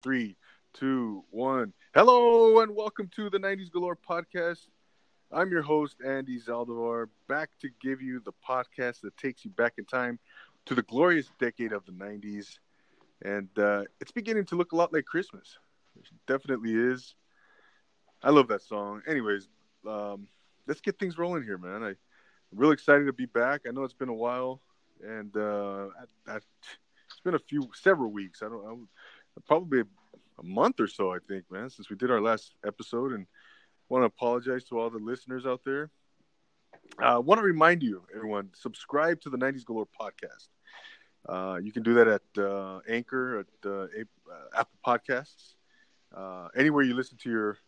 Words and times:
Three, 0.00 0.36
two, 0.74 1.24
one. 1.30 1.72
Hello 1.92 2.60
and 2.60 2.76
welcome 2.76 3.10
to 3.16 3.28
the 3.30 3.38
90s 3.38 3.68
Galore 3.72 3.96
podcast. 3.96 4.68
I'm 5.32 5.50
your 5.50 5.62
host, 5.62 5.96
Andy 6.06 6.38
Zaldivar, 6.40 7.08
back 7.28 7.50
to 7.62 7.68
give 7.82 8.00
you 8.00 8.20
the 8.20 8.32
podcast 8.48 9.00
that 9.00 9.16
takes 9.16 9.44
you 9.44 9.50
back 9.50 9.74
in 9.76 9.84
time 9.84 10.20
to 10.66 10.76
the 10.76 10.82
glorious 10.82 11.32
decade 11.40 11.72
of 11.72 11.84
the 11.84 11.90
90s. 11.90 12.60
And 13.24 13.48
uh, 13.58 13.86
it's 14.00 14.12
beginning 14.12 14.44
to 14.46 14.54
look 14.54 14.70
a 14.70 14.76
lot 14.76 14.92
like 14.92 15.04
Christmas. 15.04 15.58
It 15.96 16.06
definitely 16.28 16.74
is. 16.74 17.16
I 18.22 18.30
love 18.30 18.46
that 18.48 18.62
song. 18.62 19.02
Anyways, 19.08 19.48
um, 19.84 20.28
let's 20.68 20.80
get 20.80 21.00
things 21.00 21.18
rolling 21.18 21.42
here, 21.42 21.58
man. 21.58 21.82
I, 21.82 21.88
am 21.88 21.96
really 22.54 22.74
excited 22.74 23.06
to 23.06 23.12
be 23.12 23.26
back. 23.26 23.62
I 23.66 23.72
know 23.72 23.82
it's 23.82 23.94
been 23.94 24.10
a 24.10 24.14
while, 24.14 24.60
and 25.04 25.36
uh, 25.36 25.88
I, 26.28 26.34
I, 26.34 26.36
it's 26.36 27.20
been 27.24 27.34
a 27.34 27.40
few, 27.40 27.68
several 27.74 28.12
weeks. 28.12 28.42
I 28.42 28.48
don't, 28.48 28.64
I, 28.64 28.74
probably 29.46 29.80
a 29.80 30.42
month 30.42 30.80
or 30.80 30.86
so, 30.86 31.12
I 31.12 31.18
think, 31.26 31.44
man, 31.50 31.70
since 31.70 31.90
we 31.90 31.96
did 31.96 32.10
our 32.10 32.20
last 32.20 32.54
episode. 32.66 33.12
And 33.12 33.26
want 33.88 34.02
to 34.02 34.06
apologize 34.06 34.64
to 34.64 34.78
all 34.78 34.90
the 34.90 34.98
listeners 34.98 35.46
out 35.46 35.62
there. 35.64 35.90
I 36.98 37.14
uh, 37.14 37.20
want 37.20 37.38
to 37.38 37.42
remind 37.42 37.82
you, 37.82 38.02
everyone, 38.14 38.50
subscribe 38.54 39.20
to 39.22 39.30
the 39.30 39.38
90s 39.38 39.64
Galore 39.64 39.88
podcast. 40.00 40.48
Uh, 41.28 41.58
you 41.62 41.72
can 41.72 41.82
do 41.82 41.94
that 41.94 42.08
at 42.08 42.42
uh, 42.42 42.80
Anchor, 42.88 43.40
at 43.40 43.46
uh, 43.66 43.82
uh, 43.82 43.86
Apple 44.56 44.78
Podcasts, 44.86 45.54
uh, 46.14 46.48
anywhere 46.56 46.82
you 46.82 46.94
listen 46.94 47.18
to 47.18 47.30
your 47.30 47.58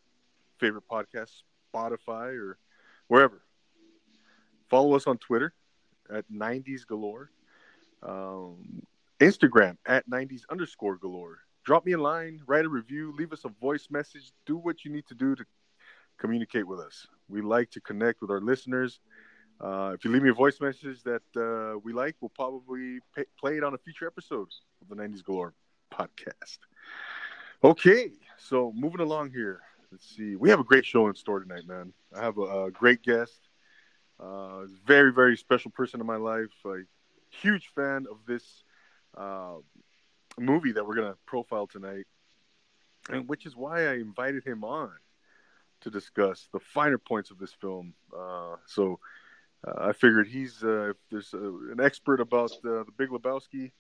favorite 0.59 0.85
podcasts, 0.91 1.43
Spotify 1.75 2.39
or 2.39 2.59
wherever. 3.09 3.43
Follow 4.69 4.95
us 4.95 5.07
on 5.07 5.19
Twitter 5.19 5.53
at 6.13 6.31
90s 6.31 6.87
Galore, 6.87 7.31
um, 8.03 8.83
Instagram 9.21 9.77
at 9.87 10.09
90s 10.09 10.43
underscore 10.51 10.97
Galore 10.97 11.41
drop 11.65 11.85
me 11.85 11.93
a 11.93 11.99
line, 11.99 12.41
write 12.47 12.65
a 12.65 12.69
review, 12.69 13.15
leave 13.17 13.33
us 13.33 13.45
a 13.45 13.49
voice 13.49 13.89
message, 13.91 14.33
do 14.47 14.57
what 14.57 14.85
you 14.85 14.91
need 14.91 15.07
to 15.07 15.15
do 15.15 15.35
to 15.35 15.45
communicate 16.19 16.67
with 16.67 16.81
us. 16.81 17.07
We 17.29 17.41
like 17.43 17.71
to 17.73 17.81
connect 17.81 18.21
with 18.21 18.31
our 18.31 18.41
listeners. 18.41 19.01
Uh, 19.61 19.93
if 19.95 20.05
you 20.05 20.11
leave 20.11 20.23
me 20.23 20.31
a 20.31 20.35
voice 20.35 20.61
message 20.61 21.03
that 21.03 21.23
uh, 21.37 21.79
we 21.83 21.93
like, 21.93 22.17
we'll 22.21 22.31
probably 22.31 23.01
pay, 23.15 23.25
play 23.39 23.57
it 23.57 23.65
on 23.65 23.75
a 23.75 23.79
future 23.79 24.07
episode 24.07 24.49
of 24.81 24.89
the 24.89 24.95
90s 24.95 25.23
Galore 25.23 25.55
podcast. 25.93 26.59
Okay, 27.63 28.13
so 28.39 28.73
moving 28.75 29.01
along 29.01 29.31
here. 29.33 29.61
Let's 29.93 30.17
see. 30.17 30.37
We 30.37 30.51
have 30.51 30.61
a 30.61 30.65
great 30.65 30.87
show 30.87 31.09
in 31.09 31.15
store 31.15 31.41
tonight, 31.41 31.67
man. 31.67 31.93
I 32.17 32.23
have 32.23 32.39
a, 32.39 32.65
a 32.67 32.71
great 32.71 33.03
guest. 33.03 33.49
Uh, 34.19 34.65
very, 34.87 35.13
very 35.13 35.37
special 35.37 35.71
person 35.71 36.01
in 36.01 36.07
my 36.07 36.17
life. 36.17 36.53
A 36.65 36.83
huge 37.31 37.69
fan 37.75 38.07
of 38.11 38.19
this 38.27 38.63
uh, 39.17 39.57
movie 40.39 40.73
that 40.73 40.87
we're 40.87 40.95
going 40.95 41.13
to 41.13 41.19
profile 41.27 41.67
tonight, 41.67 42.07
and 43.09 43.29
which 43.29 43.47
is 43.47 43.57
why 43.57 43.87
I 43.87 43.95
invited 43.95 44.45
him 44.45 44.65
on 44.65 44.91
to 45.83 45.91
discuss 45.91 46.49
the 46.53 46.61
finer 46.61 46.99
points 46.99 47.31
of 47.31 47.39
this 47.39 47.53
film. 47.53 47.95
Uh, 48.17 48.57
so 48.67 48.99
uh, 49.67 49.89
I 49.89 49.93
figured 49.93 50.29
he's 50.29 50.63
uh, 50.63 50.91
if 50.91 50.97
there's 51.11 51.35
uh, 51.35 51.39
an 51.73 51.81
expert 51.81 52.21
about 52.21 52.53
the 52.63 52.85
Big 52.97 53.11
Lebowski, 53.11 53.73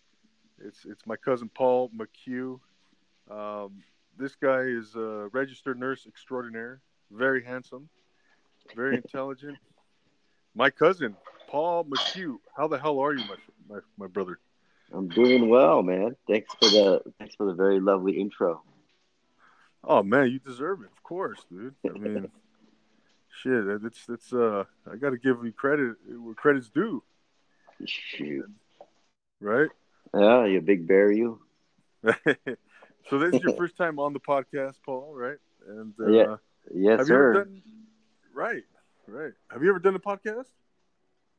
it's 0.62 0.84
it's 0.84 1.06
my 1.06 1.16
cousin 1.16 1.50
Paul 1.52 1.90
McHugh. 1.96 2.60
Um, 3.30 3.82
this 4.18 4.34
guy 4.34 4.60
is 4.62 4.94
a 4.94 5.28
registered 5.32 5.78
nurse 5.78 6.06
extraordinaire, 6.06 6.80
very 7.10 7.44
handsome, 7.44 7.88
very 8.74 8.96
intelligent. 9.04 9.58
My 10.54 10.70
cousin 10.70 11.16
Paul 11.48 11.84
McHugh. 11.84 12.36
How 12.56 12.68
the 12.68 12.78
hell 12.78 12.98
are 13.00 13.14
you, 13.14 13.24
my 13.24 13.36
my, 13.68 13.80
my 13.96 14.06
brother? 14.06 14.38
I'm 14.92 15.08
doing 15.08 15.48
well, 15.48 15.82
man. 15.82 16.16
Thanks 16.26 16.52
for 16.60 16.68
the 16.68 17.02
thanks 17.18 17.34
for 17.36 17.46
the 17.46 17.54
very 17.54 17.80
lovely 17.80 18.20
intro. 18.20 18.62
Oh 19.84 20.02
man, 20.02 20.30
you 20.30 20.38
deserve 20.38 20.82
it, 20.82 20.90
of 20.96 21.02
course, 21.02 21.44
dude. 21.50 21.74
I 21.88 21.98
mean, 21.98 22.30
shit, 23.42 23.66
it's 23.66 24.06
it's 24.08 24.32
uh, 24.32 24.64
I 24.90 24.96
got 24.96 25.10
to 25.10 25.18
give 25.18 25.44
you 25.44 25.52
credit 25.52 25.96
where 26.06 26.34
credit's 26.34 26.70
due. 26.70 27.02
Shoot. 27.84 28.50
Right? 29.40 29.70
Yeah, 30.14 30.44
you 30.46 30.60
big 30.60 30.86
bear, 30.86 31.10
you. 31.10 31.40
so 32.04 33.18
this 33.18 33.34
is 33.34 33.42
your 33.42 33.54
first 33.56 33.76
time 33.76 33.98
on 33.98 34.12
the 34.12 34.20
podcast, 34.20 34.74
Paul, 34.84 35.14
right? 35.14 35.38
And 35.68 35.94
uh, 36.00 36.08
yeah, 36.08 36.36
yes, 36.74 37.06
sir. 37.06 37.44
Done... 37.44 37.62
Right, 38.34 38.64
right. 39.06 39.32
Have 39.50 39.62
you 39.62 39.70
ever 39.70 39.78
done 39.78 39.94
a 39.94 40.00
podcast? 40.00 40.46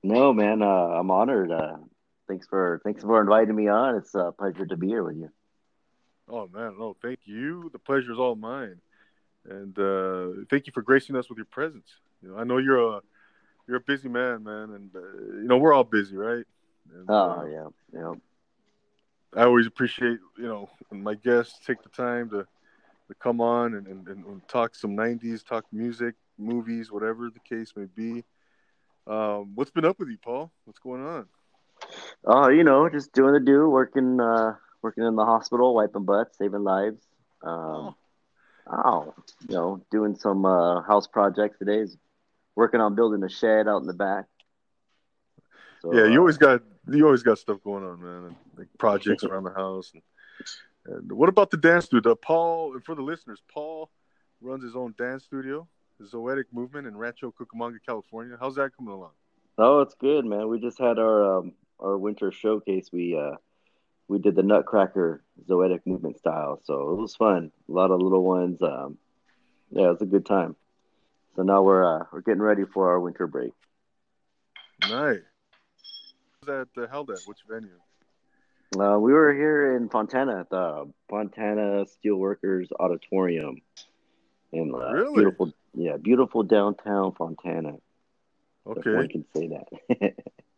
No, 0.04 0.34
man. 0.34 0.62
Uh, 0.62 0.66
I'm 0.66 1.12
honored. 1.12 1.52
Uh, 1.52 1.78
thanks 2.32 2.48
for 2.48 2.80
thanks 2.84 3.04
for 3.04 3.20
inviting 3.20 3.56
me 3.56 3.68
on. 3.68 3.98
It's 3.98 4.16
a 4.16 4.32
pleasure 4.32 4.66
to 4.66 4.78
be 4.78 4.88
here 4.88 5.04
with 5.04 5.18
you. 5.18 5.30
Oh 6.30 6.48
man, 6.54 6.76
no, 6.80 6.96
thank 7.02 7.20
you. 7.26 7.70
The 7.74 7.80
pleasure 7.80 8.14
is 8.14 8.20
all 8.20 8.36
mine, 8.36 8.80
and 9.50 9.78
uh, 9.78 10.46
thank 10.50 10.66
you 10.66 10.72
for 10.74 10.82
gracing 10.82 11.18
us 11.18 11.28
with 11.28 11.38
your 11.38 11.46
presence. 11.46 11.90
You 12.24 12.30
know, 12.30 12.38
I 12.38 12.46
know 12.46 12.58
you're 12.58 12.98
a 12.98 13.02
you're 13.68 13.78
a 13.78 13.82
busy 13.82 14.08
man, 14.08 14.44
man, 14.44 14.72
and 14.72 14.96
uh, 14.96 15.00
you 15.42 15.48
know 15.48 15.58
we're 15.58 15.74
all 15.74 15.84
busy, 15.84 16.16
right? 16.16 16.46
And, 16.94 17.06
oh 17.10 17.32
uh, 17.32 17.46
yeah, 17.46 17.68
yeah. 17.94 18.14
I 19.36 19.44
always 19.44 19.68
appreciate 19.68 20.20
you 20.38 20.48
know 20.48 20.70
when 20.88 21.04
my 21.04 21.16
guests 21.16 21.60
take 21.68 21.84
the 21.84 21.90
time 21.90 22.30
to 22.30 22.48
to 23.10 23.14
come 23.16 23.42
on 23.42 23.74
and, 23.74 23.88
and, 23.88 24.08
and 24.08 24.48
talk 24.48 24.74
some 24.74 24.96
'90s, 24.96 25.46
talk 25.46 25.66
music, 25.74 26.16
movies, 26.38 26.94
whatever 26.94 27.30
the 27.30 27.40
case 27.40 27.74
may 27.76 27.88
be. 27.94 28.24
Um, 29.06 29.52
what's 29.56 29.72
been 29.72 29.84
up 29.84 30.00
with 30.00 30.08
you, 30.08 30.18
Paul? 30.18 30.50
What's 30.64 30.80
going 30.80 31.06
on? 31.06 31.28
Oh, 32.26 32.50
you 32.50 32.64
know, 32.64 32.90
just 32.90 33.14
doing 33.14 33.34
the 33.34 33.40
do, 33.40 33.70
working, 33.70 34.20
uh, 34.20 34.56
working 34.82 35.04
in 35.04 35.16
the 35.16 35.26
hospital, 35.26 35.74
wiping 35.74 36.06
butts, 36.06 36.38
saving 36.38 36.64
lives. 36.64 37.02
Um, 37.44 37.52
oh. 37.52 37.96
oh, 38.72 39.14
you 39.48 39.56
know, 39.56 39.82
doing 39.92 40.16
some 40.16 40.46
uh, 40.46 40.82
house 40.82 41.08
projects 41.08 41.58
today. 41.60 41.80
Is 41.80 41.98
working 42.56 42.82
on 42.82 42.96
building 42.96 43.24
a 43.24 43.30
shed 43.30 43.68
out 43.68 43.82
in 43.82 43.88
the 43.88 43.94
back. 43.94 44.26
So, 45.82 45.94
yeah, 45.94 46.06
you 46.06 46.18
uh, 46.18 46.20
always 46.20 46.38
got 46.38 46.62
you 46.88 47.06
always 47.06 47.24
got 47.24 47.40
stuff 47.40 47.64
going 47.64 47.84
on, 47.84 48.02
man. 48.02 48.36
Like 48.58 48.68
projects 48.78 49.24
around 49.24 49.44
the 49.44 49.54
house. 49.54 49.92
And, 49.94 50.04
and 50.86 51.12
what 51.12 51.30
about 51.30 51.52
the 51.52 51.58
dance 51.58 51.86
studio? 51.86 52.16
Paul, 52.16 52.74
and 52.74 52.84
for 52.84 52.96
the 52.96 53.02
listeners, 53.02 53.42
Paul 53.52 53.90
runs 54.42 54.64
his 54.64 54.76
own 54.76 54.94
dance 54.98 55.24
studio, 55.24 55.68
the 56.00 56.06
Zoetic 56.06 56.46
Movement 56.52 56.88
in 56.88 56.98
Rancho 56.98 57.34
Cucamonga, 57.40 57.78
California. 57.86 58.38
How's 58.40 58.56
that 58.56 58.76
coming 58.76 58.94
along? 58.94 59.12
Oh, 59.58 59.82
it's 59.82 59.96
good, 59.96 60.26
man. 60.26 60.48
We 60.48 60.60
just 60.60 60.80
had 60.80 60.98
our 60.98 61.40
um, 61.40 61.54
our 61.82 61.98
winter 61.98 62.32
showcase, 62.32 62.90
we 62.92 63.18
uh, 63.18 63.36
we 64.08 64.20
did 64.20 64.36
the 64.36 64.44
Nutcracker 64.44 65.24
Zoetic 65.48 65.82
movement 65.86 66.18
style, 66.18 66.60
so 66.64 66.92
it 66.92 66.98
was 66.98 67.16
fun. 67.16 67.52
A 67.70 67.72
lot 67.72 67.92
of 67.92 68.02
little 68.02 68.24
ones. 68.24 68.62
Um, 68.62 68.98
yeah, 69.72 69.86
it 69.86 69.92
was 69.92 70.02
a 70.02 70.06
good 70.06 70.26
time. 70.26 70.56
So 71.36 71.44
now 71.44 71.62
we're 71.62 71.84
uh, 71.84 72.06
we're 72.12 72.22
getting 72.22 72.42
ready 72.42 72.66
for 72.66 72.90
our 72.90 73.00
winter 73.00 73.28
break. 73.28 73.54
Nice. 74.90 75.20
That 76.46 76.68
uh, 76.78 76.88
held 76.88 77.12
at 77.12 77.20
which 77.26 77.40
venue? 77.48 77.70
Uh, 78.78 78.98
we 78.98 79.14
were 79.14 79.34
here 79.34 79.76
in 79.76 79.90
Fontana 79.90 80.40
at 80.40 80.50
the 80.50 80.92
Fontana 81.10 81.86
Steelworkers 81.86 82.68
Auditorium. 82.80 83.62
In 84.54 84.74
uh, 84.74 84.92
really? 84.92 85.16
beautiful, 85.16 85.54
yeah, 85.74 85.98
beautiful 85.98 86.44
downtown 86.44 87.14
Fontana. 87.14 87.76
Okay, 88.68 88.82
if 88.90 88.96
one 88.96 89.08
can 89.08 89.26
say 89.36 89.50
that. 89.50 90.14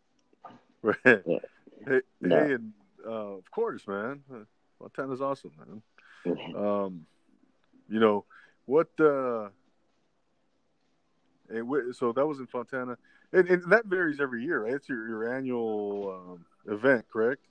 Right. 0.83 0.97
Yeah. 1.05 1.39
Hey, 1.87 2.01
no. 2.21 2.45
hey, 2.45 2.53
and 2.53 2.73
uh, 3.05 3.37
of 3.37 3.49
course, 3.51 3.87
man. 3.87 4.21
Fontana's 4.79 5.21
awesome, 5.21 5.51
man. 6.25 6.55
um, 6.55 7.05
you 7.89 7.99
know 7.99 8.25
what? 8.65 8.87
Uh, 8.99 9.49
so 11.93 12.11
that 12.13 12.25
was 12.25 12.39
in 12.39 12.47
Fontana, 12.47 12.97
and, 13.31 13.47
and, 13.47 13.71
that 13.71 13.85
varies 13.85 14.19
every 14.19 14.43
year, 14.43 14.63
right? 14.63 14.73
It's 14.73 14.89
your, 14.89 15.07
your 15.07 15.35
annual 15.35 16.37
um, 16.67 16.73
event, 16.73 17.05
correct? 17.11 17.41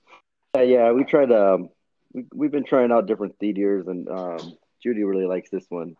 Uh, 0.55 0.61
yeah, 0.61 0.91
we 0.91 1.03
tried. 1.03 1.31
Um, 1.31 1.69
we, 2.13 2.25
we've 2.33 2.51
been 2.51 2.65
trying 2.65 2.91
out 2.91 3.07
different 3.07 3.37
theaters, 3.39 3.87
and 3.87 4.07
um, 4.09 4.57
Judy 4.81 5.03
really 5.03 5.25
likes 5.25 5.49
this 5.49 5.65
one, 5.69 5.95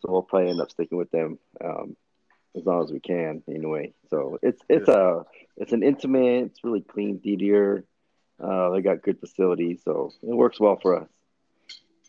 so 0.00 0.12
we'll 0.12 0.22
probably 0.22 0.50
end 0.50 0.60
up 0.60 0.70
sticking 0.70 0.98
with 0.98 1.10
them. 1.10 1.38
Um, 1.62 1.96
as 2.56 2.64
long 2.64 2.82
as 2.82 2.90
we 2.90 3.00
can 3.00 3.42
anyway. 3.48 3.92
So 4.08 4.38
it's 4.42 4.62
it's 4.68 4.88
yeah. 4.88 5.18
a 5.18 5.22
it's 5.56 5.72
an 5.72 5.82
intimate, 5.82 6.46
it's 6.46 6.64
really 6.64 6.80
clean 6.80 7.20
theater. 7.20 7.84
Uh, 8.42 8.70
they 8.70 8.80
got 8.80 9.02
good 9.02 9.20
facilities, 9.20 9.82
so 9.84 10.12
it 10.22 10.34
works 10.34 10.58
well 10.58 10.78
for 10.80 11.02
us. 11.02 11.08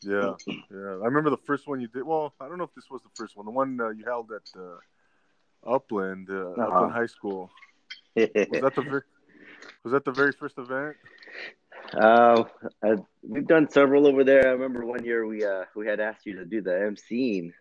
Yeah, 0.01 0.33
yeah. 0.47 0.77
I 0.77 1.05
remember 1.05 1.29
the 1.29 1.37
first 1.45 1.67
one 1.67 1.81
you 1.81 1.87
did. 1.87 2.03
Well, 2.03 2.33
I 2.39 2.47
don't 2.47 2.57
know 2.57 2.63
if 2.63 2.73
this 2.73 2.89
was 2.89 3.01
the 3.03 3.09
first 3.15 3.35
one. 3.35 3.45
The 3.45 3.51
one 3.51 3.79
uh, 3.79 3.89
you 3.89 4.03
held 4.05 4.31
at 4.31 4.59
uh, 4.59 5.75
Upland, 5.75 6.29
uh, 6.29 6.51
uh-huh. 6.51 6.61
Upland 6.61 6.93
High 6.93 7.05
School. 7.05 7.51
was 8.15 8.29
that 8.33 8.73
the 8.75 8.81
very, 8.81 9.01
was 9.83 9.93
that 9.93 10.05
the 10.05 10.11
very 10.11 10.31
first 10.31 10.57
event? 10.57 10.95
Uh, 11.93 12.45
I, 12.83 12.95
we've 13.21 13.47
done 13.47 13.69
several 13.69 14.07
over 14.07 14.23
there. 14.23 14.47
I 14.47 14.51
remember 14.51 14.85
one 14.85 15.03
year 15.03 15.25
we 15.25 15.43
uh 15.43 15.65
we 15.75 15.87
had 15.87 15.99
asked 15.99 16.25
you 16.25 16.37
to 16.37 16.45
do 16.45 16.61
the 16.61 16.71
emceeing 16.71 17.51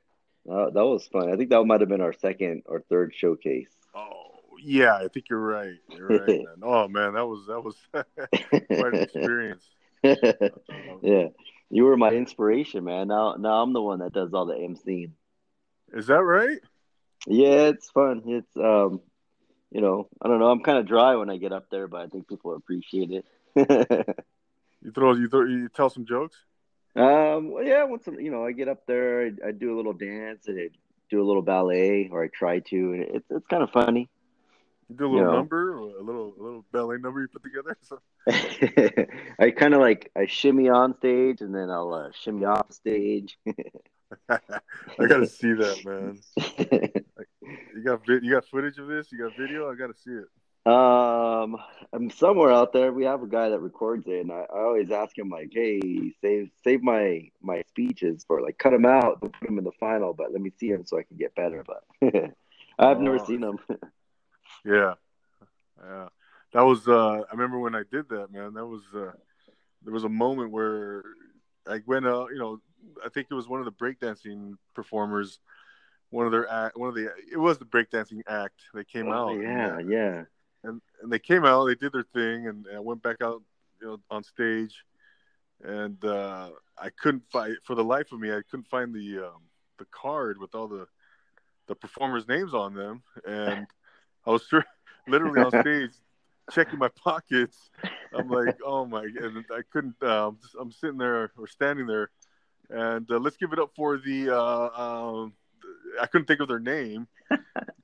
uh, 0.49 0.71
that 0.71 0.85
was 0.85 1.07
fun. 1.09 1.33
I 1.33 1.37
think 1.37 1.51
that 1.51 1.65
might 1.65 1.81
have 1.81 1.89
been 1.89 2.01
our 2.01 2.13
second 2.13 2.63
or 2.67 2.81
third 2.81 3.15
showcase. 3.15 3.71
Oh 3.95 4.41
yeah, 4.63 4.97
I 4.97 5.09
think 5.09 5.29
you're 5.29 5.39
right. 5.39 5.77
You're 5.89 6.09
right. 6.09 6.29
man. 6.29 6.63
Oh 6.63 6.89
man, 6.89 7.15
that 7.15 7.27
was 7.27 7.47
that 7.47 7.63
was 7.63 7.77
quite 7.93 8.95
an 8.95 9.03
experience. 9.03 9.65
yeah, 10.03 11.29
You 11.69 11.85
were 11.85 11.97
my 11.97 12.11
inspiration, 12.11 12.85
man. 12.85 13.09
Now, 13.09 13.35
now 13.39 13.63
I'm 13.63 13.73
the 13.73 13.83
one 13.83 13.99
that 13.99 14.13
does 14.13 14.33
all 14.33 14.47
the 14.47 14.55
emceeing. 14.55 15.11
Is 15.93 16.07
that 16.07 16.23
right? 16.23 16.59
Yeah, 17.27 17.69
it's 17.69 17.91
fun. 17.91 18.23
It's 18.27 18.57
um, 18.57 19.01
you 19.71 19.81
know, 19.81 20.09
I 20.23 20.29
don't 20.29 20.41
know. 20.41 20.51
I'm 20.51 20.63
kind 20.63 20.79
of 20.79 20.87
dry 20.87 21.17
when 21.17 21.31
I 21.31 21.37
get 21.37 21.53
up 21.53 21.69
there, 21.71 21.87
but 21.87 22.01
I 22.01 22.07
think 22.07 22.29
people 22.29 22.55
appreciate 22.55 23.11
it. 23.11 23.27
you 24.83 24.91
throw, 24.93 25.15
you 25.15 25.29
throw, 25.29 25.45
you 25.45 25.69
tell 25.69 25.91
some 25.91 26.07
jokes. 26.07 26.37
Um, 26.97 27.53
well, 27.53 27.65
yeah, 27.65 27.85
once 27.85 28.07
you 28.07 28.31
know, 28.31 28.45
I 28.45 28.53
get 28.53 28.69
up 28.69 28.87
there, 28.87 29.27
I, 29.27 29.49
I 29.49 29.53
do 29.53 29.75
a 29.75 29.77
little 29.77 29.93
dance 29.93 30.49
and 30.49 30.59
I 30.59 30.69
do 31.09 31.23
a 31.23 31.27
little 31.27 31.43
ballet, 31.43 32.09
or 32.11 32.25
I 32.25 32.29
try 32.29 32.61
to, 32.61 32.77
and 32.93 33.03
it's 33.03 33.31
it's 33.31 33.47
kind 33.47 33.63
of 33.63 33.71
funny. 33.71 34.09
You 34.89 34.97
do 34.97 35.05
a 35.05 35.07
little 35.07 35.19
you 35.19 35.25
know. 35.25 35.37
number, 35.37 35.73
or 35.75 35.99
a 35.99 36.03
little 36.03 36.35
a 36.39 36.43
little 36.43 36.65
ballet 36.73 36.99
number 36.99 37.21
you 37.21 37.29
put 37.29 37.43
together. 37.43 37.77
So. 37.83 38.01
I 39.39 39.51
kind 39.51 39.75
of 39.75 39.81
like 39.81 40.11
I 40.17 40.27
shimmy 40.27 40.69
on 40.69 40.97
stage 40.99 41.41
and 41.41 41.55
then 41.55 41.71
I'll 41.71 41.95
uh, 41.95 42.11
shimmy 42.13 42.45
off 42.45 42.73
stage. 42.73 43.39
I 44.29 45.07
gotta 45.07 45.27
see 45.27 45.53
that, 45.53 45.85
man. 45.85 46.21
you 47.75 47.83
got 47.85 48.07
you 48.07 48.33
got 48.33 48.47
footage 48.47 48.79
of 48.79 48.89
this? 48.89 49.13
You 49.13 49.19
got 49.19 49.37
video? 49.39 49.71
I 49.71 49.75
gotta 49.75 49.95
see 49.95 50.11
it. 50.11 50.27
Um, 50.67 51.57
I'm 51.93 52.11
somewhere 52.11 52.53
out 52.53 52.73
there. 52.73 52.93
We 52.93 53.05
have 53.05 53.23
a 53.23 53.27
guy 53.27 53.49
that 53.49 53.61
records 53.61 54.07
it, 54.07 54.21
and 54.21 54.31
I, 54.31 54.45
I 54.53 54.61
always 54.61 54.91
ask 54.91 55.17
him 55.17 55.31
like, 55.31 55.51
"Hey, 55.53 56.13
save 56.21 56.51
save 56.63 56.83
my 56.83 57.31
my 57.41 57.63
speeches 57.69 58.25
for 58.27 58.43
like 58.43 58.59
cut 58.59 58.71
them 58.71 58.85
out 58.85 59.19
and 59.23 59.33
put 59.33 59.47
them 59.47 59.59
in 59.59 59.65
the 59.65 59.73
final, 59.81 60.13
but 60.13 60.33
let 60.33 60.43
me 60.43 60.53
see 60.59 60.71
them 60.71 60.85
so 60.85 60.99
I 60.99 61.03
can 61.03 61.17
get 61.17 61.35
better." 61.35 61.65
But 61.67 61.85
I've 62.79 62.99
oh. 62.99 63.01
never 63.01 63.19
seen 63.25 63.41
them. 63.41 63.59
yeah, 64.65 64.95
yeah, 65.83 66.09
that 66.53 66.63
was. 66.63 66.87
uh 66.87 67.23
I 67.23 67.33
remember 67.33 67.59
when 67.59 67.75
I 67.75 67.83
did 67.91 68.09
that, 68.11 68.31
man. 68.31 68.53
That 68.55 68.67
was. 68.67 68.83
uh 68.95 69.13
There 69.83 69.95
was 69.95 70.05
a 70.05 70.11
moment 70.11 70.51
where 70.51 71.05
I 71.67 71.81
went 71.87 72.07
out. 72.07 72.33
You 72.33 72.39
know, 72.39 72.61
I 73.05 73.09
think 73.09 73.29
it 73.31 73.35
was 73.35 73.49
one 73.49 73.61
of 73.61 73.65
the 73.65 73.73
breakdancing 73.73 74.57
performers. 74.75 75.41
One 76.11 76.27
of 76.27 76.33
their 76.33 76.51
act, 76.51 76.77
one 76.77 76.91
of 76.91 76.95
the 76.95 77.11
it 77.33 77.39
was 77.39 77.57
the 77.57 77.65
breakdancing 77.65 78.21
act. 78.29 78.61
that 78.75 78.89
came 78.89 79.09
oh, 79.09 79.31
out. 79.31 79.41
Yeah, 79.41 79.79
and, 79.79 79.91
yeah 79.91 80.25
and 80.65 80.81
and 81.03 81.13
they 81.13 81.19
came 81.19 81.45
out, 81.45 81.67
they 81.67 81.75
did 81.75 81.93
their 81.93 82.07
thing, 82.15 82.47
and, 82.49 82.67
and 82.67 82.77
I 82.77 82.81
went 82.81 83.03
back 83.03 83.17
out, 83.23 83.43
you 83.81 83.87
know, 83.87 84.01
on 84.11 84.23
stage, 84.23 84.75
and 85.63 86.03
uh, 86.05 86.51
I 86.79 86.91
couldn't 87.01 87.25
find 87.31 87.57
for 87.65 87.75
the 87.75 87.85
life 87.85 88.13
of 88.13 88.21
me, 88.21 88.31
I 88.31 88.43
couldn't 88.51 88.69
find 88.69 88.95
the 88.95 89.27
um, 89.27 89.43
the 89.79 89.87
card 89.87 90.39
with 90.39 90.55
all 90.55 90.69
the 90.69 90.87
the 91.67 91.75
performers' 91.75 92.29
names 92.29 92.55
on 92.55 92.75
them, 92.75 93.03
and 93.27 93.67
I 94.27 94.31
was 94.31 94.47
literally 95.09 95.41
on 95.41 95.51
stage 95.61 95.93
checking 96.51 96.79
my 96.79 96.89
pockets. 96.89 97.71
I'm 98.13 98.29
like, 98.29 98.57
oh 98.65 98.85
my, 98.85 99.03
and 99.03 99.45
I 99.51 99.61
couldn't. 99.73 99.97
Uh, 100.03 100.29
I'm, 100.29 100.39
just, 100.43 100.57
I'm 100.61 100.73
sitting 100.73 100.99
there 100.99 101.31
or 101.37 101.47
standing 101.47 101.87
there, 101.87 102.11
and 102.69 103.11
uh, 103.11 103.19
let's 103.19 103.37
give 103.37 103.53
it 103.53 103.59
up 103.59 103.71
for 103.75 103.99
the. 103.99 104.37
Uh, 104.37 104.69
um, 104.77 105.33
I 106.01 106.07
couldn't 106.07 106.27
think 106.27 106.41
of 106.41 106.49
their 106.49 106.61
name, 106.61 107.07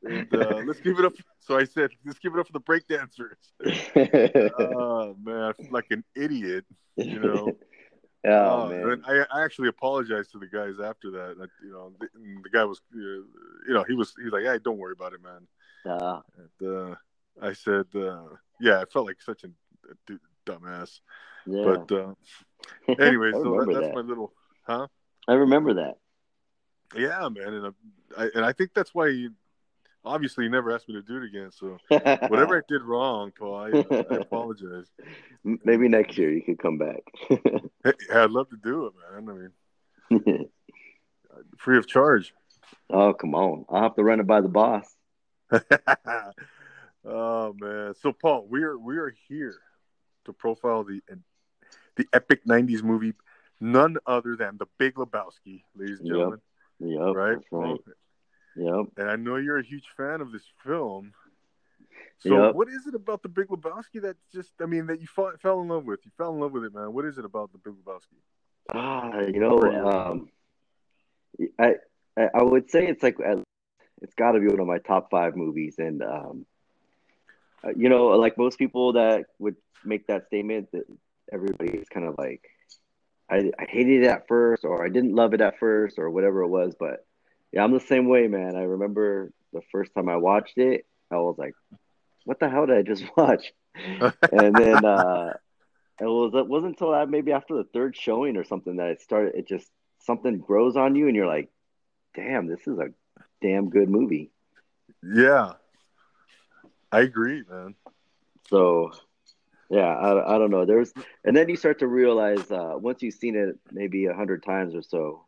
and 0.04 0.34
uh, 0.34 0.56
let's 0.66 0.80
give 0.80 0.98
it 0.98 1.04
up. 1.04 1.14
So 1.40 1.58
I 1.58 1.64
said, 1.64 1.90
let's 2.04 2.18
give 2.18 2.34
it 2.34 2.40
up 2.40 2.46
for 2.46 2.52
the 2.52 2.60
breakdancers. 2.60 3.36
oh 4.58 5.16
man, 5.22 5.42
I 5.42 5.52
feel 5.52 5.72
like 5.72 5.86
an 5.90 6.04
idiot, 6.14 6.64
you 6.96 7.20
know. 7.20 7.56
Oh 8.28 8.62
uh, 8.62 8.68
man, 8.70 9.02
I, 9.06 9.24
I 9.30 9.44
actually 9.44 9.68
apologized 9.68 10.32
to 10.32 10.40
the 10.40 10.48
guys 10.48 10.80
after 10.84 11.12
that. 11.12 11.36
I, 11.40 11.46
you 11.64 11.70
know, 11.70 11.92
the, 12.00 12.08
the, 12.42 12.50
guy 12.50 12.64
was, 12.64 12.80
uh, 12.92 12.98
you 12.98 13.24
know, 13.68 13.84
he 13.86 13.94
was, 13.94 14.14
he's 14.20 14.32
like, 14.32 14.42
"Hey, 14.42 14.58
don't 14.64 14.78
worry 14.78 14.94
about 14.98 15.12
it, 15.12 15.20
man." 15.22 15.46
Uh, 15.88 16.22
and, 16.36 16.92
uh, 16.92 16.94
I 17.40 17.52
said, 17.52 17.84
uh, 17.94 18.24
"Yeah, 18.60 18.80
I 18.80 18.84
felt 18.86 19.06
like 19.06 19.22
such 19.22 19.44
a, 19.44 19.48
a 19.88 20.18
dumbass." 20.44 20.98
Yeah. 21.46 21.64
But 21.64 21.92
uh, 21.92 22.14
anyway, 22.98 23.30
so 23.32 23.44
that, 23.60 23.68
that's 23.72 23.86
that. 23.86 23.94
my 23.94 24.00
little, 24.00 24.32
huh? 24.62 24.88
I 25.28 25.34
remember 25.34 25.74
that. 25.74 25.98
Yeah, 26.94 27.28
man, 27.28 27.54
and 27.54 27.66
uh, 27.66 27.70
I, 28.16 28.28
and 28.34 28.44
I 28.44 28.52
think 28.52 28.70
that's 28.74 28.94
why 28.94 29.08
you 29.08 29.32
obviously 30.04 30.44
you 30.44 30.50
never 30.50 30.72
asked 30.72 30.88
me 30.88 30.94
to 30.94 31.02
do 31.02 31.16
it 31.16 31.24
again. 31.24 31.50
So 31.50 31.78
whatever 32.28 32.56
I 32.56 32.60
did 32.68 32.82
wrong, 32.82 33.32
Paul, 33.36 33.56
I, 33.56 33.70
uh, 33.72 34.04
I 34.10 34.14
apologize. 34.20 34.86
Maybe 35.42 35.88
next 35.88 36.16
year 36.16 36.32
you 36.32 36.42
could 36.42 36.58
come 36.58 36.78
back. 36.78 37.02
hey, 37.28 37.92
I'd 38.12 38.30
love 38.30 38.48
to 38.50 38.56
do 38.56 38.86
it, 38.86 38.92
man. 39.28 39.50
I 40.10 40.20
mean, 40.20 40.48
free 41.58 41.78
of 41.78 41.86
charge. 41.86 42.32
Oh 42.90 43.12
come 43.12 43.34
on! 43.34 43.64
I'll 43.68 43.82
have 43.82 43.96
to 43.96 44.04
run 44.04 44.20
it 44.20 44.26
by 44.26 44.40
the 44.40 44.48
boss. 44.48 44.86
oh 47.04 47.54
man! 47.60 47.94
So 48.00 48.12
Paul, 48.12 48.46
we 48.48 48.62
are 48.62 48.78
we 48.78 48.96
are 48.96 49.12
here 49.28 49.56
to 50.24 50.32
profile 50.32 50.84
the 50.84 51.00
the 51.96 52.06
epic 52.12 52.44
'90s 52.44 52.82
movie, 52.82 53.14
none 53.60 53.96
other 54.06 54.36
than 54.36 54.56
The 54.58 54.66
Big 54.78 54.94
Lebowski, 54.94 55.62
ladies 55.76 56.00
and 56.00 56.08
gentlemen. 56.08 56.38
Yep. 56.38 56.55
Yep. 56.80 57.14
Right. 57.14 57.38
right. 57.50 57.80
Yep. 58.56 58.86
And 58.96 59.10
I 59.10 59.16
know 59.16 59.36
you're 59.36 59.58
a 59.58 59.64
huge 59.64 59.86
fan 59.96 60.20
of 60.20 60.32
this 60.32 60.44
film. 60.64 61.12
So, 62.18 62.46
yep. 62.46 62.54
what 62.54 62.68
is 62.68 62.86
it 62.86 62.94
about 62.94 63.22
the 63.22 63.28
Big 63.28 63.48
Lebowski 63.48 64.00
that 64.02 64.16
just, 64.32 64.52
I 64.60 64.66
mean, 64.66 64.86
that 64.86 65.00
you 65.00 65.06
fought, 65.06 65.40
fell 65.40 65.60
in 65.60 65.68
love 65.68 65.84
with? 65.84 66.00
You 66.04 66.10
fell 66.16 66.32
in 66.32 66.40
love 66.40 66.52
with 66.52 66.64
it, 66.64 66.74
man. 66.74 66.92
What 66.92 67.04
is 67.04 67.18
it 67.18 67.24
about 67.26 67.52
the 67.52 67.58
Big 67.58 67.74
Lebowski? 67.74 68.16
Ah, 68.74 69.20
you 69.20 69.38
know, 69.38 69.60
um, 69.60 70.28
I, 71.58 71.74
I 72.16 72.42
would 72.42 72.70
say 72.70 72.86
it's 72.86 73.02
like, 73.02 73.16
it's 74.00 74.14
got 74.14 74.32
to 74.32 74.40
be 74.40 74.46
one 74.46 74.60
of 74.60 74.66
my 74.66 74.78
top 74.78 75.10
five 75.10 75.36
movies. 75.36 75.76
And, 75.78 76.02
um, 76.02 76.46
uh, 77.62 77.72
you 77.76 77.90
know, 77.90 78.06
like 78.08 78.38
most 78.38 78.58
people 78.58 78.94
that 78.94 79.26
would 79.38 79.56
make 79.84 80.06
that 80.06 80.26
statement, 80.28 80.72
that 80.72 80.84
everybody 81.30 81.76
is 81.76 81.88
kind 81.88 82.06
of 82.06 82.14
like, 82.16 82.48
I, 83.30 83.50
I 83.58 83.64
hated 83.68 84.04
it 84.04 84.06
at 84.06 84.28
first, 84.28 84.64
or 84.64 84.84
I 84.84 84.88
didn't 84.88 85.14
love 85.14 85.34
it 85.34 85.40
at 85.40 85.58
first, 85.58 85.98
or 85.98 86.10
whatever 86.10 86.42
it 86.42 86.48
was. 86.48 86.74
But 86.78 87.04
yeah, 87.52 87.64
I'm 87.64 87.72
the 87.72 87.80
same 87.80 88.08
way, 88.08 88.28
man. 88.28 88.56
I 88.56 88.62
remember 88.62 89.32
the 89.52 89.62
first 89.72 89.92
time 89.94 90.08
I 90.08 90.16
watched 90.16 90.58
it, 90.58 90.86
I 91.10 91.16
was 91.16 91.36
like, 91.38 91.54
"What 92.24 92.38
the 92.38 92.48
hell 92.48 92.66
did 92.66 92.76
I 92.76 92.82
just 92.82 93.04
watch?" 93.16 93.52
and 94.32 94.54
then 94.56 94.84
uh, 94.84 95.32
it 96.00 96.04
was 96.04 96.32
it 96.34 96.46
wasn't 96.46 96.74
until 96.74 96.92
that 96.92 97.08
maybe 97.08 97.32
after 97.32 97.54
the 97.54 97.64
third 97.64 97.96
showing 97.96 98.36
or 98.36 98.44
something 98.44 98.76
that 98.76 98.90
it 98.90 99.00
started. 99.00 99.34
It 99.34 99.48
just 99.48 99.70
something 100.00 100.38
grows 100.38 100.76
on 100.76 100.94
you, 100.94 101.06
and 101.06 101.16
you're 101.16 101.26
like, 101.26 101.50
"Damn, 102.14 102.46
this 102.46 102.66
is 102.66 102.78
a 102.78 102.88
damn 103.42 103.70
good 103.70 103.88
movie." 103.88 104.30
Yeah, 105.02 105.54
I 106.92 107.00
agree, 107.00 107.42
man. 107.48 107.74
So, 108.48 108.92
yeah, 109.70 109.86
I, 109.86 110.36
I 110.36 110.38
don't 110.38 110.50
know. 110.50 110.64
There's, 110.64 110.92
and 111.24 111.36
then 111.36 111.48
you 111.48 111.56
start 111.56 111.80
to 111.80 111.86
realize 111.86 112.50
uh, 112.50 112.74
once 112.76 113.02
you've 113.02 113.14
seen 113.14 113.36
it 113.36 113.58
maybe 113.72 114.06
a 114.06 114.14
hundred 114.14 114.42
times 114.44 114.74
or 114.74 114.82
so, 114.82 115.24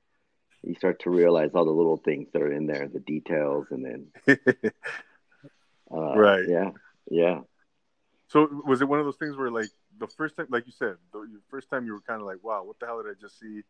you 0.63 0.75
start 0.75 1.01
to 1.01 1.11
realize 1.11 1.51
all 1.55 1.65
the 1.65 1.71
little 1.71 1.97
things 1.97 2.29
that 2.33 2.43
are 2.43 2.53
in 2.53 2.67
there, 2.67 2.89
the 2.89 3.01
details, 3.01 3.67
and 3.71 3.85
then 3.85 4.07
uh, 5.93 6.17
right, 6.17 6.45
yeah, 6.49 6.71
yeah. 7.11 7.41
So 8.29 8.49
was 8.67 8.83
it 8.83 8.89
one 8.89 8.99
of 8.99 9.07
those 9.07 9.17
things 9.17 9.37
where, 9.37 9.51
like, 9.51 9.71
the 9.99 10.07
first 10.07 10.37
time, 10.37 10.47
like 10.51 10.67
you 10.67 10.73
said, 10.73 10.97
the 11.13 11.27
first 11.49 11.71
time 11.71 11.87
you 11.87 11.93
were 11.93 12.01
kind 12.01 12.21
of 12.21 12.27
like, 12.27 12.43
"Wow, 12.43 12.65
what 12.65 12.79
the 12.79 12.87
hell 12.87 13.03
did 13.03 13.11
I 13.11 13.15
just 13.21 13.39
see?" 13.39 13.63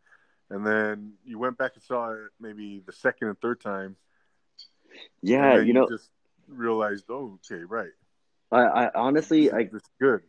And 0.50 0.66
then 0.66 1.12
you 1.24 1.38
went 1.38 1.58
back 1.58 1.72
and 1.74 1.82
saw 1.82 2.12
it 2.12 2.30
maybe 2.40 2.82
the 2.84 2.92
second 2.92 3.28
and 3.28 3.40
third 3.40 3.60
time. 3.60 3.96
Yeah, 5.22 5.60
you 5.60 5.74
know, 5.74 5.82
you 5.82 5.96
just 5.96 6.10
realized, 6.48 7.04
oh, 7.10 7.38
okay, 7.50 7.62
right. 7.64 7.90
I, 8.50 8.62
I 8.62 8.90
honestly, 8.94 9.52
I 9.52 9.64
this 9.64 9.82
good. 10.00 10.22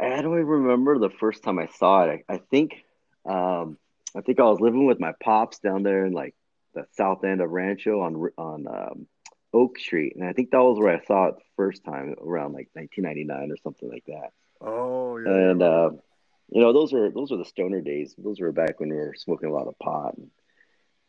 I 0.00 0.22
don't 0.22 0.34
even 0.34 0.46
remember 0.46 0.98
the 0.98 1.10
first 1.10 1.42
time 1.42 1.58
I 1.58 1.66
saw 1.66 2.04
it. 2.04 2.24
I, 2.28 2.34
I 2.34 2.38
think 2.50 2.84
um, 3.26 3.76
I 4.16 4.22
think 4.22 4.40
I 4.40 4.44
was 4.44 4.60
living 4.60 4.86
with 4.86 5.00
my 5.00 5.12
pops 5.22 5.58
down 5.58 5.82
there 5.82 6.06
in 6.06 6.12
like 6.12 6.34
the 6.74 6.86
south 6.92 7.24
end 7.24 7.40
of 7.40 7.50
Rancho 7.50 8.00
on 8.00 8.30
on 8.38 8.66
um, 8.66 9.06
Oak 9.52 9.78
Street, 9.78 10.16
and 10.16 10.24
I 10.24 10.32
think 10.32 10.50
that 10.50 10.62
was 10.62 10.78
where 10.78 10.96
I 10.96 11.04
saw 11.04 11.26
it 11.26 11.36
the 11.36 11.44
first 11.56 11.84
time 11.84 12.14
around 12.20 12.52
like 12.52 12.68
1999 12.72 13.52
or 13.52 13.56
something 13.62 13.88
like 13.90 14.04
that. 14.06 14.30
Oh 14.60 15.18
yeah. 15.18 15.30
And 15.30 15.62
uh, 15.62 15.90
you 16.50 16.60
know, 16.60 16.72
those 16.72 16.92
were 16.92 17.10
those 17.10 17.30
were 17.30 17.36
the 17.36 17.44
stoner 17.44 17.80
days. 17.80 18.14
Those 18.16 18.40
were 18.40 18.52
back 18.52 18.80
when 18.80 18.90
we 18.90 18.96
were 18.96 19.14
smoking 19.16 19.50
a 19.50 19.52
lot 19.52 19.68
of 19.68 19.78
pot 19.78 20.16
and, 20.16 20.30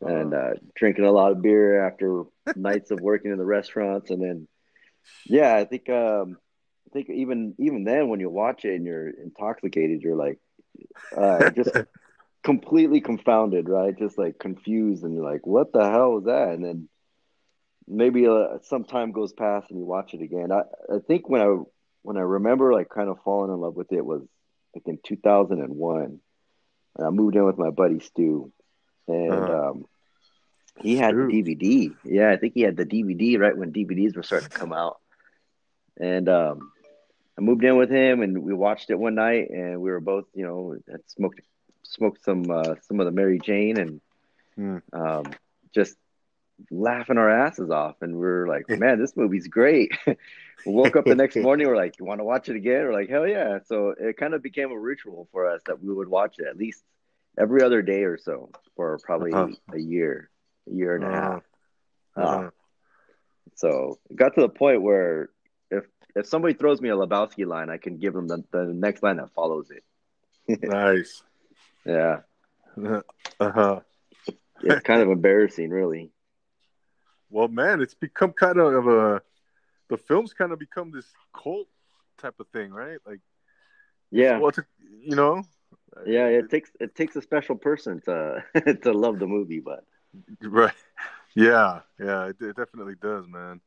uh-huh. 0.02 0.14
and 0.14 0.34
uh, 0.34 0.50
drinking 0.76 1.04
a 1.04 1.12
lot 1.12 1.32
of 1.32 1.42
beer 1.42 1.86
after 1.86 2.24
nights 2.56 2.90
of 2.90 3.00
working 3.00 3.32
in 3.32 3.38
the 3.38 3.44
restaurants, 3.44 4.10
and 4.10 4.22
then 4.22 4.48
yeah, 5.24 5.54
I 5.54 5.64
think 5.64 5.88
um, 5.88 6.36
I 6.92 6.94
think 6.94 7.08
even 7.08 7.54
even 7.58 7.84
then 7.84 8.08
when 8.08 8.20
you 8.20 8.28
watch 8.28 8.66
it 8.66 8.74
and 8.74 8.84
you're 8.84 9.08
intoxicated, 9.08 10.02
you're 10.02 10.16
like 10.16 10.38
uh, 11.16 11.48
just 11.50 11.70
completely 12.42 13.00
confounded, 13.00 13.68
right? 13.68 13.98
Just 13.98 14.18
like 14.18 14.38
confused 14.38 15.02
and 15.02 15.14
you're 15.14 15.24
like, 15.24 15.46
what 15.46 15.72
the 15.72 15.88
hell 15.88 16.12
was 16.12 16.24
that? 16.24 16.50
And 16.50 16.62
then 16.62 16.88
maybe 17.88 18.26
uh, 18.26 18.58
some 18.64 18.84
time 18.84 19.12
goes 19.12 19.32
past 19.32 19.70
and 19.70 19.78
you 19.78 19.86
watch 19.86 20.12
it 20.12 20.20
again. 20.20 20.52
I, 20.52 20.64
I 20.94 20.98
think 21.06 21.30
when 21.30 21.40
I 21.40 21.56
when 22.02 22.18
I 22.18 22.20
remember 22.20 22.74
like 22.74 22.90
kind 22.90 23.08
of 23.08 23.22
falling 23.24 23.50
in 23.50 23.58
love 23.58 23.74
with 23.74 23.90
it 23.90 24.04
was 24.04 24.22
like 24.74 24.86
in 24.86 24.98
2001. 25.02 26.20
I 27.00 27.08
moved 27.08 27.36
in 27.36 27.44
with 27.44 27.56
my 27.56 27.70
buddy 27.70 28.00
Stu, 28.00 28.52
and 29.08 29.32
uh-huh. 29.32 29.70
um, 29.70 29.84
he 30.82 30.98
had 30.98 31.14
Stu. 31.14 31.26
the 31.26 31.42
DVD. 31.42 31.96
Yeah, 32.04 32.30
I 32.30 32.36
think 32.36 32.52
he 32.52 32.60
had 32.60 32.76
the 32.76 32.84
DVD 32.84 33.38
right 33.38 33.56
when 33.56 33.72
DVDs 33.72 34.14
were 34.14 34.22
starting 34.22 34.50
to 34.50 34.54
come 34.54 34.74
out. 34.74 34.98
And 35.98 36.28
um, 36.28 36.72
I 37.38 37.40
moved 37.40 37.64
in 37.64 37.76
with 37.76 37.90
him, 37.90 38.22
and 38.22 38.42
we 38.42 38.52
watched 38.54 38.90
it 38.90 38.98
one 38.98 39.14
night, 39.14 39.50
and 39.50 39.80
we 39.80 39.90
were 39.90 40.00
both, 40.00 40.24
you 40.34 40.44
know, 40.44 40.76
had 40.90 41.00
smoked 41.08 41.40
smoked 41.82 42.22
some 42.24 42.50
uh, 42.50 42.74
some 42.82 43.00
of 43.00 43.06
the 43.06 43.12
Mary 43.12 43.38
Jane 43.38 43.78
and 43.78 44.00
Mm. 44.58 44.82
um, 44.92 45.24
just 45.74 45.96
laughing 46.70 47.18
our 47.18 47.30
asses 47.30 47.70
off. 47.70 47.96
And 48.02 48.16
we're 48.16 48.46
like, 48.48 48.66
man, 48.76 48.98
this 49.00 49.16
movie's 49.16 49.48
great. 49.48 49.90
we 50.06 50.16
woke 50.64 50.96
up 50.96 51.06
the 51.06 51.14
next 51.14 51.38
morning. 51.40 51.66
We're 51.66 51.76
like, 51.76 51.98
you 51.98 52.04
want 52.04 52.20
to 52.20 52.24
watch 52.24 52.48
it 52.48 52.56
again? 52.56 52.84
We're 52.84 52.92
like, 52.92 53.08
hell 53.08 53.26
yeah! 53.26 53.58
So 53.66 53.94
it 53.98 54.16
kind 54.16 54.34
of 54.34 54.42
became 54.42 54.70
a 54.70 54.78
ritual 54.78 55.28
for 55.32 55.46
us 55.46 55.62
that 55.66 55.82
we 55.82 55.92
would 55.92 56.08
watch 56.08 56.36
it 56.38 56.46
at 56.48 56.56
least 56.56 56.82
every 57.38 57.62
other 57.62 57.82
day 57.82 58.02
or 58.04 58.18
so 58.18 58.50
for 58.76 58.98
probably 59.04 59.32
Uh-huh. 59.32 59.48
a 59.72 59.78
year, 59.78 60.30
a 60.70 60.72
year 60.74 60.94
and 60.96 61.04
a 61.04 61.08
Uh-huh. 61.08 61.10
half. 61.10 61.42
Uh-huh. 62.16 62.44
Uh, 62.46 62.50
so 63.54 63.98
it 64.10 64.16
got 64.16 64.34
to 64.34 64.40
the 64.42 64.48
point 64.48 64.82
where 64.82 65.30
if 66.14 66.26
somebody 66.26 66.54
throws 66.54 66.80
me 66.80 66.88
a 66.90 66.96
Lebowski 66.96 67.46
line, 67.46 67.70
I 67.70 67.78
can 67.78 67.96
give 67.98 68.12
them 68.14 68.28
the, 68.28 68.44
the 68.50 68.64
next 68.66 69.02
line 69.02 69.16
that 69.16 69.30
follows 69.32 69.70
it. 69.70 69.84
Nice. 70.62 71.22
Yeah, 71.84 72.20
Uh-huh. 73.40 73.80
it's 74.62 74.82
kind 74.82 75.02
of 75.02 75.08
embarrassing, 75.10 75.70
really. 75.70 76.10
Well, 77.30 77.48
man, 77.48 77.80
it's 77.80 77.94
become 77.94 78.32
kind 78.32 78.58
of 78.58 78.86
a 78.86 79.22
the 79.88 79.96
film's 79.96 80.32
kind 80.32 80.52
of 80.52 80.58
become 80.58 80.90
this 80.90 81.06
cult 81.34 81.68
type 82.18 82.38
of 82.40 82.46
thing, 82.48 82.72
right? 82.72 82.98
Like, 83.06 83.20
Yeah, 84.10 84.38
well, 84.38 84.52
a, 84.56 84.64
you 85.00 85.16
know, 85.16 85.42
yeah. 86.06 86.26
It 86.26 86.50
takes 86.50 86.70
it 86.80 86.94
takes 86.94 87.16
a 87.16 87.22
special 87.22 87.56
person 87.56 88.00
to 88.02 88.44
to 88.82 88.92
love 88.92 89.18
the 89.18 89.26
movie, 89.26 89.60
but 89.60 89.84
right? 90.42 90.74
Yeah, 91.34 91.80
yeah, 91.98 92.26
it, 92.28 92.36
it 92.40 92.56
definitely 92.56 92.94
does, 93.00 93.26
man. 93.26 93.60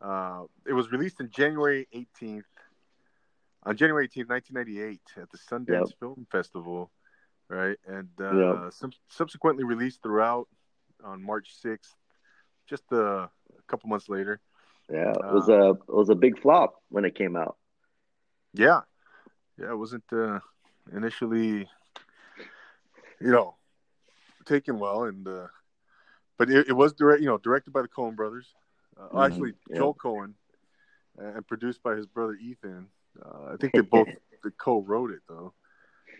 Uh, 0.00 0.44
it 0.66 0.72
was 0.72 0.90
released 0.90 1.20
in 1.20 1.30
January 1.30 1.86
18th, 1.94 2.44
on 3.64 3.76
January 3.76 4.08
18th, 4.08 4.28
1998, 4.28 5.00
at 5.22 5.30
the 5.30 5.38
Sundance 5.38 5.88
Yep. 5.90 5.98
Film 5.98 6.26
Festival, 6.30 6.90
right? 7.48 7.76
And 7.86 8.08
uh, 8.20 8.64
Yep. 8.64 8.72
sub- 8.72 8.92
subsequently 9.08 9.64
released 9.64 10.02
throughout 10.02 10.48
on 11.04 11.22
March 11.22 11.54
6th, 11.64 11.94
just 12.68 12.84
uh, 12.92 13.26
a 13.26 13.62
couple 13.68 13.88
months 13.90 14.08
later. 14.08 14.40
yeah, 14.90 15.12
it 15.12 15.32
was 15.32 15.48
a 15.48 15.70
it 15.70 15.94
was 15.94 16.08
a 16.08 16.14
big 16.14 16.40
flop 16.40 16.80
when 16.88 17.04
it 17.04 17.14
came 17.14 17.36
out. 17.36 17.56
Yeah, 18.54 18.80
yeah, 19.58 19.70
it 19.70 19.76
wasn't 19.78 20.04
uh, 20.12 20.40
initially, 20.96 21.68
you 23.20 23.30
know, 23.30 23.54
taken 24.46 24.78
well, 24.78 25.04
and 25.04 25.26
uh, 25.28 25.46
but 26.38 26.50
it, 26.50 26.68
it 26.68 26.72
was 26.72 26.92
direct, 26.94 27.20
you 27.20 27.28
know, 27.28 27.38
directed 27.38 27.72
by 27.72 27.82
the 27.82 27.88
Coen 27.88 28.16
brothers. 28.16 28.54
Uh, 29.00 29.20
Mhm, 29.20 29.24
Actually, 29.24 29.54
yeah. 29.68 29.88
Joel 29.88 29.94
Coen, 29.94 30.34
uh, 31.20 31.26
and 31.36 31.46
produced 31.46 31.82
by 31.82 31.96
his 31.96 32.06
brother 32.06 32.34
Ethan. 32.34 32.88
Uh, 33.24 33.52
I 33.52 33.56
think 33.56 33.74
they 33.74 33.82
both 33.82 34.08
they 34.44 34.50
co-wrote 34.58 35.10
it 35.10 35.22
though. 35.28 35.54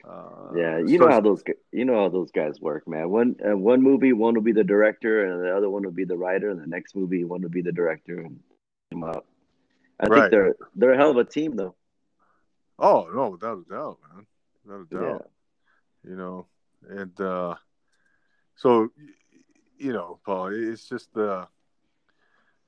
Uh, 0.05 0.55
Yeah, 0.55 0.79
you 0.79 0.99
know 0.99 1.09
how 1.09 1.21
those 1.21 1.43
you 1.73 1.85
know 1.85 1.95
how 1.97 2.09
those 2.09 2.31
guys 2.33 2.61
work, 2.61 2.87
man. 2.89 3.11
One 3.11 3.37
uh, 3.45 3.57
one 3.57 3.83
movie, 3.83 4.13
one 4.13 4.35
will 4.35 4.43
be 4.43 4.53
the 4.53 4.65
director, 4.65 5.25
and 5.25 5.45
the 5.45 5.57
other 5.57 5.71
one 5.71 5.83
will 5.85 5.93
be 5.93 6.05
the 6.05 6.17
writer, 6.17 6.51
and 6.51 6.61
the 6.61 6.67
next 6.67 6.95
movie, 6.97 7.25
one 7.25 7.43
will 7.43 7.51
be 7.51 7.63
the 7.63 7.73
director. 7.73 8.21
And 8.21 8.41
up. 9.05 9.27
I 10.01 10.09
Right. 10.09 10.21
think 10.21 10.31
they're 10.31 10.55
they're 10.75 10.93
a 10.93 10.97
hell 10.97 11.11
of 11.11 11.17
a 11.17 11.25
team, 11.25 11.57
though. 11.57 11.75
Oh 12.79 13.09
no, 13.13 13.31
without 13.31 13.59
a 13.59 13.69
doubt, 13.69 13.99
man, 14.15 14.27
without 14.65 14.81
a 14.83 14.87
Yeah, 14.91 15.19
doubt. 15.19 15.25
You 16.05 16.17
know, 16.17 16.47
and 16.89 17.19
uh, 17.21 17.55
so 18.55 18.91
you 19.79 19.93
know, 19.93 20.21
Paul, 20.25 20.49
it's 20.49 20.89
just 20.89 21.17
uh, 21.17 21.47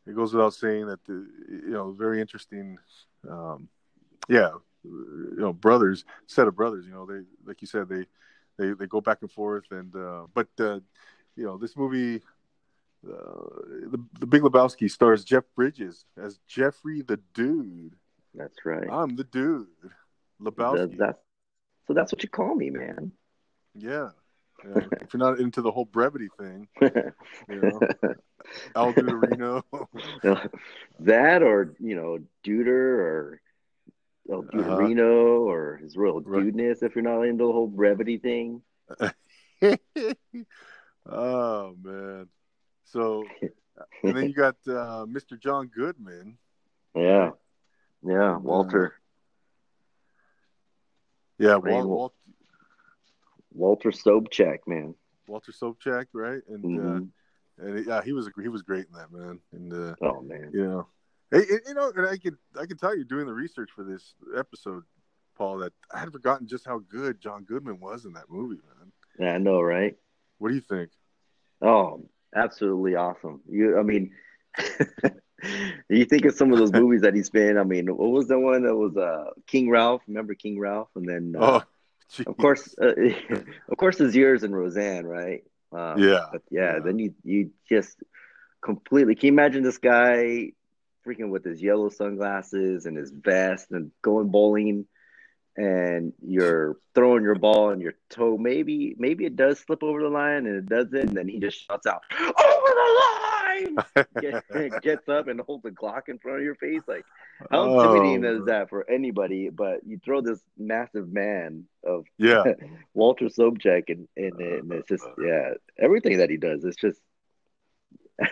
it 0.06 0.16
goes 0.16 0.32
without 0.32 0.54
saying 0.54 0.87
that 0.87 1.04
the 1.04 1.26
you 1.49 1.71
know 1.71 1.92
very 1.92 2.21
interesting, 2.21 2.78
um, 3.28 3.68
yeah, 4.28 4.50
you 4.85 5.37
know, 5.37 5.52
brothers, 5.52 6.04
set 6.26 6.49
of 6.49 6.56
brothers. 6.56 6.87
You 6.87 6.92
know, 6.92 7.06
they 7.06 7.23
like 7.47 7.61
you 7.61 7.66
said 7.66 7.88
they 7.88 8.06
they 8.59 8.73
they 8.73 8.87
go 8.87 9.00
back 9.00 9.18
and 9.21 9.30
forth, 9.30 9.64
and 9.71 9.94
uh, 9.94 10.26
but 10.35 10.49
uh, 10.59 10.80
you 11.37 11.44
know 11.44 11.56
this 11.56 11.76
movie. 11.76 12.23
Uh, 13.04 13.90
the, 13.90 14.00
the 14.21 14.26
Big 14.26 14.42
Lebowski 14.42 14.88
stars 14.88 15.25
Jeff 15.25 15.42
Bridges 15.56 16.04
as 16.16 16.38
Jeffrey 16.47 17.02
the 17.02 17.18
Dude. 17.35 17.97
that's 18.32 18.64
right. 18.64 18.88
I'm 18.88 19.16
the 19.16 19.25
dude. 19.25 19.66
Lebowski. 20.40 20.99
That, 20.99 21.18
so 21.88 21.94
that's 21.94 22.12
what 22.12 22.23
you 22.23 22.28
call 22.28 22.54
me, 22.54 22.71
man. 22.71 23.11
Yeah. 23.75 24.11
Yeah. 24.64 24.83
if 25.00 25.12
you're 25.12 25.19
not 25.19 25.38
into 25.40 25.62
the 25.62 25.71
whole 25.71 25.85
brevity 25.85 26.28
thing, 26.38 26.69
you 26.81 26.90
know, 27.61 27.81
Al 28.76 28.92
Duderino. 28.92 29.62
that 31.00 31.42
or 31.42 31.75
you 31.78 31.95
know, 31.97 32.19
Duder 32.45 32.69
or 32.69 33.40
El 34.31 34.47
Uh-huh. 34.54 35.02
Or 35.02 35.76
his 35.83 35.97
real 35.97 36.21
Right. 36.21 36.45
dudeness. 36.45 36.83
If 36.83 36.95
you're 36.95 37.02
not 37.04 37.23
into 37.23 37.45
the 37.47 37.52
whole 37.52 37.66
brevity 37.66 38.19
thing, 38.19 38.62
oh 41.07 41.76
man. 41.83 42.28
So 42.85 43.25
and 44.04 44.16
then 44.16 44.28
you 44.28 44.35
got 44.35 44.57
uh, 44.66 45.07
Mr. 45.07 45.38
John 45.40 45.69
Goodman. 45.75 46.37
yeah, 46.95 47.31
yeah, 48.04 48.37
Walter. 48.37 48.95
Yeah, 51.38 51.59
Rain- 51.61 51.88
Walt, 51.88 51.88
Walt, 51.88 52.14
Walter 53.54 53.90
Sobchak, 53.90 54.59
man. 54.66 54.94
Walter 55.28 55.52
Sobchak, 55.52 56.06
right? 56.12 56.42
And 56.49 56.64
Mhm. 56.64 56.97
uh, 57.61 57.64
and 57.64 57.87
yeah, 57.87 58.02
he 58.02 58.12
was 58.12 58.28
he 58.40 58.49
was 58.49 58.62
great 58.62 58.87
in 58.87 58.92
that 58.94 59.12
man. 59.12 59.38
And 59.52 59.73
uh, 59.73 59.94
Oh 60.02 60.21
man, 60.23 60.50
you 60.52 60.64
know, 60.66 60.87
you 61.32 61.75
know, 61.75 61.92
and 61.94 62.06
I 62.06 62.16
could 62.16 62.37
I 62.61 62.66
can 62.66 62.76
tell 62.76 62.97
you 62.97 63.04
doing 63.04 63.26
the 63.26 63.32
research 63.35 63.71
for 63.75 63.85
this 63.85 64.14
episode, 64.37 64.85
Paul, 65.37 65.59
that 65.59 65.73
I 65.92 65.99
had 66.00 66.12
forgotten 66.12 66.47
just 66.47 66.66
how 66.66 66.78
good 66.78 67.21
John 67.21 67.44
Goodman 67.44 67.80
was 67.80 68.04
in 68.04 68.12
that 68.14 68.28
movie, 68.30 68.61
man. 68.78 68.92
yeah, 69.18 69.35
I 69.35 69.38
know, 69.38 69.61
right? 69.61 69.97
What 70.38 70.49
do 70.49 70.54
you 70.54 70.61
think? 70.61 70.90
Oh, 71.61 72.09
absolutely 72.35 72.97
awesome. 72.97 73.40
You, 73.49 73.78
I 73.78 73.82
mean, 73.82 74.12
you 75.88 76.04
think 76.04 76.25
of 76.25 76.35
some 76.35 76.52
of 76.52 76.59
those 76.59 76.73
movies 76.82 77.02
that 77.02 77.14
he's 77.14 77.30
been. 77.30 77.59
I 77.59 77.64
mean, 77.64 77.87
what 77.88 78.11
was 78.11 78.28
the 78.28 78.38
one 78.38 78.62
that 78.64 78.75
was 78.75 78.97
uh 78.97 79.30
King 79.47 79.71
Ralph? 79.71 80.02
Remember 80.06 80.35
King 80.35 80.59
Ralph? 80.59 80.88
And 80.97 81.09
then, 81.09 81.35
uh, 81.38 81.61
oh, 81.61 81.62
of 82.26 82.37
course, 82.37 82.75
uh, 82.81 82.92
of 83.69 83.76
course, 83.76 83.99
his 83.99 84.14
yours 84.14 84.42
and 84.42 84.54
Roseanne, 84.54 85.07
right? 85.07 85.42
Um, 85.73 86.11
Yeah, 86.11 86.26
But 86.31 86.42
yeah, 86.50 86.78
yeah. 86.78 86.85
then 86.85 86.99
you 86.99 87.14
you 87.25 87.50
just 87.69 88.02
completely. 88.62 89.14
Can 89.14 89.26
you 89.28 89.33
imagine 89.33 89.62
this 89.62 89.78
guy 89.78 90.52
freaking 91.07 91.31
with 91.31 91.45
his 91.45 91.62
yellow 91.62 91.88
sunglasses 91.88 92.87
and 92.87 92.97
his 92.97 93.11
vest 93.11 93.71
and 93.71 93.90
going 94.02 94.28
bowling? 94.31 94.87
And 95.56 96.14
you're 96.26 96.76
throwing 96.94 97.23
your 97.23 97.35
ball 97.35 97.71
and 97.71 97.82
your 97.82 97.92
toe. 98.09 98.38
Maybe, 98.38 98.94
maybe 98.99 99.26
it 99.26 99.37
does 99.37 99.59
slip 99.59 99.82
over 99.82 100.00
the 100.00 100.09
line, 100.09 100.47
and 100.47 100.56
it 100.56 100.66
doesn't. 100.66 100.94
And 100.94 101.16
then 101.16 101.28
he 101.28 101.38
just 101.38 101.66
shouts 101.66 101.87
out, 101.87 102.00
"Over 102.18 102.35
the 102.38 102.99
line!" 103.02 103.76
Get, 104.21 104.44
gets 104.82 105.09
up 105.11 105.28
and 105.28 105.38
holds 105.42 105.66
a 105.66 105.71
Glock 105.71 106.09
in 106.09 106.18
front 106.18 106.38
of 106.38 106.44
your 106.44 106.54
face. 106.54 106.80
Like, 106.88 107.04
how 107.50 107.64
Oh, 107.64 107.80
intimidating 107.80 108.25
is 108.40 108.47
that 108.47 108.71
for 108.71 108.88
anybody? 108.88 109.50
But 109.50 109.80
you 109.87 110.00
throw 110.02 110.23
this 110.23 110.40
massive 110.56 111.12
man 111.12 111.64
of 111.85 112.06
yeah, 112.16 112.44
Walter 112.94 113.26
Sobchak 113.26 113.90
and, 113.90 114.09
and, 114.16 114.40
and 114.40 114.73
it's 114.73 114.88
just 114.88 115.06
yeah 115.23 115.50
everything 115.78 116.16
that 116.18 116.30
he 116.30 116.37
does 116.38 116.64
it's 116.64 116.76
just 116.76 117.00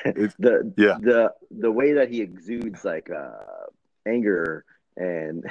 It's- 0.06 0.34
the 0.38 0.72
yeah. 0.76 0.96
the 1.00 1.32
the 1.50 1.70
way 1.70 1.94
that 1.94 2.08
he 2.10 2.20
exudes 2.22 2.84
like 2.84 3.10
uh 3.10 3.66
anger 4.06 4.64
and 4.96 5.44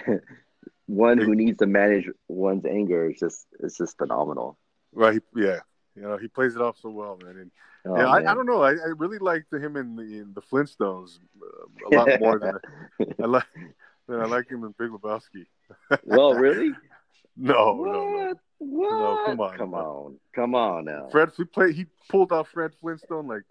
one 0.89 1.17
who 1.19 1.35
needs 1.35 1.57
to 1.59 1.67
manage 1.67 2.09
one's 2.27 2.65
anger 2.65 3.09
is 3.09 3.19
just 3.19 3.45
it's 3.59 3.77
just 3.77 3.97
phenomenal 3.97 4.57
right. 4.91 5.21
Yeah, 5.35 5.59
you 5.95 6.01
know, 6.01 6.17
he 6.17 6.27
plays 6.27 6.55
it 6.55 6.61
off 6.61 6.77
so 6.79 6.89
well, 6.89 7.17
man. 7.23 7.35
And 7.37 7.51
Oh, 7.85 7.95
yeah, 7.97 8.07
I, 8.07 8.19
man. 8.19 8.27
I 8.27 8.33
don't 8.33 8.45
know. 8.45 8.61
I, 8.61 8.71
I 8.71 8.91
really 8.97 9.19
liked 9.19 9.53
him 9.53 9.77
in 9.77 9.95
the 9.95 10.01
in 10.03 10.33
the 10.33 10.41
Flintstones 10.41 11.17
uh, 11.41 11.87
a 11.87 11.89
lot 11.95 12.19
more 12.19 12.37
than 12.39 12.57
I 13.21 13.25
like 13.25 13.45
than 14.07 14.19
I 14.19 14.25
like 14.25 14.49
him 14.49 14.63
in 14.65 14.73
Big 14.77 14.89
Lebowski. 14.89 15.45
well 16.03 16.33
really 16.33 16.73
No, 17.37 17.75
what 17.75 17.91
no, 17.91 18.09
no. 18.09 18.33
what 18.59 19.25
come 19.27 19.39
on, 19.39 19.57
come 19.57 19.73
on 19.73 20.19
come 20.35 20.55
on 20.55 20.85
now 20.85 21.07
Fred, 21.11 21.29
he 21.37 21.45
played. 21.45 21.75
He 21.75 21.85
pulled 22.09 22.31
off 22.33 22.49
Fred 22.49 22.71
Flintstone 22.81 23.27
like 23.27 23.43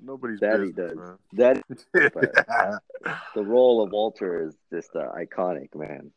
nobody's 0.00 0.40
That 0.40 0.60
he 0.60 0.72
business, 0.72 1.10
does. 1.34 1.62
that 1.92 2.16
man. 2.16 3.20
the 3.34 3.42
role 3.44 3.82
of 3.82 3.90
Walter 3.92 4.46
is 4.46 4.54
just 4.72 4.90
uh, 4.96 5.10
iconic 5.12 5.74
man 5.74 6.10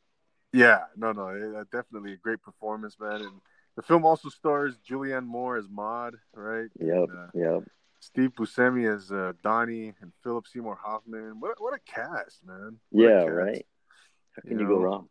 yeah, 0.53 0.86
no, 0.96 1.12
no, 1.12 1.27
it- 1.29 1.55
uh, 1.55 1.63
definitely 1.72 2.13
a 2.13 2.17
great 2.17 2.41
performance, 2.41 2.98
man. 3.00 3.22
And 3.22 3.41
the 3.75 3.81
film 3.81 4.05
also 4.05 4.29
stars 4.29 4.75
Julianne 4.88 5.25
Moore 5.25 5.58
as 5.58 5.67
Maud, 5.70 6.15
right? 6.34 6.70
yep 6.79 7.10
Uh, 7.15 7.27
yep 7.34 7.63
Steve 8.00 8.31
Buscemi 8.34 8.91
as 8.91 9.12
uh, 9.12 9.34
Donnie, 9.43 9.93
and 10.01 10.12
Philip 10.24 10.48
Seymour 10.48 10.75
Hoffman. 10.84 11.39
What 11.39 11.62
what 11.62 11.74
a 11.74 11.79
cast, 11.79 12.46
man! 12.46 12.79
What 12.89 13.03
yeah 13.03 13.20
cast. 13.24 13.31
right 13.31 13.65
how 14.36 14.41
can 14.41 14.51
You 14.53 14.60
you 14.62 14.67
go 14.67 14.79
wrong 14.79 15.08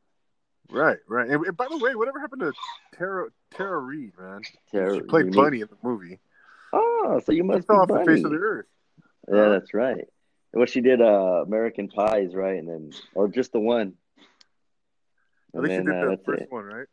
Right, 0.73 0.99
right. 1.09 1.29
And, 1.29 1.45
and 1.47 1.57
by 1.57 1.67
the 1.69 1.79
way, 1.79 1.97
whatever 1.97 2.21
happened 2.21 2.43
to 2.43 2.53
Tara 2.97 3.29
Tara 3.53 3.79
Reid, 3.79 4.13
man? 4.19 4.41
Tara- 4.71 4.95
she 4.95 5.01
played 5.03 5.33
Bunny 5.33 5.63
in 5.63 5.69
the 5.69 5.77
movie. 5.83 6.21
Oh, 6.73 7.21
so 7.25 7.33
you 7.33 7.43
must 7.43 7.61
be 7.61 7.67
fell 7.67 7.81
off 7.81 7.89
Bunny. 7.89 8.05
the 8.05 8.15
face 8.17 8.25
of 8.25 8.31
the 8.31 8.37
earth. 8.37 8.67
Yeah, 9.29 9.49
that's 9.49 9.75
right. 9.75 10.05
Well, 10.53 10.67
she 10.67 10.81
did 10.81 11.01
uh, 11.01 11.43
American 11.45 11.89
Pies, 11.89 12.35
right? 12.35 12.57
And 12.59 12.69
then, 12.69 12.93
or 13.15 13.27
just 13.29 13.53
the 13.53 13.59
one. 13.61 13.95
I 15.55 15.59
And 15.59 15.67
think 15.67 15.81
she 15.83 15.87
did 15.93 16.05
uh, 16.05 16.11
the 16.11 16.19
first 16.25 16.43
it. 16.43 16.53
one, 16.53 16.65
right? 16.65 16.87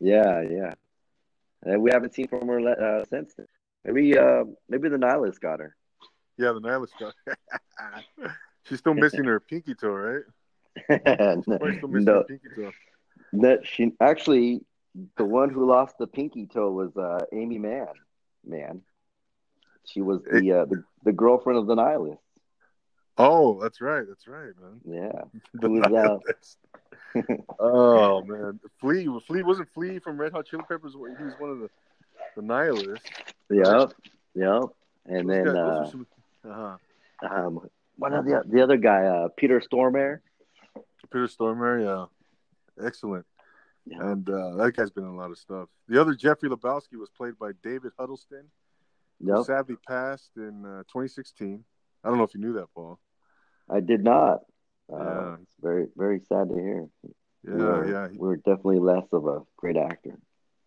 Yeah, 0.00 0.42
yeah. 0.42 0.74
and 1.64 1.82
we 1.82 1.90
haven't 1.90 2.14
seen 2.14 2.28
from 2.28 2.48
her 2.48 2.60
uh, 2.60 3.04
since. 3.06 3.34
Then. 3.34 3.46
Maybe 3.84 4.16
uh, 4.16 4.44
maybe 4.68 4.88
the 4.88 4.98
nihilist 4.98 5.40
got 5.40 5.60
her. 5.60 5.76
Yeah, 6.38 6.52
the 6.52 6.60
nihilist 6.60 6.94
got. 6.98 7.14
her. 7.26 7.36
She's 8.68 8.78
still 8.78 8.94
missing 8.94 9.24
her 9.24 9.40
pinky 9.40 9.74
toe, 9.74 9.88
right? 9.88 10.22
She's 10.88 11.42
still 11.76 11.88
missing 11.88 12.04
no, 12.04 12.14
her 12.18 12.24
pinky 12.24 12.48
toe. 12.54 12.70
That 13.34 13.66
she 13.66 13.92
actually 14.00 14.64
the 15.16 15.24
one 15.24 15.50
who 15.50 15.66
lost 15.66 15.96
the 15.98 16.06
pinky 16.06 16.46
toe 16.46 16.70
was 16.70 16.96
uh, 16.96 17.24
Aimee 17.32 17.58
Mann. 17.58 17.86
Man, 18.44 18.82
she 19.86 20.00
was 20.00 20.22
the, 20.24 20.52
uh, 20.52 20.64
the 20.66 20.84
the 21.04 21.12
girlfriend 21.12 21.58
of 21.58 21.66
the 21.66 21.74
nihilist. 21.74 22.22
Oh, 23.18 23.60
that's 23.60 23.80
right. 23.80 24.04
That's 24.06 24.26
right, 24.26 24.52
man. 24.60 24.80
Yeah. 24.84 25.22
the 25.54 26.20
oh 27.58 28.22
man, 28.22 28.60
Flea. 28.80 29.08
Flea 29.26 29.42
wasn't 29.42 29.68
Flea 29.74 29.98
from 29.98 30.18
Red 30.18 30.32
Hot 30.32 30.46
Chili 30.46 30.62
Peppers. 30.68 30.92
He 30.92 31.24
was 31.24 31.34
one 31.38 31.50
of 31.50 31.58
the 31.60 31.68
the 32.36 32.42
nihilists. 32.42 33.08
Yep. 33.50 33.92
Yep. 34.34 34.62
And 35.06 35.28
those 35.28 35.44
then 35.44 35.44
guys, 35.44 35.56
uh, 35.56 35.90
some, 35.90 36.06
uh-huh. 36.48 36.76
um, 37.28 37.68
one 37.96 38.12
of 38.12 38.24
the 38.24 38.42
the 38.46 38.62
other 38.62 38.76
guy, 38.76 39.04
uh, 39.04 39.28
Peter 39.36 39.60
Stormare. 39.60 40.20
Peter 41.12 41.26
Stormare, 41.26 41.84
yeah, 41.84 42.86
excellent. 42.86 43.26
Yeah. 43.84 43.98
And 44.00 44.28
uh, 44.28 44.54
that 44.56 44.76
guy's 44.76 44.90
been 44.90 45.04
in 45.04 45.10
a 45.10 45.16
lot 45.16 45.30
of 45.30 45.38
stuff. 45.38 45.68
The 45.88 46.00
other 46.00 46.14
Jeffrey 46.14 46.48
Lebowski 46.48 46.96
was 46.98 47.10
played 47.10 47.38
by 47.38 47.50
David 47.64 47.92
Huddleston. 47.98 48.44
Yep. 49.24 49.44
sadly 49.44 49.76
passed 49.86 50.30
in 50.36 50.64
uh, 50.64 50.82
2016. 50.88 51.62
I 52.02 52.08
don't 52.08 52.18
know 52.18 52.24
if 52.24 52.34
you 52.34 52.40
knew 52.40 52.54
that, 52.54 52.66
Paul. 52.74 52.98
I 53.70 53.80
did 53.80 54.02
not. 54.02 54.40
Uh, 54.92 54.98
yeah. 54.98 55.36
It's 55.42 55.54
very, 55.60 55.86
very 55.96 56.20
sad 56.28 56.48
to 56.48 56.54
hear. 56.54 56.88
Yeah, 57.44 57.54
we're, 57.54 57.90
yeah. 57.90 58.08
We're 58.14 58.36
definitely 58.36 58.78
less 58.78 59.06
of 59.12 59.26
a 59.26 59.40
great 59.56 59.76
actor. 59.76 60.18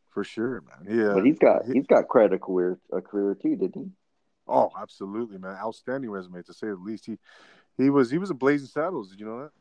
For 0.10 0.24
sure, 0.24 0.62
man. 0.62 0.98
Yeah, 0.98 1.14
but 1.14 1.26
he's 1.26 1.38
got 1.38 1.66
he, 1.66 1.74
he's 1.74 1.88
got 1.88 2.08
quite 2.08 2.32
a 2.32 2.40
career 2.40 2.80
a 2.92 3.02
career 3.02 3.36
too, 3.36 3.56
didn't 3.56 3.76
he? 3.76 3.92
Oh, 4.48 4.72
absolutely, 4.80 5.38
man. 5.38 5.56
Outstanding 5.56 6.10
resume 6.10 6.42
to 6.44 6.54
say 6.54 6.68
the 6.68 6.76
least. 6.76 7.06
He 7.06 7.18
he 7.78 7.90
was 7.90 8.10
he 8.10 8.18
was 8.18 8.30
a 8.30 8.34
Blazing 8.34 8.68
Saddles. 8.68 9.10
Did 9.10 9.20
you 9.20 9.26
know 9.26 9.42
that? 9.42 9.52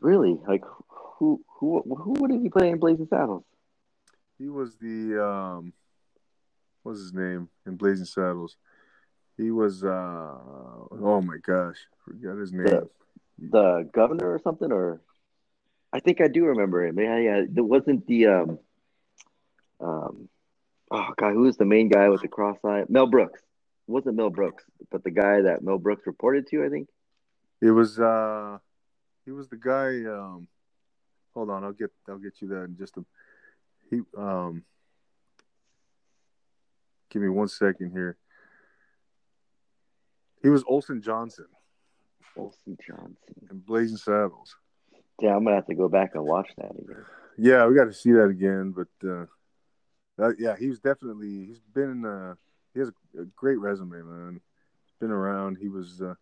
Really? 0.00 0.38
Like 0.46 0.64
who 0.88 1.42
who 1.58 1.82
who 1.82 2.14
would 2.20 2.30
he 2.30 2.48
play 2.48 2.70
in 2.70 2.78
Blazing 2.78 3.06
Saddles? 3.08 3.44
He 4.38 4.48
was 4.48 4.76
the 4.76 5.22
um, 5.22 5.72
what's 6.82 7.00
his 7.00 7.12
name 7.12 7.50
in 7.66 7.76
Blazing 7.76 8.06
Saddles? 8.06 8.56
He 9.36 9.50
was 9.50 9.84
uh 9.84 9.88
oh 9.88 11.22
my 11.22 11.36
gosh, 11.42 11.76
forgot 12.04 12.38
his 12.38 12.52
name. 12.52 12.64
The, 12.64 12.88
the 13.38 13.88
governor 13.92 14.32
or 14.32 14.38
something, 14.38 14.72
or 14.72 15.00
I 15.92 16.00
think 16.00 16.20
I 16.20 16.28
do 16.28 16.46
remember 16.46 16.84
him. 16.84 16.98
Yeah, 16.98 17.18
yeah. 17.18 17.42
It 17.42 17.60
wasn't 17.60 18.06
the 18.06 18.26
um 18.26 18.58
um 19.80 20.28
oh 20.90 21.08
god, 21.16 21.32
who 21.32 21.42
was 21.42 21.56
the 21.56 21.64
main 21.64 21.88
guy 21.88 22.08
with 22.08 22.22
the 22.22 22.28
cross 22.28 22.58
eye? 22.64 22.84
Mel 22.88 23.06
Brooks. 23.06 23.40
It 23.40 23.92
wasn't 23.92 24.16
Mel 24.16 24.30
Brooks, 24.30 24.64
but 24.90 25.04
the 25.04 25.10
guy 25.10 25.42
that 25.42 25.62
Mel 25.62 25.78
Brooks 25.78 26.06
reported 26.06 26.46
to, 26.48 26.64
I 26.64 26.68
think. 26.68 26.88
It 27.60 27.70
was 27.70 27.98
uh 27.98 28.58
he 29.24 29.32
was 29.32 29.48
the 29.48 29.56
guy 29.56 30.04
um 30.10 30.48
hold 31.34 31.50
on, 31.50 31.64
I'll 31.64 31.72
get 31.72 31.90
I'll 32.08 32.18
get 32.18 32.40
you 32.40 32.48
that 32.48 32.64
in 32.64 32.76
just 32.76 32.96
a 32.96 33.04
he 33.90 34.00
um 34.16 34.64
give 37.10 37.22
me 37.22 37.28
one 37.28 37.48
second 37.48 37.90
here. 37.92 38.16
He 40.42 40.48
was 40.48 40.62
Olson 40.68 41.02
Johnson. 41.02 41.46
Olson 42.38 42.78
Johnson. 42.86 43.16
And 43.50 43.64
Blazing 43.64 43.96
Saddles. 43.96 44.56
Yeah, 45.20 45.34
I'm 45.34 45.44
gonna 45.44 45.56
have 45.56 45.66
to 45.66 45.74
go 45.74 45.88
back 45.88 46.14
and 46.14 46.24
watch 46.24 46.48
that 46.58 46.70
again. 46.70 47.04
Yeah, 47.36 47.66
we 47.66 47.76
got 47.76 47.84
to 47.84 47.92
see 47.92 48.12
that 48.12 48.28
again. 48.28 48.72
But 48.72 49.08
uh, 49.08 50.32
yeah, 50.38 50.56
he's 50.58 50.80
definitely 50.80 51.46
he's 51.46 51.60
been 51.74 52.04
uh, 52.04 52.34
he 52.74 52.80
has 52.80 52.88
a, 52.88 53.22
a, 53.22 53.24
great 53.36 53.58
resume, 53.58 54.02
man. 54.02 54.40
He's 54.84 54.94
been 55.00 55.10
around. 55.10 55.58
He 55.60 55.68
was, 55.68 56.00
uh, 56.00 56.14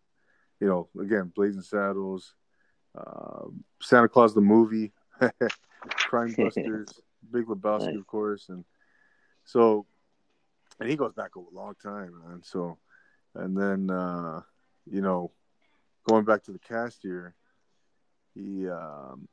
you 0.59 0.67
know, 0.67 0.89
again, 0.99 1.31
Blazing 1.35 1.61
Saddles, 1.61 2.33
uh, 2.97 3.45
Santa 3.81 4.09
Claus 4.09 4.33
the 4.33 4.41
movie, 4.41 4.91
Crime 5.89 6.33
Busters, 6.37 6.99
Big 7.31 7.45
Lebowski, 7.45 7.87
nice. 7.87 7.97
of 7.97 8.07
course, 8.07 8.49
and 8.49 8.65
so, 9.43 9.85
and 10.79 10.89
he 10.89 10.95
goes 10.95 11.13
back 11.13 11.35
a 11.35 11.55
long 11.55 11.75
time, 11.81 12.13
man. 12.25 12.41
So, 12.43 12.77
and 13.35 13.55
then 13.55 13.89
uh, 13.89 14.41
you 14.89 15.01
know, 15.01 15.31
going 16.07 16.25
back 16.25 16.43
to 16.43 16.51
the 16.51 16.59
cast 16.59 16.99
here, 17.01 17.35
he, 18.33 18.67
um, 18.69 19.27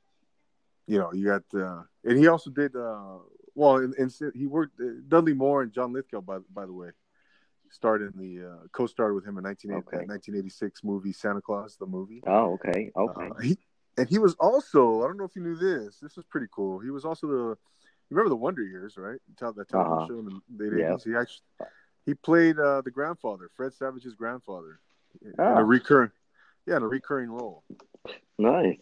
you 0.86 0.98
know, 0.98 1.12
you 1.12 1.26
got, 1.26 1.42
uh, 1.54 1.82
and 2.04 2.18
he 2.18 2.26
also 2.26 2.50
did, 2.50 2.74
uh, 2.76 3.18
well, 3.54 3.76
and, 3.76 3.94
and 3.94 4.12
he 4.34 4.46
worked 4.46 4.80
uh, 4.80 5.00
Dudley 5.08 5.34
Moore 5.34 5.62
and 5.62 5.72
John 5.72 5.92
Lithgow, 5.92 6.20
by 6.20 6.38
by 6.52 6.66
the 6.66 6.72
way, 6.72 6.88
starred 7.70 8.02
in 8.02 8.12
the 8.16 8.46
uh, 8.46 8.66
co-starred 8.72 9.14
with 9.14 9.24
him 9.24 9.38
in 9.38 9.44
1980, 9.44 9.86
okay. 9.86 10.06
1986 10.06 10.84
movie 10.84 11.12
Santa 11.12 11.40
Claus 11.40 11.76
the 11.76 11.86
movie. 11.86 12.22
Oh, 12.26 12.54
okay, 12.54 12.90
okay. 12.96 13.28
Uh, 13.28 13.40
he 13.40 13.58
and 13.96 14.08
he 14.08 14.18
was 14.18 14.34
also 14.34 15.02
I 15.02 15.06
don't 15.06 15.16
know 15.16 15.24
if 15.24 15.36
you 15.36 15.42
knew 15.42 15.56
this. 15.56 15.98
This 16.00 16.16
was 16.16 16.24
pretty 16.26 16.48
cool. 16.52 16.80
He 16.80 16.90
was 16.90 17.04
also 17.04 17.26
the 17.28 17.56
you 18.10 18.16
remember 18.16 18.30
the 18.30 18.36
Wonder 18.36 18.62
Years, 18.62 18.96
right? 18.96 19.18
That 19.28 19.38
television 19.38 19.68
uh-huh. 19.74 20.06
show 20.08 20.18
in 20.18 20.40
the 20.56 20.64
80s. 20.64 20.78
Yeah. 20.78 21.12
He 21.12 21.16
actually 21.16 21.68
he 22.06 22.14
played 22.14 22.58
uh, 22.58 22.82
the 22.82 22.90
grandfather, 22.90 23.48
Fred 23.56 23.72
Savage's 23.72 24.14
grandfather, 24.14 24.80
oh. 25.24 25.28
in 25.28 25.40
a 25.40 25.60
ah. 25.60 25.60
recurring, 25.60 26.10
yeah, 26.66 26.76
in 26.76 26.82
a 26.82 26.88
recurring 26.88 27.30
role. 27.30 27.64
Nice. 28.38 28.78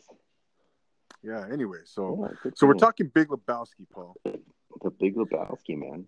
Yeah. 1.23 1.47
Anyway, 1.53 1.79
so 1.85 2.29
yeah, 2.45 2.51
so 2.55 2.67
we're 2.67 2.75
talking 2.75 3.11
Big 3.15 3.29
Lebowski, 3.29 3.87
Paul. 3.93 4.17
The 4.25 4.91
Big 4.99 5.15
Lebowski, 5.17 5.77
man. 5.77 6.07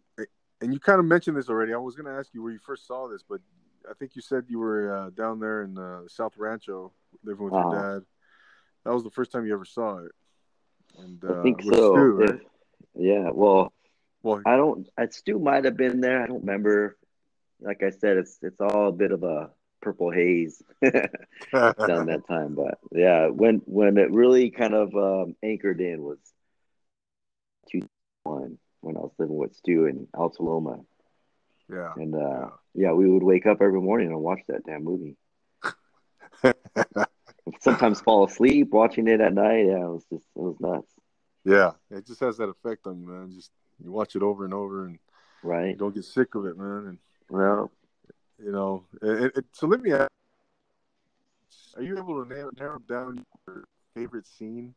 And 0.60 0.72
you 0.72 0.80
kind 0.80 0.98
of 0.98 1.04
mentioned 1.04 1.36
this 1.36 1.48
already. 1.48 1.74
I 1.74 1.78
was 1.78 1.94
going 1.94 2.06
to 2.06 2.18
ask 2.18 2.32
you 2.32 2.42
where 2.42 2.52
you 2.52 2.58
first 2.58 2.86
saw 2.86 3.08
this, 3.08 3.22
but 3.28 3.40
I 3.88 3.94
think 3.94 4.16
you 4.16 4.22
said 4.22 4.44
you 4.48 4.58
were 4.58 4.94
uh, 4.94 5.10
down 5.10 5.40
there 5.40 5.62
in 5.62 5.76
uh, 5.76 6.02
South 6.08 6.32
Rancho 6.36 6.92
living 7.22 7.44
with 7.44 7.54
uh-huh. 7.54 7.70
your 7.70 7.98
dad. 7.98 8.06
That 8.84 8.94
was 8.94 9.04
the 9.04 9.10
first 9.10 9.30
time 9.30 9.46
you 9.46 9.54
ever 9.54 9.64
saw 9.64 9.98
it. 9.98 10.12
And 10.98 11.22
I 11.28 11.42
think 11.42 11.60
uh, 11.60 11.76
so. 11.76 11.92
Stu, 11.94 12.12
right? 12.14 12.40
yeah. 12.94 13.30
Well, 13.32 13.72
well, 14.22 14.40
I 14.46 14.56
don't. 14.56 14.88
I 14.96 15.06
Stu 15.08 15.38
might 15.38 15.64
have 15.64 15.76
been 15.76 16.00
there. 16.00 16.22
I 16.22 16.26
don't 16.26 16.40
remember 16.40 16.96
like 17.60 17.82
I 17.82 17.90
said, 17.90 18.16
it's 18.18 18.38
it's 18.42 18.60
all 18.60 18.88
a 18.88 18.92
bit 18.92 19.12
of 19.12 19.22
a 19.22 19.50
purple 19.84 20.10
haze 20.10 20.62
down 20.82 20.92
that 21.52 22.22
time. 22.26 22.54
But 22.54 22.78
yeah, 22.90 23.28
when 23.28 23.62
when 23.66 23.98
it 23.98 24.10
really 24.10 24.50
kind 24.50 24.74
of 24.74 24.94
um, 24.94 25.36
anchored 25.42 25.80
in 25.80 26.02
was 26.02 26.18
two 27.70 27.82
one 28.24 28.58
when 28.80 28.96
I 28.96 29.00
was 29.00 29.12
living 29.18 29.36
with 29.36 29.54
Stu 29.54 29.86
in 29.86 30.08
Alta 30.14 30.42
Loma. 30.42 30.80
Yeah. 31.70 31.92
And 31.96 32.14
uh, 32.14 32.48
yeah. 32.74 32.92
we 32.92 33.08
would 33.08 33.22
wake 33.22 33.46
up 33.46 33.62
every 33.62 33.80
morning 33.80 34.08
and 34.08 34.20
watch 34.20 34.40
that 34.48 34.66
damn 34.66 34.84
movie. 34.84 35.16
Sometimes 37.60 38.00
fall 38.00 38.24
asleep 38.24 38.68
watching 38.70 39.06
it 39.08 39.20
at 39.20 39.32
night. 39.34 39.66
Yeah, 39.66 39.84
it 39.84 39.90
was 39.90 40.04
just 40.10 40.24
it 40.34 40.40
was 40.40 40.56
nuts. 40.60 40.92
Yeah, 41.44 41.72
it 41.90 42.06
just 42.06 42.20
has 42.20 42.38
that 42.38 42.48
effect 42.48 42.86
on 42.86 43.00
you, 43.00 43.06
man. 43.06 43.32
Just 43.34 43.50
you 43.82 43.92
watch 43.92 44.16
it 44.16 44.22
over 44.22 44.44
and 44.44 44.54
over, 44.54 44.86
and 44.86 44.98
right, 45.42 45.70
you 45.70 45.76
don't 45.76 45.94
get 45.94 46.04
sick 46.04 46.34
of 46.34 46.46
it, 46.46 46.56
man. 46.56 46.86
And 46.86 46.98
well, 47.28 47.70
you 48.38 48.52
know, 48.52 48.84
it, 49.02 49.32
it, 49.36 49.44
so 49.52 49.66
let 49.66 49.80
me 49.80 49.92
ask: 49.92 50.10
Are 51.76 51.82
you 51.82 51.98
able 51.98 52.22
to 52.24 52.28
narrow, 52.28 52.50
narrow 52.56 52.78
down 52.78 53.24
your 53.46 53.64
favorite 53.94 54.26
scene? 54.26 54.74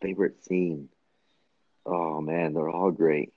Favorite 0.00 0.42
scene? 0.44 0.88
Oh 1.86 2.20
man, 2.20 2.54
they're 2.54 2.68
all 2.70 2.90
great. 2.90 3.32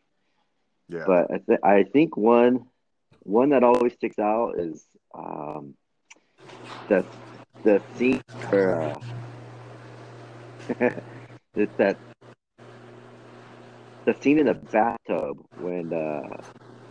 Yeah, 0.89 1.07
but 1.07 1.31
I, 1.31 1.37
th- 1.37 1.59
I 1.63 1.83
think 1.83 2.17
one 2.17 2.65
one 3.23 3.49
that 3.49 3.63
always 3.63 3.93
sticks 3.93 4.19
out 4.19 4.53
is 4.59 4.85
um, 5.17 5.75
the 6.89 7.05
the 7.63 7.81
scene 7.95 8.21
where 8.49 8.81
uh, 8.81 8.99
it's 11.55 11.75
that 11.77 11.97
the 14.05 14.13
scene 14.21 14.39
in 14.39 14.45
the 14.45 14.53
bathtub 14.53 15.37
when 15.59 15.91
uh, 15.93 16.41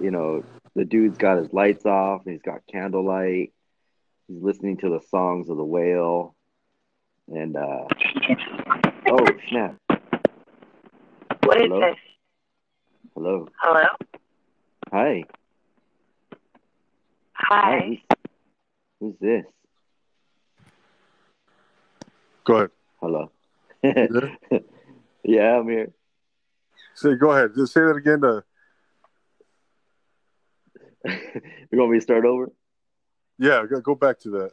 you 0.01 0.11
know, 0.11 0.42
the 0.77 0.85
dude's 0.85 1.17
got 1.17 1.39
his 1.39 1.53
lights 1.55 1.87
off 1.87 2.27
and 2.27 2.35
he's 2.35 2.43
got 2.43 2.61
candlelight. 2.71 3.55
He's 4.29 4.43
listening 4.43 4.77
to 4.79 4.91
the 4.91 5.01
songs 5.09 5.49
of 5.49 5.57
the 5.57 5.65
whale. 5.65 6.37
And 7.29 7.57
uh 7.57 7.87
oh 9.09 9.27
snap. 9.49 9.77
What 11.43 11.59
Hello? 11.59 11.79
is 11.79 11.83
this? 11.83 11.97
Hello. 13.15 13.49
Hello? 13.61 13.85
Hi. 14.93 15.25
Hi. 17.33 17.65
Hi. 17.69 17.81
Who's, 17.81 17.99
who's 19.01 19.15
this? 19.21 19.45
Go 22.45 22.57
ahead. 22.57 22.71
Hello. 23.01 23.31
yeah, 25.25 25.59
I'm 25.59 25.69
here. 25.69 25.93
Say, 26.95 27.15
go 27.15 27.31
ahead. 27.31 27.53
Just 27.57 27.73
say 27.73 27.81
that 27.81 27.97
again 27.97 28.21
to 28.21 28.45
you 31.71 31.79
want 31.79 31.90
me 31.92 31.99
to 31.99 32.03
start 32.03 32.25
over? 32.25 32.51
Yeah, 33.38 33.64
go 33.83 33.95
back 33.95 34.19
to 34.21 34.31
that. 34.31 34.53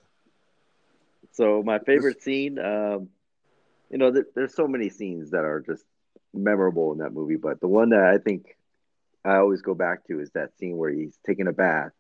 So 1.31 1.63
my 1.63 1.79
favorite 1.79 2.21
scene, 2.21 2.59
um, 2.59 3.09
you 3.89 3.97
know, 3.97 4.11
th- 4.11 4.25
there's 4.35 4.55
so 4.55 4.67
many 4.67 4.89
scenes 4.89 5.31
that 5.31 5.43
are 5.45 5.61
just 5.61 5.85
memorable 6.33 6.91
in 6.93 6.99
that 6.99 7.13
movie. 7.13 7.35
But 7.37 7.59
the 7.59 7.67
one 7.67 7.89
that 7.89 8.03
I 8.03 8.17
think 8.17 8.57
I 9.25 9.35
always 9.37 9.61
go 9.61 9.73
back 9.73 10.05
to 10.07 10.19
is 10.19 10.31
that 10.31 10.55
scene 10.57 10.77
where 10.77 10.91
he's 10.91 11.17
taking 11.25 11.47
a 11.47 11.53
bath, 11.53 11.91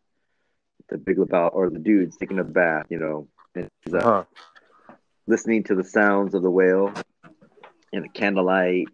the 0.89 0.97
Big 0.97 1.17
Lebowski, 1.17 1.55
or 1.55 1.69
the 1.69 1.79
dude's 1.79 2.17
taking 2.17 2.39
a 2.39 2.43
bath, 2.43 2.85
you 2.89 2.99
know, 2.99 3.27
and 3.55 3.67
he's 3.85 3.93
uh, 3.93 4.07
Uh-huh. 4.07 4.23
listening 5.27 5.63
to 5.65 5.75
the 5.75 5.83
sounds 5.83 6.33
of 6.33 6.41
the 6.43 6.49
whale 6.51 6.93
in 7.93 8.01
the 8.03 8.09
candlelight. 8.09 8.87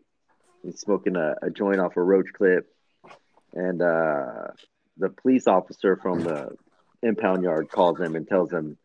He's 0.64 0.80
smoking 0.80 1.16
a, 1.16 1.36
a 1.42 1.50
joint 1.50 1.80
off 1.80 1.98
a 1.98 2.02
roach 2.04 2.28
clip, 2.34 2.66
and 3.54 3.82
uh, 3.82 4.48
the 5.00 5.10
police 5.10 5.48
officer 5.48 5.96
from 5.98 6.22
the 6.22 6.56
impound 7.02 7.44
yard 7.44 7.70
calls 7.70 8.00
him 8.00 8.16
and 8.16 8.28
tells 8.28 8.52
him, 8.52 8.78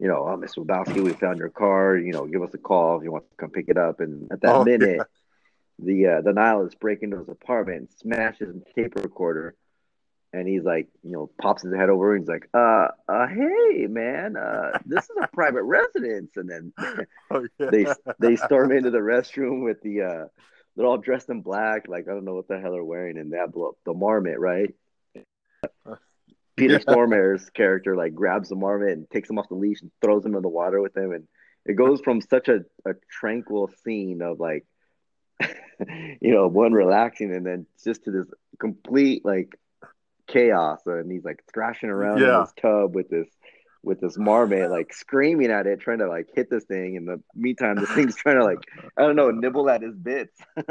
you 0.00 0.08
know, 0.08 0.26
oh, 0.28 0.36
Mr. 0.36 0.64
Lebowski, 0.64 1.02
we 1.04 1.12
found 1.12 1.38
your 1.38 1.50
car. 1.50 1.96
You 1.96 2.12
know, 2.12 2.26
give 2.26 2.42
us 2.42 2.54
a 2.54 2.58
call 2.58 2.98
if 2.98 3.04
you 3.04 3.12
want 3.12 3.28
to 3.30 3.36
come 3.36 3.50
pick 3.50 3.68
it 3.68 3.78
up. 3.78 4.00
And 4.00 4.30
at 4.32 4.40
that 4.40 4.54
Oh, 4.56 4.64
minute, 4.64 4.96
yeah. 4.98 5.04
the 5.78 6.06
uh, 6.08 6.20
the 6.22 6.32
nihilist 6.32 6.80
break 6.80 7.02
into 7.02 7.18
his 7.18 7.28
apartment, 7.28 7.78
and 7.80 7.90
smashes 7.90 8.54
his 8.54 8.62
tape 8.74 8.96
recorder, 8.96 9.54
and 10.32 10.48
he's 10.48 10.64
like, 10.64 10.88
you 11.04 11.12
know, 11.12 11.30
pops 11.40 11.62
his 11.62 11.74
head 11.74 11.90
over, 11.90 12.14
and 12.14 12.22
he's 12.22 12.28
like, 12.28 12.48
uh, 12.54 12.88
uh 13.08 13.26
hey 13.28 13.86
man, 13.88 14.36
uh, 14.36 14.78
this 14.84 15.04
is 15.04 15.16
a 15.22 15.28
private 15.28 15.62
residence, 15.62 16.36
and 16.36 16.50
then 16.50 16.72
Oh, 17.30 17.46
yeah. 17.60 17.70
they 17.70 17.86
they 18.18 18.36
storm 18.36 18.72
into 18.72 18.90
the 18.90 18.98
restroom 18.98 19.62
with 19.64 19.80
the 19.82 20.02
uh, 20.02 20.24
they're 20.76 20.86
all 20.86 20.98
dressed 20.98 21.28
in 21.30 21.40
black, 21.40 21.86
like 21.88 22.08
I 22.08 22.12
don't 22.12 22.24
know 22.24 22.34
what 22.34 22.48
the 22.48 22.58
hell 22.58 22.72
they're 22.72 22.84
wearing, 22.84 23.16
and 23.16 23.32
that 23.32 23.38
have 23.38 23.52
the 23.52 23.70
the 23.86 23.94
marmot, 23.94 24.40
right? 24.40 24.74
Peter 26.56 26.74
Yeah. 26.74 26.78
Stormare's 26.94 27.50
character 27.50 27.96
like 27.96 28.14
grabs 28.14 28.48
the 28.48 28.56
marmot 28.56 28.92
and 28.92 29.10
takes 29.10 29.28
him 29.28 29.38
off 29.38 29.48
the 29.48 29.54
leash 29.54 29.82
and 29.82 29.90
throws 30.00 30.24
him 30.24 30.34
in 30.34 30.42
the 30.42 30.48
water 30.48 30.80
with 30.80 30.96
him, 30.96 31.12
and 31.12 31.26
it 31.66 31.74
goes 31.74 32.00
from 32.00 32.20
such 32.20 32.48
a, 32.48 32.60
a 32.84 32.92
tranquil 33.10 33.70
scene 33.84 34.22
of 34.22 34.38
like, 34.38 34.64
you 35.40 36.34
know, 36.34 36.46
one 36.46 36.72
relaxing, 36.72 37.34
and 37.34 37.44
then 37.46 37.66
just 37.82 38.04
to 38.04 38.10
this 38.10 38.26
complete 38.58 39.24
like 39.24 39.58
chaos, 40.26 40.80
and 40.86 41.10
he's 41.10 41.24
like 41.24 41.42
thrashing 41.52 41.90
around 41.90 42.18
in 42.22 42.40
his 42.40 42.52
tub 42.60 42.94
with 42.94 43.08
this 43.08 43.28
with 43.84 44.00
this 44.00 44.16
marmot, 44.18 44.70
like 44.70 44.92
screaming 44.92 45.50
at 45.50 45.66
it, 45.66 45.80
trying 45.80 45.98
to 45.98 46.08
like 46.08 46.28
hit 46.34 46.48
this 46.50 46.64
thing. 46.64 46.94
In 46.96 47.04
the 47.04 47.20
meantime, 47.34 47.76
this 47.76 47.90
thing's 47.90 48.16
trying 48.16 48.38
to 48.38 48.44
like 48.44 48.58
I 48.96 49.02
don't 49.02 49.16
know, 49.16 49.30
nibble 49.30 49.68
at 49.70 49.82
his 49.82 49.96
bits. 49.96 50.38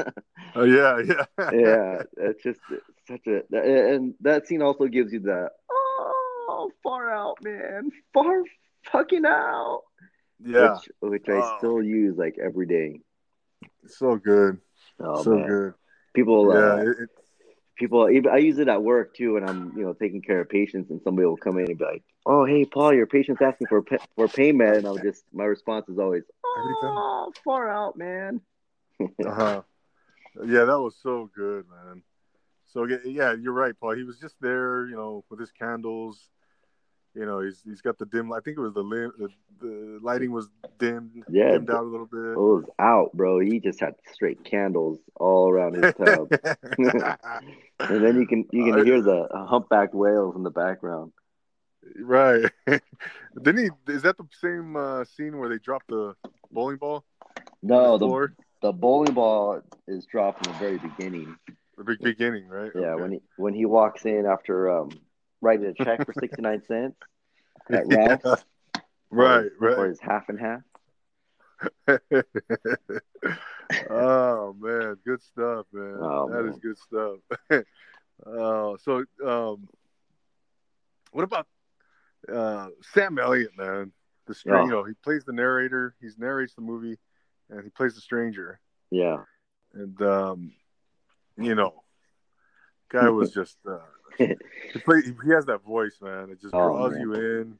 Oh, 0.55 0.65
yeah, 0.65 0.99
yeah. 0.99 1.25
yeah, 1.51 2.03
it's 2.17 2.43
just 2.43 2.59
such 3.07 3.25
a 3.25 3.41
and 3.51 4.13
that 4.21 4.45
scene 4.45 4.61
also 4.61 4.85
gives 4.85 5.11
you 5.11 5.19
the 5.19 5.49
oh 5.71 6.69
far 6.83 7.09
out 7.11 7.37
man, 7.41 7.89
far 8.13 8.43
fucking 8.91 9.25
out. 9.25 9.81
Yeah. 10.45 10.77
which, 11.01 11.23
which 11.25 11.29
I 11.29 11.39
Oh. 11.41 11.55
still 11.57 11.81
use 11.81 12.17
like 12.17 12.35
every 12.43 12.67
day. 12.67 12.99
So 13.87 14.15
good. 14.17 14.59
Oh, 14.99 15.23
so 15.23 15.37
man. 15.37 15.47
good. 15.47 15.73
People, 16.13 16.53
Yeah. 16.53 16.59
uh, 16.59 16.77
it- 16.77 16.97
it- 16.99 17.09
people. 17.75 18.07
I 18.31 18.37
use 18.37 18.59
it 18.59 18.67
at 18.67 18.83
work 18.83 19.15
too, 19.15 19.33
when 19.33 19.43
I'm 19.43 19.73
you 19.75 19.83
know 19.83 19.93
taking 19.93 20.21
care 20.21 20.41
of 20.41 20.49
patients, 20.49 20.89
and 20.89 21.01
somebody 21.03 21.25
will 21.25 21.37
come 21.37 21.57
in 21.57 21.69
and 21.69 21.77
be 21.77 21.85
like, 21.85 22.03
"Oh, 22.25 22.45
hey, 22.45 22.65
Paul, 22.65 22.93
your 22.93 23.07
patient's 23.07 23.41
asking 23.41 23.67
for 23.67 23.83
for 24.15 24.27
med," 24.37 24.75
and 24.75 24.87
I'll 24.87 24.97
just 24.97 25.23
my 25.33 25.45
response 25.45 25.87
is 25.89 25.99
always. 25.99 26.23
"Oh, 26.45 27.33
far 27.43 27.69
out, 27.69 27.97
man." 27.97 28.41
Uh-huh. 29.25 29.61
Yeah, 30.45 30.65
that 30.65 30.79
was 30.79 30.95
so 31.01 31.29
good, 31.35 31.65
man. 31.69 32.03
So 32.67 32.85
yeah, 33.05 33.33
you're 33.33 33.53
right, 33.53 33.77
Paul. 33.79 33.95
He 33.95 34.03
was 34.03 34.19
just 34.19 34.35
there, 34.41 34.87
you 34.87 34.95
know, 34.95 35.23
with 35.29 35.39
his 35.39 35.51
candles. 35.51 36.29
You 37.15 37.25
know, 37.25 37.41
he's 37.41 37.61
he's 37.63 37.81
got 37.81 37.97
the 37.97 38.05
dim. 38.05 38.31
I 38.33 38.39
think 38.39 38.57
it 38.57 38.61
was 38.61 38.73
the 38.73 38.81
lim, 38.81 39.11
the, 39.17 39.29
the 39.61 39.99
lighting 40.01 40.31
was 40.31 40.49
dimmed, 40.79 41.23
Yeah, 41.29 41.53
dimmed 41.53 41.69
out 41.69 41.83
a 41.83 41.87
little 41.87 42.07
bit. 42.07 42.33
It 42.33 42.37
was 42.37 42.65
out, 42.79 43.11
bro. 43.13 43.39
He 43.39 43.59
just 43.59 43.79
had 43.79 43.95
straight 44.13 44.43
candles 44.43 44.99
all 45.15 45.49
around 45.49 45.73
his 45.75 45.93
tub. 45.95 46.29
And 47.89 48.03
then 48.03 48.15
you 48.19 48.25
can 48.27 48.45
you 48.51 48.63
can 48.71 48.79
Uh, 48.79 48.83
hear 48.83 49.01
the 49.01 49.27
humpback 49.31 49.93
whales 49.93 50.35
in 50.35 50.43
the 50.43 50.49
background. 50.51 51.11
right? 52.01 52.49
Didn't 53.41 53.57
he? 53.87 53.91
Is 53.91 54.01
that 54.03 54.17
the 54.17 54.25
same 54.41 54.75
uh, 54.75 55.03
scene 55.05 55.37
where 55.37 55.49
they 55.49 55.57
dropped 55.59 55.87
the 55.89 56.15
bowling 56.51 56.77
ball? 56.77 57.03
No, 57.61 57.93
on 57.93 57.99
the 57.99 58.27
the 58.61 58.71
bowling 58.71 59.13
ball 59.13 59.61
is 59.87 60.05
dropped 60.05 60.45
in 60.45 60.53
the 60.53 60.59
very 60.59 60.77
beginning. 60.77 61.35
the 61.77 61.83
big 61.83 61.99
beginning, 62.01 62.47
right? 62.47 62.71
Yeah, 62.75 62.93
Okay. 62.93 63.01
when 63.01 63.11
he 63.11 63.21
when 63.37 63.53
he 63.53 63.65
walks 63.65 64.05
in 64.05 64.25
after 64.25 64.69
um 64.69 64.89
writing 65.43 65.65
a 65.67 65.73
check 65.83 66.05
for 66.05 66.13
sixty 66.13 66.41
nine 66.41 66.63
cents 66.67 66.97
at 67.69 67.83
Yeah. 67.89 68.17
Ralph's. 68.23 68.45
Right, 69.15 69.51
for 69.59 69.75
right. 69.75 69.89
his 69.89 69.99
half 69.99 70.27
and 70.29 70.39
half. 70.39 70.61
oh 73.91 74.55
man, 74.59 74.97
good 75.05 75.21
stuff, 75.21 75.65
man. 75.71 75.97
Oh, 76.01 76.29
That 76.31 76.45
is 76.45 76.51
man. 76.51 76.59
good 76.59 76.77
stuff. 76.79 77.19
uh, 78.25 78.77
so, 78.83 79.03
um, 79.23 79.67
what 81.11 81.23
about 81.23 81.47
uh, 82.33 82.69
Sam 82.93 83.19
Elliott, 83.19 83.55
man? 83.57 83.91
The 84.25 84.33
str- 84.33 84.49
you 84.61 84.67
know, 84.67 84.83
he 84.83 84.93
plays 85.03 85.25
the 85.25 85.33
narrator. 85.33 85.95
He 86.01 86.07
narrates 86.17 86.55
the 86.55 86.61
movie, 86.61 86.97
and 87.49 87.63
he 87.63 87.69
plays 87.69 87.93
the 87.95 88.01
stranger. 88.01 88.59
Yeah. 88.89 89.23
And 89.73 90.01
um, 90.01 90.53
you 91.37 91.53
know, 91.55 91.83
guy 92.89 93.09
was 93.09 93.31
just 93.31 93.57
uh, 93.69 93.77
he, 94.17 94.79
play, 94.85 95.01
he 95.23 95.31
has 95.31 95.45
that 95.45 95.63
voice, 95.63 95.97
man. 96.01 96.29
It 96.31 96.41
just 96.41 96.53
Oh, 96.53 96.69
draws 96.69 96.93
man. 96.93 97.01
you 97.01 97.13
in, 97.13 97.57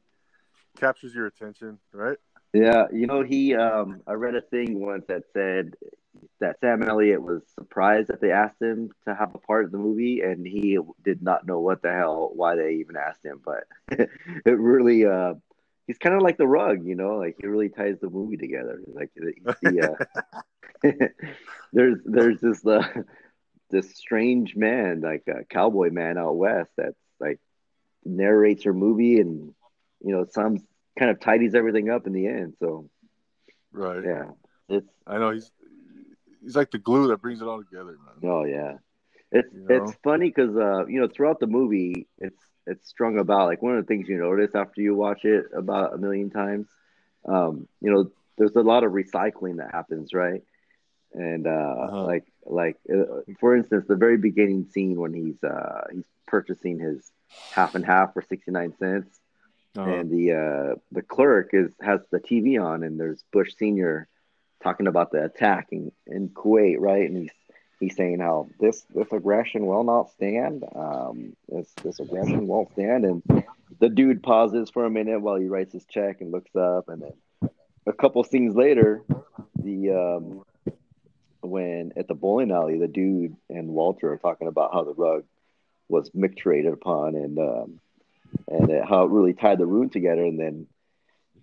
captures 0.77 1.13
your 1.13 1.27
attention, 1.27 1.79
right? 1.93 2.17
Yeah, 2.53 2.85
you 2.93 3.07
know, 3.07 3.23
he 3.23 3.55
um 3.55 4.01
I 4.05 4.13
read 4.13 4.35
a 4.35 4.41
thing 4.41 4.79
once 4.79 5.05
that 5.07 5.23
said 5.33 5.73
that 6.39 6.59
Sam 6.59 6.83
Elliott 6.83 7.21
was 7.21 7.41
surprised 7.55 8.09
that 8.09 8.21
they 8.21 8.31
asked 8.31 8.61
him 8.61 8.91
to 9.07 9.15
have 9.15 9.33
a 9.33 9.39
part 9.39 9.65
of 9.65 9.71
the 9.71 9.79
movie 9.79 10.21
and 10.21 10.45
he 10.45 10.77
did 11.03 11.23
not 11.23 11.47
know 11.47 11.59
what 11.59 11.81
the 11.81 11.91
hell 11.91 12.31
why 12.33 12.55
they 12.55 12.73
even 12.75 12.95
asked 12.95 13.25
him, 13.25 13.41
but 13.43 13.63
it 13.89 14.59
really 14.59 15.05
uh 15.05 15.33
he's 15.87 15.97
kind 15.97 16.15
of 16.15 16.21
like 16.21 16.37
the 16.37 16.47
rug, 16.47 16.85
you 16.85 16.95
know, 16.95 17.17
like 17.17 17.37
he 17.39 17.47
really 17.47 17.69
ties 17.69 17.97
the 18.01 18.09
movie 18.09 18.37
together. 18.37 18.79
Like 18.87 19.09
the, 19.15 19.33
the 19.61 19.81
uh 20.83 20.91
there's 21.73 21.97
there's 22.05 22.39
this 22.39 22.65
uh, 22.65 22.87
this 23.73 23.97
strange 23.97 24.55
man, 24.55 25.01
like 25.01 25.23
a 25.27 25.45
cowboy 25.45 25.91
man 25.91 26.17
out 26.17 26.37
west 26.37 26.71
that's 26.77 26.97
like 27.19 27.39
narrates 28.05 28.63
her 28.65 28.73
movie 28.73 29.19
and 29.19 29.53
you 30.01 30.13
know, 30.15 30.25
some 30.31 30.59
kind 30.99 31.11
of 31.11 31.19
tidies 31.21 31.55
everything 31.55 31.89
up 31.89 32.07
in 32.07 32.13
the 32.13 32.27
end. 32.27 32.55
So 32.59 32.89
Right. 33.73 34.05
yeah, 34.05 34.31
it's 34.69 34.89
I 35.07 35.17
know 35.19 35.31
he's 35.31 35.51
he's 36.41 36.55
like 36.55 36.71
the 36.71 36.79
glue 36.79 37.07
that 37.07 37.21
brings 37.21 37.41
it 37.41 37.47
all 37.47 37.63
together, 37.63 37.97
man. 38.05 38.23
oh 38.23 38.45
yeah, 38.45 38.73
it's 39.31 39.53
You 39.53 39.61
know? 39.61 39.69
it's 39.69 39.93
funny 40.03 40.29
because 40.29 40.55
uh 40.57 40.85
you 40.87 41.01
know 41.01 41.07
throughout 41.07 41.39
the 41.39 41.47
movie 41.47 42.07
it's 42.19 42.41
it's 42.65 42.87
strung 42.87 43.17
about 43.17 43.47
like 43.47 43.61
one 43.61 43.75
of 43.77 43.83
the 43.83 43.87
things 43.87 44.07
you 44.07 44.17
notice 44.17 44.55
after 44.55 44.81
you 44.81 44.95
watch 44.95 45.25
it 45.25 45.45
about 45.55 45.93
a 45.93 45.97
million 45.97 46.29
times, 46.29 46.67
um 47.27 47.67
you 47.81 47.91
know 47.91 48.09
there's 48.37 48.55
a 48.55 48.61
lot 48.61 48.83
of 48.83 48.91
recycling 48.91 49.57
that 49.57 49.71
happens 49.71 50.13
right, 50.13 50.41
and 51.13 51.47
uh 51.47 51.49
Uh-huh. 51.49 52.03
like 52.05 52.25
like 52.45 52.77
uh, 52.93 53.21
for 53.39 53.55
instance 53.55 53.85
the 53.87 53.95
very 53.95 54.17
beginning 54.17 54.65
scene 54.65 54.99
when 54.99 55.13
he's 55.13 55.43
uh 55.43 55.87
he's 55.91 56.05
purchasing 56.27 56.79
his 56.79 57.11
half 57.51 57.75
and 57.75 57.85
half 57.85 58.13
for 58.13 58.21
sixty 58.21 58.51
nine 58.51 58.73
cents. 58.77 59.19
Uh-huh. 59.75 59.89
and 59.89 60.11
the 60.11 60.31
uh, 60.33 60.75
the 60.91 61.01
clerk 61.01 61.49
is 61.53 61.71
has 61.81 61.99
the 62.11 62.19
TV 62.19 62.61
on, 62.63 62.83
and 62.83 62.99
there's 62.99 63.23
Bush 63.31 63.55
Senior 63.57 64.07
talking 64.61 64.85
about 64.87 65.11
the 65.11 65.23
attack 65.25 65.69
in, 65.71 65.91
in 66.05 66.29
Kuwait, 66.29 66.77
right? 66.79 67.09
And 67.09 67.17
he's 67.17 67.31
he's 67.79 67.95
saying 67.95 68.19
how 68.19 68.49
this 68.59 68.85
this 68.93 69.11
aggression 69.11 69.65
will 69.65 69.83
not 69.83 70.11
stand. 70.11 70.63
Um, 70.75 71.35
this 71.49 71.71
this 71.83 71.99
aggression 71.99 72.45
won't 72.45 72.71
stand. 72.73 73.03
And 73.03 73.23
the 73.79 73.89
dude 73.89 74.21
pauses 74.21 74.69
for 74.69 74.85
a 74.85 74.91
minute 74.91 75.19
while 75.21 75.37
he 75.37 75.47
writes 75.47 75.73
his 75.73 75.85
check 75.85 76.21
and 76.21 76.31
looks 76.31 76.55
up, 76.55 76.87
and 76.87 77.01
then 77.01 77.49
a 77.87 77.93
couple 77.93 78.23
scenes 78.23 78.55
later, 78.55 79.01
the 79.55 79.89
um, 79.89 80.43
when 81.43 81.93
at 81.95 82.07
the 82.07 82.13
bowling 82.13 82.51
alley, 82.51 82.77
the 82.77 82.87
dude 82.87 83.35
and 83.49 83.69
Walter 83.69 84.11
are 84.13 84.17
talking 84.17 84.47
about 84.47 84.73
how 84.73 84.83
the 84.83 84.93
rug 84.93 85.25
was 85.89 86.09
micturated 86.11 86.73
upon, 86.73 87.15
and 87.15 87.37
um, 87.39 87.79
and 88.47 88.69
it, 88.69 88.83
how 88.85 89.03
it 89.03 89.11
really 89.11 89.33
tied 89.33 89.59
the 89.59 89.65
room 89.65 89.89
together. 89.89 90.23
And 90.23 90.39
then, 90.39 90.67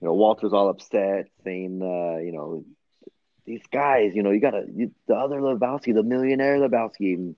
you 0.01 0.07
know, 0.07 0.15
Walter's 0.15 0.53
all 0.53 0.69
upset, 0.69 1.29
saying, 1.45 1.81
uh, 1.83 2.19
you 2.19 2.33
know, 2.33 2.65
these 3.45 3.63
guys, 3.73 4.15
you 4.15 4.23
know, 4.23 4.31
you 4.31 4.41
got 4.41 4.53
to 4.53 4.65
the 5.07 5.15
other 5.15 5.41
Lebowski, 5.41 5.95
the 5.95 6.03
millionaire 6.03 6.59
Lebowski, 6.59 7.15
and 7.15 7.37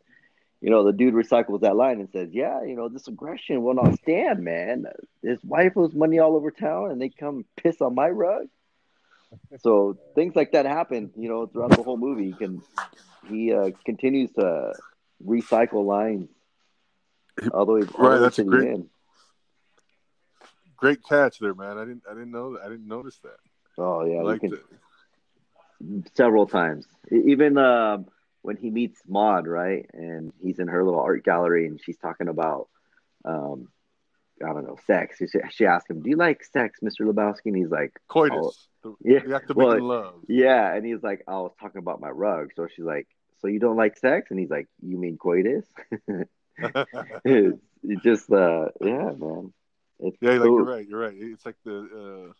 you 0.61 0.71
know, 0.71 0.85
the 0.85 0.93
dude 0.93 1.15
recycles 1.15 1.63
that 1.63 1.75
line 1.75 1.99
and 1.99 2.09
says, 2.11 2.29
"Yeah, 2.33 2.63
you 2.63 2.77
know, 2.77 2.89
this 2.89 3.09
aggression 3.09 3.63
will 3.63 3.75
not 3.75 3.99
stand, 3.99 4.45
man. 4.45 4.87
His 5.23 5.43
wife 5.43 5.73
owes 5.77 5.93
money 5.93 6.21
all 6.21 6.37
over 6.37 6.53
town, 6.53 6.93
and 6.93 7.01
they 7.01 7.09
come 7.09 7.45
piss 7.57 7.81
on 7.81 7.95
my 7.97 8.09
rug." 8.09 8.47
So 9.61 9.99
things 10.15 10.35
like 10.35 10.53
that 10.53 10.67
happen, 10.67 11.11
you 11.17 11.29
know, 11.29 11.47
throughout 11.47 11.71
the 11.71 11.83
whole 11.83 11.97
movie. 11.97 12.27
He 12.27 12.33
can 12.33 12.63
he 13.29 13.53
uh, 13.53 13.71
continues 13.85 14.31
to 14.33 14.73
recycle 15.25 15.85
lines 15.85 16.29
all 17.53 17.65
the 17.67 17.73
way, 17.73 17.81
Right, 17.99 18.19
that's 18.19 18.39
a 18.39 18.45
the 18.45 18.51
great- 18.51 18.69
end. 18.69 18.89
Great 20.77 21.05
catch 21.09 21.39
there, 21.39 21.55
man. 21.55 21.79
I 21.79 21.85
didn't 21.85 22.03
I 22.11 22.15
didn't 22.15 22.33
know 22.33 22.55
that. 22.55 22.63
I 22.65 22.69
didn't 22.69 22.89
notice 22.89 23.19
that. 23.23 23.37
Oh 23.79 24.05
yeah, 24.05 24.37
it. 24.43 24.53
several 26.15 26.47
times. 26.47 26.87
Even 27.11 27.57
um, 27.57 28.07
when 28.43 28.57
he 28.57 28.69
meets 28.69 29.01
Maud, 29.07 29.47
right, 29.47 29.87
and 29.93 30.33
he's 30.43 30.59
in 30.59 30.67
her 30.67 30.85
little 30.85 31.01
art 31.01 31.25
gallery, 31.25 31.69
and 31.69 31.81
she's 31.81 31.97
talking 31.99 32.27
about, 32.27 32.69
um, 33.25 33.69
I 34.45 34.53
don't 34.53 34.67
know, 34.67 34.77
sex. 34.87 35.19
She, 35.19 35.27
she 35.51 35.67
asked 35.67 35.89
him, 35.89 36.03
"Do 36.03 36.11
you 36.11 36.17
like 36.17 36.43
sex, 36.43 36.81
Mister 36.83 37.05
Lebowski?" 37.05 37.47
And 37.47 37.57
he's 37.57 37.71
like, 37.71 37.93
Coitus. 38.09 38.67
The, 38.83 38.95
yeah, 39.05 39.21
the 39.25 39.35
act 39.37 39.51
of 39.51 39.57
well, 39.57 39.69
making 39.71 39.87
love. 39.87 40.15
"Yeah," 40.29 40.75
and 40.75 40.85
he's 40.85 41.03
like, 41.03 41.23
"I 41.29 41.33
was 41.35 41.53
talking 41.61 41.79
about 41.79 42.01
my 42.01 42.11
rug." 42.11 42.51
So 42.57 42.67
she's 42.67 42.85
like, 42.85 43.07
"So 43.41 43.47
you 43.49 43.59
don't 43.61 43.77
like 43.77 43.97
sex?" 43.97 44.31
And 44.31 44.39
he's 44.39 44.51
like, 44.51 44.69
"You 44.83 44.99
mean 44.99 45.19
coitus?" 45.19 45.67
it's, 47.25 47.59
it's 47.83 48.03
just, 48.03 48.31
uh, 48.31 48.69
yeah, 48.81 49.11
man. 49.13 49.53
It's 50.01 50.17
Yeah, 50.21 50.33
like 50.33 50.47
you're 50.47 50.65
right. 50.65 50.87
You're 50.89 51.01
right. 51.01 51.15
It's 51.17 51.47
like 51.47 51.57
the, 51.65 52.33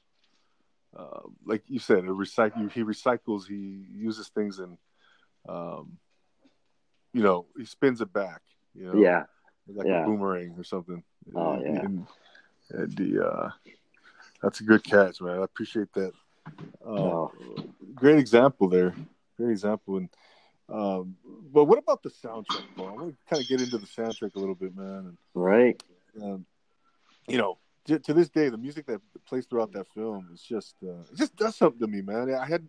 uh, 0.97 1.01
uh, 1.01 1.21
like 1.45 1.63
you 1.69 1.79
said, 1.79 1.99
a 1.99 2.09
recycle. 2.09 2.71
He 2.71 2.83
recycles. 2.83 3.47
He 3.47 3.87
uses 3.95 4.29
things 4.29 4.59
and, 4.59 4.77
um, 5.49 5.99
you 7.13 7.23
know, 7.23 7.47
he 7.57 7.65
spins 7.65 8.01
it 8.01 8.13
back. 8.13 8.43
You 8.75 8.87
know, 8.87 9.01
Yeah, 9.01 9.25
like 9.69 9.87
yeah. 9.87 10.03
a 10.03 10.07
boomerang 10.07 10.55
or 10.59 10.65
something. 10.65 11.03
Oh, 11.35 11.61
yeah. 11.63 11.81
and, 11.81 12.07
and 12.71 12.93
the 12.97 13.27
uh, 13.27 13.51
that's 14.43 14.61
a 14.61 14.65
good 14.65 14.83
catch, 14.83 15.21
man. 15.21 15.39
I 15.39 15.45
appreciate 15.45 15.93
that. 15.95 16.13
Uh, 16.85 17.27
Great 17.95 18.19
example 18.19 18.69
there. 18.69 18.95
Great 19.37 19.51
example. 19.51 19.99
And 19.99 20.09
um, 20.69 21.17
but 21.53 21.65
what 21.65 21.79
about 21.79 22.03
the 22.03 22.11
soundtrack, 22.11 22.65
Paul? 22.77 22.89
I 22.89 22.93
want 22.93 23.11
to 23.11 23.17
kind 23.29 23.43
of 23.43 23.49
get 23.49 23.61
into 23.61 23.79
the 23.79 23.87
soundtrack 23.87 24.35
a 24.35 24.39
little 24.39 24.55
bit, 24.55 24.75
man. 24.77 25.17
right. 25.35 25.81
Um, 26.21 26.47
you 27.29 27.39
know, 27.39 27.59
to, 27.87 27.99
to 27.99 28.13
this 28.15 28.29
day, 28.29 28.49
the 28.49 28.57
music 28.59 28.87
that 28.87 29.01
plays 29.27 29.47
throughout 29.47 29.73
that 29.73 29.87
film 29.95 30.29
is 30.33 30.43
just 30.43 30.75
uh, 30.83 31.01
it 31.13 31.17
just 31.17 31.37
does 31.37 31.57
something 31.57 31.81
to 31.81 31.87
me, 31.87 32.01
man. 32.01 32.35
I 32.35 32.47
had 32.47 32.69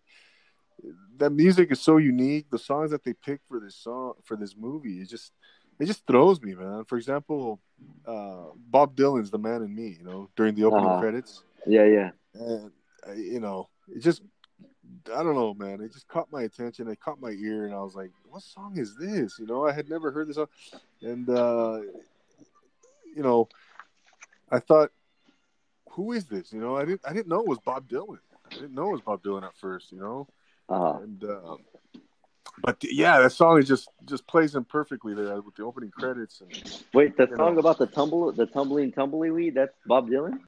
that 1.17 1.29
music 1.31 1.71
is 1.71 1.81
so 1.81 1.97
unique. 1.97 2.49
The 2.49 2.59
songs 2.59 2.91
that 2.91 3.03
they 3.03 3.13
pick 3.13 3.41
for 3.47 3.59
this 3.59 3.75
song 3.75 4.13
for 4.23 4.35
this 4.35 4.55
movie, 4.55 4.99
it 5.01 5.09
just 5.09 5.31
it 5.79 5.85
just 5.85 6.05
throws 6.05 6.41
me, 6.41 6.55
man. 6.55 6.83
For 6.85 6.97
example, 6.97 7.59
uh, 8.05 8.47
Bob 8.55 8.95
Dylan's 8.95 9.31
"The 9.31 9.37
Man 9.37 9.61
in 9.63 9.73
Me," 9.73 9.95
you 9.99 10.03
know, 10.03 10.29
during 10.35 10.55
the 10.55 10.63
opening 10.65 10.89
Uh-huh. 10.89 10.99
credits, 10.99 11.43
Yeah, 11.65 11.85
yeah. 11.85 12.11
and 12.33 12.71
you 13.15 13.39
know, 13.39 13.69
it 13.87 13.99
just 13.99 14.21
I 15.13 15.23
don't 15.23 15.35
know, 15.35 15.53
man. 15.53 15.81
It 15.81 15.91
just 15.91 16.07
caught 16.07 16.31
my 16.31 16.43
attention. 16.43 16.87
It 16.87 16.99
caught 16.99 17.19
my 17.19 17.31
ear, 17.31 17.65
and 17.65 17.73
I 17.73 17.81
was 17.81 17.95
like, 17.95 18.11
"What 18.29 18.43
song 18.43 18.77
is 18.77 18.95
this?" 18.95 19.39
You 19.39 19.45
know, 19.45 19.67
I 19.67 19.73
had 19.73 19.89
never 19.89 20.11
heard 20.11 20.27
this 20.27 20.35
song, 20.35 20.47
and 21.01 21.29
uh, 21.29 21.81
you 23.15 23.23
know, 23.23 23.49
I 24.51 24.59
thought, 24.59 24.91
"Who 25.91 26.13
is 26.13 26.25
this?" 26.25 26.53
You 26.53 26.61
know, 26.61 26.77
I 26.77 26.85
didn't 26.85 27.01
I 27.05 27.13
didn't 27.13 27.27
know 27.27 27.41
it 27.41 27.47
was 27.47 27.59
Bob 27.65 27.89
Dylan. 27.89 28.19
I 28.51 28.55
didn't 28.55 28.73
know 28.73 28.89
it 28.89 28.93
was 28.93 29.01
Bob 29.01 29.23
Dylan 29.23 29.43
at 29.43 29.55
first. 29.57 29.91
You 29.91 29.99
know, 29.99 30.27
Uh, 30.69 30.99
and 31.01 31.23
uh, 31.23 31.57
but 32.61 32.77
yeah, 32.83 33.19
that 33.19 33.31
song 33.31 33.59
is 33.59 33.67
just 33.67 33.89
just 34.05 34.25
plays 34.27 34.55
in 34.55 34.63
perfectly 34.63 35.13
there 35.13 35.41
with 35.41 35.55
the 35.55 35.63
opening 35.63 35.91
credits. 35.91 36.41
And 36.41 36.81
wait, 36.93 37.17
the 37.17 37.27
song 37.35 37.55
know. 37.55 37.59
about 37.59 37.77
the 37.77 37.87
tumble, 37.87 38.31
the 38.31 38.45
tumbling 38.45 38.91
tumbleweed, 38.91 39.55
that's 39.55 39.73
Bob 39.85 40.09
Dylan. 40.09 40.39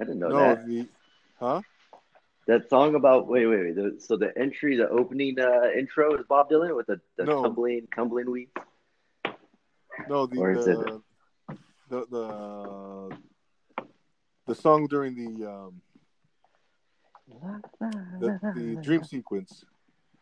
I 0.00 0.04
didn't 0.04 0.18
know 0.20 0.28
no, 0.28 0.38
that. 0.54 0.66
the 0.66 0.88
huh? 1.40 1.62
That 2.46 2.68
song 2.68 2.94
about 2.94 3.26
wait, 3.26 3.46
wait, 3.46 3.60
wait. 3.60 3.74
The, 3.74 3.96
so 3.98 4.16
the 4.16 4.32
entry, 4.38 4.76
the 4.76 4.88
opening 4.88 5.38
uh, 5.40 5.70
intro 5.76 6.14
is 6.16 6.24
Bob 6.28 6.48
Dylan 6.50 6.76
with 6.76 6.86
the, 6.86 7.00
the 7.16 7.24
No. 7.24 7.42
tumbling, 7.42 7.88
tumbling 7.94 8.30
weed. 8.30 8.50
No, 10.08 10.26
the 10.26 10.38
Or 10.38 10.52
is 10.52 10.66
it- 10.66 10.78
the, 10.78 11.02
the 11.88 12.06
the 12.10 13.18
the 14.46 14.54
song 14.54 14.86
during 14.86 15.14
the 15.14 15.48
um 15.50 15.80
the, 18.20 18.38
the 18.54 18.78
dream 18.82 19.02
sequence. 19.04 19.64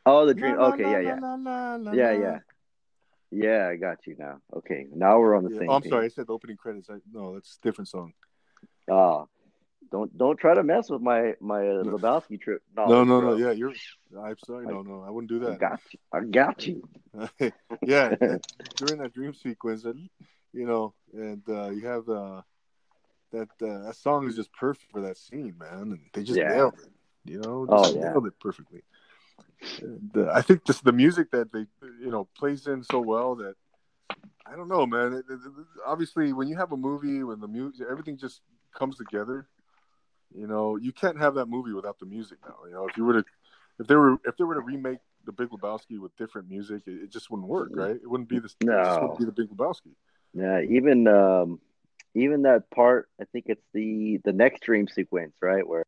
Oh, 0.07 0.25
the 0.27 0.35
dream. 0.35 0.57
La, 0.57 0.69
Okay, 0.69 0.85
la, 0.85 0.91
yeah, 0.91 1.01
yeah, 1.01 1.19
la, 1.21 1.75
la, 1.77 1.93
yeah, 1.93 2.13
yeah, 2.13 2.39
yeah. 3.31 3.69
I 3.69 3.77
got 3.77 4.07
you 4.07 4.17
now. 4.19 4.41
Okay, 4.57 4.87
now 4.95 5.19
we're 5.19 5.35
on 5.37 5.45
the 5.45 5.51
Yeah. 5.51 5.59
same. 5.61 5.71
I'm 5.71 5.83
sorry, 5.83 6.07
I 6.07 6.09
said 6.09 6.27
the 6.29 6.33
opening 6.33 6.57
credits. 6.57 6.89
I, 6.91 6.97
no, 7.13 7.35
that's 7.35 7.59
a 7.63 7.67
different 7.67 7.89
song. 7.89 8.13
Oh, 8.91 9.29
don't 9.91 10.17
don't 10.17 10.37
try 10.39 10.55
to 10.55 10.63
mess 10.63 10.91
with 10.91 11.03
my 11.03 11.35
my 11.41 11.61
uh, 11.61 11.83
Lebowski 11.85 12.41
trip. 12.41 12.63
no, 12.77 13.05
no, 13.05 13.21
no. 13.21 13.37
Yeah, 13.37 13.53
you're. 13.53 13.73
I'm 14.19 14.37
sorry. 14.45 14.67
No, 14.67 14.83
no, 14.83 15.03
I 15.07 15.11
wouldn't 15.11 15.31
do 15.31 15.41
I 15.41 15.51
that. 15.51 15.59
got 15.61 15.81
you. 15.91 15.99
I 16.13 16.21
got 16.21 16.67
you. 16.67 16.89
yeah, 17.83 18.15
during 18.77 18.99
that 18.99 19.13
dream 19.13 19.35
sequence, 19.35 19.85
and 19.85 20.09
you 20.53 20.67
know, 20.67 20.95
and 21.13 21.43
uh, 21.49 21.71
you 21.71 21.87
have 21.87 22.09
uh, 22.09 22.43
that 23.33 23.49
uh, 23.63 23.87
that 23.87 23.97
song 23.97 24.27
is 24.29 24.37
just 24.37 24.53
perfect 24.53 24.91
for 24.91 25.01
that 25.03 25.17
scene, 25.17 25.55
man. 25.59 25.83
And 25.93 26.01
they 26.13 26.23
just 26.23 26.39
Yeah. 26.39 26.53
nailed 26.55 26.75
it. 26.79 26.91
You 27.31 27.41
know, 27.41 27.67
Oh, 27.69 27.83
just 27.83 27.97
yeah. 27.97 28.11
nailed 28.11 28.27
it 28.27 28.39
perfectly. 28.41 28.83
And, 29.81 30.11
uh, 30.17 30.31
I 30.33 30.43
think 30.43 30.65
just 30.65 30.85
the 30.85 30.93
music 30.93 31.31
that 31.31 31.53
they 31.53 31.67
you 32.01 32.11
know 32.11 32.29
plays 32.37 32.67
in 32.67 32.83
so 32.83 33.01
well 33.01 33.35
that 33.37 33.55
I 34.47 34.57
don't 34.57 34.69
know, 34.69 34.87
man. 34.87 35.13
It, 35.15 35.25
it, 35.29 35.35
it- 35.45 35.67
obviously, 35.87 36.33
when 36.33 36.49
you 36.49 36.57
have 36.57 36.73
a 36.73 36.77
movie 36.77 37.23
when 37.23 37.41
the 37.41 37.49
music 37.49 37.87
everything 37.91 38.17
just 38.17 38.41
comes 38.75 38.97
together, 38.97 39.47
you 40.35 40.47
know, 40.47 40.77
you 40.77 40.93
can't 40.93 41.19
have 41.19 41.35
that 41.35 41.47
movie 41.47 41.73
without 41.73 41.99
the 41.99 42.07
music 42.07 42.39
now. 42.47 42.57
You 42.67 42.73
know, 42.73 42.89
if 42.89 42.97
you 42.97 43.05
were 43.05 43.23
to 43.23 43.25
if 43.79 43.87
they 43.87 43.95
were 43.95 44.17
if 44.25 44.37
they 44.37 44.45
were 44.45 44.55
to 44.55 44.61
remake 44.61 44.99
the 45.25 45.33
Big 45.33 45.49
Lebowski 45.49 45.99
with 45.99 46.17
different 46.17 46.49
music, 46.49 46.83
it, 46.87 47.05
it 47.05 47.11
just 47.11 47.31
wouldn't 47.31 47.49
work, 47.49 47.71
right? 47.75 47.97
It 47.97 48.09
wouldn't 48.09 48.29
be 48.29 48.39
the 48.39 48.47
it 48.47 48.67
No. 48.67 48.99
wouldn't 49.01 49.19
be 49.19 49.25
the 49.25 49.33
Big 49.33 49.49
Lebowski. 49.49 49.95
Yeah, 50.35 50.61
even 50.61 51.07
um, 51.07 51.61
even 52.15 52.43
that 52.43 52.71
part. 52.71 53.09
I 53.21 53.25
think 53.25 53.47
it's 53.49 53.65
the 53.73 54.21
the 54.25 54.33
next 54.33 54.63
dream 54.63 54.89
sequence, 54.89 55.35
right? 55.41 55.67
Where 55.67 55.85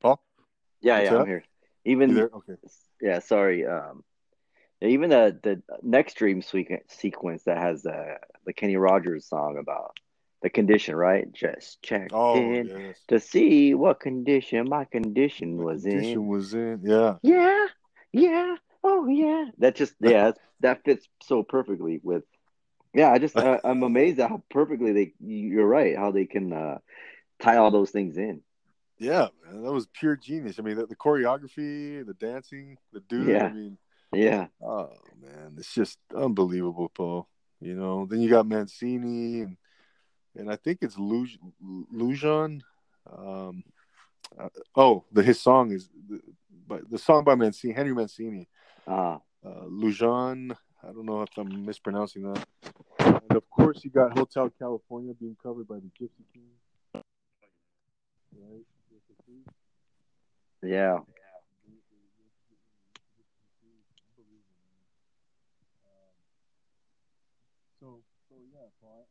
Paul, 0.00 0.22
yeah, 0.80 0.98
What's 0.98 1.04
yeah, 1.04 1.14
that? 1.14 1.20
I'm 1.22 1.26
here. 1.26 1.44
Even? 1.84 2.18
Okay. 2.18 2.54
yeah, 3.00 3.18
sorry. 3.20 3.66
Um, 3.66 4.04
even 4.80 5.10
the 5.10 5.38
the 5.42 5.62
next 5.82 6.14
dream 6.14 6.42
sequence 6.42 7.42
that 7.44 7.58
has 7.58 7.84
uh, 7.86 8.14
the 8.46 8.52
Kenny 8.52 8.76
Rogers 8.76 9.26
song 9.26 9.58
about 9.58 9.96
the 10.42 10.50
condition, 10.50 10.94
right? 10.94 11.30
Just 11.32 11.82
check 11.82 12.12
Oh 12.12 12.36
in 12.36 12.66
yes. 12.66 12.98
to 13.08 13.18
see 13.20 13.74
what 13.74 14.00
condition 14.00 14.68
my 14.68 14.84
condition 14.84 15.56
The 15.56 15.64
was 15.64 15.82
condition 15.82 16.22
in. 16.22 16.26
was 16.28 16.54
in. 16.54 16.80
Yeah. 16.84 17.16
Yeah, 17.22 17.66
yeah, 18.12 18.56
oh 18.84 19.06
yeah. 19.06 19.46
That 19.58 19.74
just 19.76 19.94
yeah, 20.00 20.24
that's, 20.26 20.40
that 20.60 20.84
fits 20.84 21.08
so 21.22 21.42
perfectly 21.42 22.00
with. 22.02 22.24
Yeah, 22.94 23.10
I 23.12 23.18
just 23.18 23.36
I, 23.38 23.60
I'm 23.64 23.82
amazed 23.82 24.20
at 24.20 24.30
how 24.30 24.42
perfectly 24.50 24.92
they. 24.92 25.12
You're 25.20 25.66
right, 25.66 25.96
how 25.96 26.12
they 26.12 26.26
can 26.26 26.52
uh, 26.52 26.78
tie 27.40 27.56
all 27.56 27.70
those 27.70 27.90
things 27.90 28.16
in. 28.16 28.42
Yeah, 28.98 29.28
man, 29.44 29.62
that 29.62 29.72
was 29.72 29.86
pure 29.86 30.16
genius. 30.16 30.58
I 30.58 30.62
mean, 30.62 30.76
the, 30.76 30.86
the 30.86 30.96
choreography, 30.96 32.04
the 32.04 32.14
dancing, 32.18 32.78
the 32.92 33.00
dude. 33.00 33.28
Yeah. 33.28 33.46
I 33.46 33.52
mean, 33.52 33.78
Yeah, 34.12 34.46
oh 34.62 34.90
man, 35.20 35.54
it's 35.58 35.74
just 35.74 35.98
unbelievable, 36.14 36.90
Paul. 36.94 37.28
You 37.60 37.74
know, 37.74 38.06
then 38.06 38.20
you 38.20 38.30
got 38.30 38.46
Mancini, 38.46 39.42
and 39.42 39.56
and 40.36 40.50
I 40.50 40.56
think 40.56 40.78
it's 40.82 40.96
Luj 40.96 41.36
Lujon. 41.94 42.60
Um, 43.10 43.64
uh, 44.38 44.48
oh, 44.76 45.04
the 45.12 45.22
his 45.22 45.40
song 45.40 45.72
is, 45.72 45.90
but 46.66 46.88
the 46.90 46.98
song 46.98 47.24
by 47.24 47.34
Mancini, 47.34 47.74
Henry 47.74 47.94
Mancini, 47.94 48.48
uh, 48.86 49.18
uh, 49.44 49.64
Lujon. 49.64 50.56
I 50.82 50.86
don't 50.92 51.06
know 51.06 51.22
if 51.22 51.36
I'm 51.36 51.66
mispronouncing 51.66 52.32
that. 52.32 52.46
And 53.00 53.36
of 53.36 53.50
course, 53.50 53.84
you 53.84 53.90
got 53.90 54.16
Hotel 54.16 54.50
California 54.58 55.12
being 55.18 55.36
covered 55.42 55.66
by 55.66 55.76
the 55.76 55.90
Gypsy 56.00 56.24
King. 56.32 57.02
Right? 58.32 58.64
yeah. 60.62 60.98
So, 67.80 68.00
so 68.28 68.34
yeah, 68.52 68.66
Paul. 68.80 69.06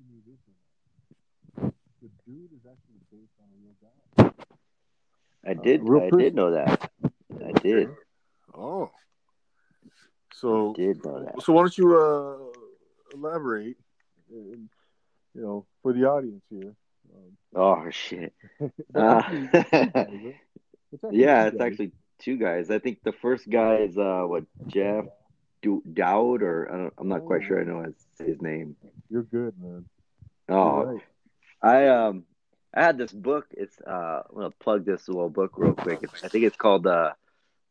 I 0.00 0.06
don't 0.06 0.10
know 0.10 0.20
if 0.20 0.26
you 0.26 0.32
knew 0.32 0.32
this 0.32 0.40
or 0.48 1.64
not. 1.64 1.74
The 2.02 2.08
dude 2.26 2.52
is 2.52 2.64
actually 2.64 3.00
based 3.12 3.36
on 3.40 3.48
a 3.52 3.58
real 3.62 3.76
guy. 3.82 5.50
I 5.50 5.54
did. 5.54 5.82
real 5.88 6.02
I 6.02 6.10
person. 6.10 6.18
did 6.18 6.34
know 6.34 6.50
that. 6.52 6.90
I 7.44 7.52
did. 7.60 7.88
Oh. 8.54 8.90
So, 10.34 10.72
Did 10.74 11.04
know 11.04 11.24
that. 11.24 11.42
so 11.42 11.52
why 11.52 11.62
don't 11.62 11.76
you 11.76 11.98
uh, 11.98 12.36
elaborate, 13.14 13.76
and, 14.30 14.70
you 15.34 15.42
know, 15.42 15.66
for 15.82 15.92
the 15.92 16.04
audience 16.06 16.42
here? 16.48 16.74
Um, 17.14 17.36
Oh 17.54 17.90
shit. 17.90 18.32
Uh, 18.94 19.22
actually 19.22 19.48
two 19.48 19.86
guys, 19.92 20.06
right? 20.24 20.36
It's 20.92 21.02
yeah, 21.12 21.46
it's 21.46 21.60
actually 21.60 21.92
two 22.20 22.36
guys. 22.38 22.70
I 22.70 22.78
think 22.78 23.02
the 23.04 23.12
first 23.12 23.48
guy 23.50 23.76
is 23.76 23.98
uh 23.98 24.22
what 24.22 24.44
Jeff 24.66 25.04
Do- 25.62 25.82
Dowd 25.92 26.42
or 26.42 26.72
I 26.72 26.76
don't, 26.76 26.94
I'm 26.98 27.08
not 27.08 27.26
quite 27.26 27.44
sure 27.44 27.60
I 27.60 27.64
know 27.64 27.82
his 27.82 28.26
his 28.26 28.40
name. 28.40 28.76
You're 29.10 29.22
good, 29.24 29.54
man. 29.60 29.84
Oh, 30.48 30.82
right. 30.84 31.02
I 31.62 31.88
um 31.88 32.24
I 32.74 32.82
had 32.82 32.98
this 32.98 33.12
book. 33.12 33.46
It's 33.52 33.76
uh 33.86 34.22
I'm 34.28 34.34
gonna 34.34 34.50
plug 34.50 34.84
this 34.84 35.08
little 35.08 35.28
book 35.28 35.52
real 35.56 35.74
quick. 35.74 36.00
It's, 36.02 36.24
I 36.24 36.28
think 36.28 36.44
it's 36.44 36.56
called 36.56 36.86
uh 36.86 37.12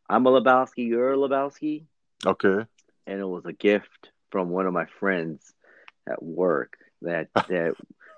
I'm 0.09 0.25
a 0.25 0.31
Lebowski, 0.31 0.87
you're 0.87 1.13
a 1.13 1.17
Lebowski, 1.17 1.83
Okay. 2.25 2.65
and 3.05 3.19
it 3.19 3.25
was 3.27 3.45
a 3.45 3.53
gift 3.53 4.09
from 4.31 4.49
one 4.49 4.65
of 4.65 4.73
my 4.73 4.85
friends 4.99 5.53
at 6.09 6.21
work 6.21 6.77
that 7.01 7.29
that 7.35 7.75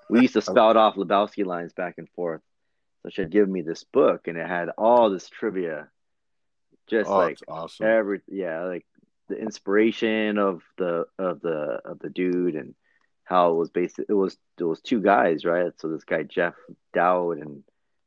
we 0.08 0.22
used 0.22 0.34
to 0.34 0.42
spout 0.42 0.76
off 0.76 0.96
Lebowski 0.96 1.44
lines 1.44 1.72
back 1.72 1.94
and 1.98 2.08
forth. 2.10 2.40
So 3.02 3.10
she 3.10 3.22
had 3.22 3.30
given 3.30 3.52
me 3.52 3.62
this 3.62 3.84
book, 3.84 4.28
and 4.28 4.38
it 4.38 4.46
had 4.46 4.68
all 4.78 5.10
this 5.10 5.28
trivia, 5.28 5.88
just 6.88 7.10
oh, 7.10 7.16
like 7.16 7.38
awesome. 7.48 7.86
every 7.86 8.20
yeah, 8.28 8.64
like 8.64 8.86
the 9.28 9.36
inspiration 9.38 10.38
of 10.38 10.62
the 10.78 11.06
of 11.18 11.40
the 11.40 11.80
of 11.84 11.98
the 12.00 12.10
dude 12.10 12.54
and 12.56 12.74
how 13.24 13.52
it 13.52 13.56
was 13.56 13.70
based. 13.70 13.98
It 13.98 14.12
was 14.12 14.36
it 14.58 14.64
was 14.64 14.80
two 14.80 15.00
guys, 15.00 15.44
right? 15.44 15.72
So 15.78 15.88
this 15.88 16.04
guy 16.04 16.22
Jeff 16.24 16.54
Dowd 16.92 17.38
and 17.38 17.62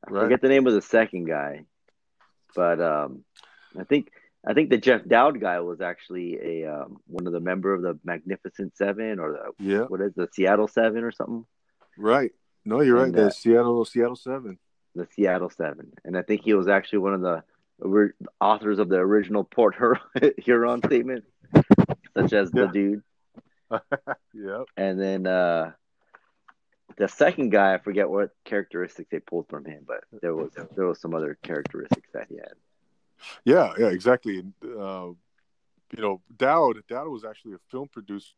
I 0.08 0.12
Right. 0.12 0.22
forget 0.24 0.42
the 0.42 0.50
name 0.50 0.68
of 0.68 0.74
the 0.74 0.82
second 0.84 1.26
guy, 1.26 1.66
but 2.56 2.80
um, 2.80 3.24
I 3.80 3.84
think 3.86 4.12
I 4.48 4.54
think 4.54 4.70
the 4.70 4.78
Jeff 4.78 5.04
Dowd 5.06 5.40
guy 5.42 5.60
was 5.62 5.82
actually 5.82 6.38
a 6.64 6.72
um, 6.72 6.98
one 7.08 7.26
of 7.26 7.34
the 7.34 7.40
member 7.40 7.74
of 7.74 7.82
the 7.82 7.98
Magnificent 8.04 8.78
Seven 8.78 9.20
or 9.20 9.32
the 9.32 9.64
yeah, 9.64 9.82
what 9.86 10.02
is 10.02 10.14
the 10.14 10.30
Seattle 10.32 10.68
Seven 10.68 11.04
or 11.04 11.12
something. 11.12 11.46
right. 11.98 12.32
No, 12.68 12.82
you're 12.82 12.96
right. 12.96 13.06
And, 13.06 13.16
The 13.16 13.28
uh, 13.28 13.30
Seattle 13.30 13.86
Seattle 13.86 14.16
Seven. 14.16 14.58
The 14.96 15.08
Seattle 15.16 15.50
Seven, 15.50 15.92
and 16.04 16.18
I 16.18 16.22
think 16.22 16.42
he 16.44 16.54
was 16.54 16.68
actually 16.68 17.00
one 17.00 17.14
of 17.14 17.22
the 17.22 17.44
authors 18.42 18.80
of 18.80 18.90
the 18.90 18.98
original 18.98 19.44
Port 19.44 19.76
Huron 20.38 20.82
statement, 20.86 21.26
such 22.16 22.34
as 22.34 22.52
the 22.52 22.68
dude. 22.68 23.04
Yep. 24.34 24.66
And 24.78 25.02
then 25.02 25.26
uh, 25.26 25.72
the 26.98 27.08
second 27.08 27.50
guy, 27.50 27.74
I 27.74 27.78
forget 27.80 28.10
what 28.10 28.30
characteristics 28.46 29.10
they 29.12 29.20
pulled 29.20 29.50
from 29.50 29.66
him, 29.66 29.86
but 29.88 30.04
there 30.22 30.36
was 30.36 30.52
there 30.76 30.86
was 30.86 31.02
some 31.02 31.16
other 31.16 31.38
characteristics 31.42 32.10
that 32.14 32.28
he 32.30 32.36
had. 32.36 32.54
Yeah, 33.44 33.74
yeah, 33.78 33.88
exactly. 33.88 34.40
And, 34.40 34.54
uh, 34.64 35.08
you 35.96 36.02
know, 36.02 36.22
Dowd 36.38 36.84
Dowd 36.88 37.08
was 37.08 37.26
actually 37.26 37.54
a 37.54 37.60
film 37.72 37.88
producer, 37.88 38.34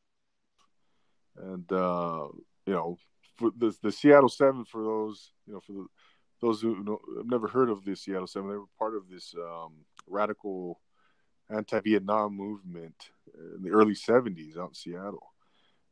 and 1.35 1.69
uh, 1.71 2.27
you 2.65 2.73
know, 2.73 2.97
for 3.37 3.51
the 3.55 3.75
the 3.81 3.91
Seattle 3.91 4.29
Seven. 4.29 4.65
For 4.65 4.83
those, 4.83 5.31
you 5.45 5.53
know, 5.53 5.59
for 5.59 5.73
the, 5.73 5.87
those 6.41 6.61
who 6.61 6.83
know, 6.83 6.99
have 7.17 7.27
never 7.27 7.47
heard 7.47 7.69
of 7.69 7.83
the 7.83 7.95
Seattle 7.95 8.27
Seven, 8.27 8.49
they 8.49 8.55
were 8.55 8.65
part 8.77 8.95
of 8.95 9.09
this 9.09 9.33
um, 9.37 9.73
radical 10.07 10.79
anti-Vietnam 11.49 12.35
movement 12.35 12.95
in 13.55 13.63
the 13.63 13.71
early 13.71 13.93
'70s 13.93 14.57
out 14.57 14.69
in 14.69 14.73
Seattle, 14.73 15.33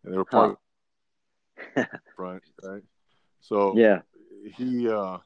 and 0.04 0.14
they 0.14 0.18
were 0.18 0.26
part 0.26 0.52
of 0.52 1.88
right, 2.18 2.42
right. 2.64 2.84
So 3.42 3.74
Yeah, 3.78 4.02
he 4.56 4.90
uh 4.90 5.18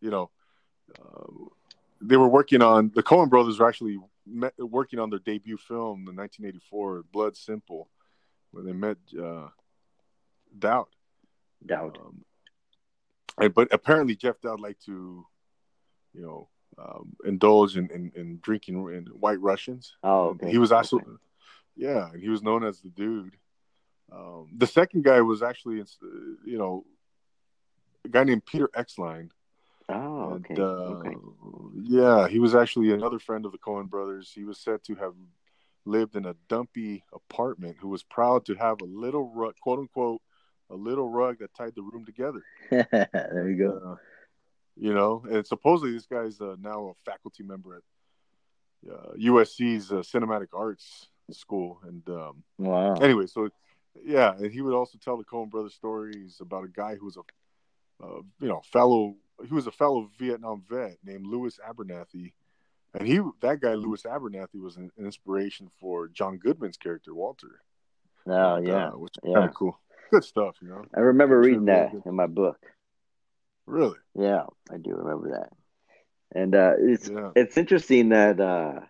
you 0.00 0.10
know 0.10 0.30
uh, 0.98 1.26
they 2.00 2.16
were 2.16 2.28
working 2.28 2.62
on 2.62 2.92
the 2.94 3.02
Coen 3.02 3.28
brothers 3.28 3.58
were 3.58 3.68
actually 3.68 3.98
met, 4.26 4.54
working 4.58 4.98
on 4.98 5.10
their 5.10 5.18
debut 5.18 5.56
film 5.56 6.06
in 6.08 6.16
1984 6.16 7.04
Blood 7.12 7.36
Simple 7.36 7.88
where 8.50 8.62
they 8.62 8.72
met 8.72 8.98
uh 9.20 9.48
Doubt. 10.58 10.88
Dowd. 11.64 11.98
um, 11.98 12.24
and, 13.40 13.54
but 13.54 13.68
apparently 13.72 14.14
Jeff 14.16 14.40
Dowd 14.40 14.60
liked 14.60 14.84
to 14.86 15.26
you 16.14 16.22
know 16.22 16.48
um, 16.78 17.16
indulge 17.24 17.76
in, 17.76 17.90
in, 17.90 18.12
in 18.14 18.38
drinking 18.40 18.76
in 18.94 19.06
white 19.06 19.40
Russians 19.40 19.96
Oh, 20.02 20.28
okay. 20.30 20.50
he 20.50 20.58
was 20.58 20.70
also, 20.70 20.98
Okay. 20.98 21.06
yeah, 21.76 22.10
and 22.12 22.22
he 22.22 22.28
was 22.28 22.42
known 22.42 22.64
as 22.64 22.80
the 22.80 22.88
dude. 22.90 23.36
Um, 24.12 24.48
the 24.56 24.66
second 24.66 25.04
guy 25.04 25.20
was 25.20 25.42
actually, 25.42 25.82
you 26.44 26.56
know, 26.58 26.84
a 28.04 28.08
guy 28.08 28.24
named 28.24 28.46
Peter 28.46 28.70
Exline. 28.76 29.30
Oh, 29.88 30.34
And, 30.34 30.44
okay. 30.46 30.62
uh, 30.62 30.64
okay. 30.64 31.16
Yeah, 31.82 32.28
he 32.28 32.38
was 32.38 32.54
actually 32.54 32.92
another 32.92 33.18
friend 33.18 33.44
of 33.44 33.52
the 33.52 33.58
Coen 33.58 33.88
brothers. 33.90 34.30
He 34.32 34.44
was 34.44 34.58
said 34.58 34.84
to 34.84 34.94
have 34.96 35.14
lived 35.84 36.14
in 36.16 36.26
a 36.26 36.34
dumpy 36.48 37.04
apartment 37.12 37.76
who 37.80 37.88
was 37.88 38.02
proud 38.02 38.44
to 38.46 38.54
have 38.54 38.80
a 38.82 38.84
little 38.84 39.52
quote 39.62 39.78
unquote, 39.80 40.22
a 40.70 40.74
little 40.74 41.08
rug 41.08 41.38
that 41.38 41.54
tied 41.54 41.74
the 41.74 41.82
room 41.82 42.04
together. 42.04 42.42
there 42.70 43.48
you 43.48 43.56
go. 43.56 43.92
Uh, 43.92 43.96
you 44.76 44.94
know, 44.94 45.24
and 45.28 45.46
supposedly 45.46 45.92
this 45.92 46.06
guy's 46.06 46.40
uh, 46.40 46.56
now 46.60 46.88
a 46.88 47.10
faculty 47.10 47.42
member 47.42 47.76
at 47.76 47.82
uh, 48.92 49.12
USC's 49.18 49.90
uh, 49.90 49.96
Cinematic 49.96 50.48
Arts 50.52 51.08
School. 51.32 51.80
And 51.86 52.08
um, 52.08 52.42
Wow. 52.58 52.94
anyway, 52.94 53.26
so 53.26 53.48
yeah, 54.04 54.34
and 54.36 54.52
he 54.52 54.62
would 54.62 54.74
also 54.74 54.98
tell 55.02 55.16
the 55.16 55.24
Coen 55.24 55.50
Brothers 55.50 55.74
stories 55.74 56.38
about 56.40 56.64
a 56.64 56.68
guy 56.68 56.94
who 56.94 57.06
was 57.06 57.16
a, 57.16 58.04
uh, 58.04 58.20
you 58.40 58.48
know, 58.48 58.62
fellow. 58.72 59.16
He 59.46 59.54
was 59.54 59.66
a 59.66 59.72
fellow 59.72 60.10
Vietnam 60.18 60.62
vet 60.68 60.98
named 61.04 61.26
Louis 61.26 61.58
Abernathy, 61.68 62.32
and 62.94 63.06
he 63.06 63.20
that 63.40 63.60
guy 63.60 63.74
Louis 63.74 64.02
Abernathy 64.02 64.60
was 64.60 64.76
an, 64.76 64.90
an 64.96 65.04
inspiration 65.04 65.70
for 65.80 66.08
John 66.08 66.38
Goodman's 66.38 66.76
character 66.76 67.14
Walter. 67.14 67.60
Oh, 68.26 68.58
yeah. 68.58 68.88
uh, 68.88 68.90
which 68.90 69.14
is 69.22 69.28
yeah. 69.28 69.34
kind 69.34 69.48
of 69.48 69.54
cool. 69.54 69.78
Good 70.10 70.24
stuff, 70.24 70.56
you 70.62 70.68
know. 70.68 70.84
I 70.94 71.00
remember 71.00 71.38
reading 71.38 71.66
that 71.66 71.92
in 72.04 72.14
my 72.14 72.26
book. 72.26 72.58
Really, 73.66 73.98
Yeah, 74.14 74.44
I 74.72 74.78
do 74.78 74.94
remember 74.94 75.30
that. 75.32 75.52
And 76.34 76.54
uh, 76.54 76.72
it's 76.78 77.08
yeah, 77.08 77.32
it's 77.34 77.56
interesting 77.56 78.10
that 78.10 78.40
uh, 78.40 78.80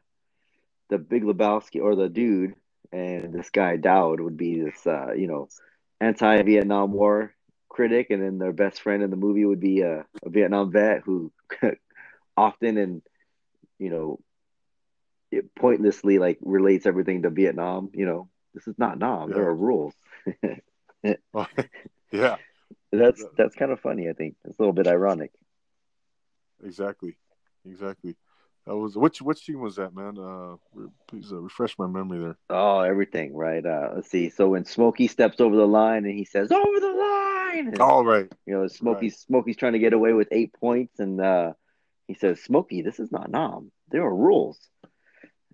the 0.89 0.99
Big 0.99 1.25
Lebowski 1.25 1.81
or 1.83 1.97
the 1.97 2.09
dude 2.09 2.55
and 2.93 3.33
this 3.33 3.51
guy 3.51 3.77
Dowd 3.77 4.21
would 4.21 4.37
be 4.37 4.61
this 4.61 4.87
uh, 4.87 5.13
you 5.17 5.27
know 5.27 5.49
anti-Vietnam 6.01 6.93
War 6.93 7.35
critic, 7.69 8.09
and 8.11 8.23
then 8.23 8.39
their 8.39 8.53
best 8.53 8.81
friend 8.81 9.03
in 9.03 9.11
the 9.11 9.17
movie 9.17 9.45
would 9.45 9.61
be 9.61 9.81
a, 9.83 10.07
a 10.25 10.31
Vietnam 10.31 10.73
vet 10.73 11.03
who 11.05 11.33
often 12.37 12.77
and 12.77 13.03
you 13.79 13.91
know 13.91 14.21
it 15.31 15.55
pointlessly 15.55 16.19
like 16.19 16.39
relates 16.41 16.87
everything 16.87 17.23
to 17.23 17.31
Vietnam. 17.31 17.91
You 17.95 18.07
know, 18.07 18.29
this 18.55 18.67
is 18.67 18.79
not 18.79 18.99
Nam. 18.99 19.31
There 19.31 19.47
are 19.47 19.55
rules. 19.55 19.95
yeah. 22.13 22.37
That's 22.93 23.25
that's 23.37 23.55
kind 23.55 23.71
of 23.71 23.81
funny. 23.81 24.09
I 24.09 24.13
think 24.13 24.37
it's 24.45 24.59
a 24.59 24.63
little 24.63 24.73
bit 24.73 24.87
ironic. 24.87 25.31
Exactly, 26.65 27.17
exactly. 27.65 28.17
That 28.67 28.77
was 28.77 28.97
which 28.97 29.23
which 29.23 29.45
scene 29.45 29.61
was 29.61 29.77
that, 29.77 29.95
man? 29.95 30.19
Uh, 30.19 30.57
re- 30.75 30.91
please 31.07 31.33
uh, 31.33 31.37
refresh 31.37 31.79
my 31.79 31.87
memory 31.87 32.19
there. 32.19 32.37
Oh, 32.51 32.81
everything, 32.81 33.35
right? 33.35 33.65
Uh, 33.65 33.93
let's 33.95 34.11
see. 34.11 34.29
So 34.31 34.49
when 34.49 34.65
Smokey 34.65 35.07
steps 35.07 35.41
over 35.41 35.57
the 35.57 35.67
line 35.67 36.05
and 36.05 36.15
he 36.15 36.25
says, 36.25 36.51
"Over 36.53 36.81
the 36.81 36.93
line," 36.93 37.69
and, 37.69 37.81
All 37.81 38.05
right, 38.05 38.31
you 38.47 38.55
know, 38.55 38.67
Smokey's 38.67 39.19
Smokey's 39.19 39.57
trying 39.57 39.75
to 39.75 39.79
get 39.79 39.93
away 39.93 40.13
with 40.13 40.29
eight 40.33 40.53
points, 40.53 40.99
and 40.99 41.21
uh, 41.21 41.53
he 42.07 42.15
says, 42.15 42.43
"Smokey, 42.43 42.83
this 42.83 43.01
is 43.01 43.11
not 43.11 43.31
Nam. 43.31 43.71
There 43.91 44.03
are 44.03 44.15
rules." 44.15 44.59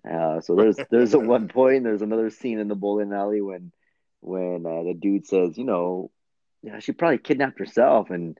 Uh, 0.09 0.41
so 0.41 0.55
there's 0.55 0.77
there's 0.91 1.13
a 1.13 1.19
one 1.35 1.47
point. 1.47 1.83
There's 1.83 2.01
another 2.01 2.29
scene 2.29 2.59
in 2.59 2.67
the 2.67 2.75
bowling 2.75 3.13
alley 3.13 3.41
when 3.41 3.71
when 4.25 4.65
uh, 4.65 4.83
the 4.83 4.93
dude 4.93 5.27
says, 5.27 5.57
"You 5.57 5.65
know, 5.65 6.11
yeah, 6.63 6.79
she 6.79 6.91
probably 6.93 7.19
kidnapped 7.19 7.59
herself," 7.59 8.09
and 8.09 8.37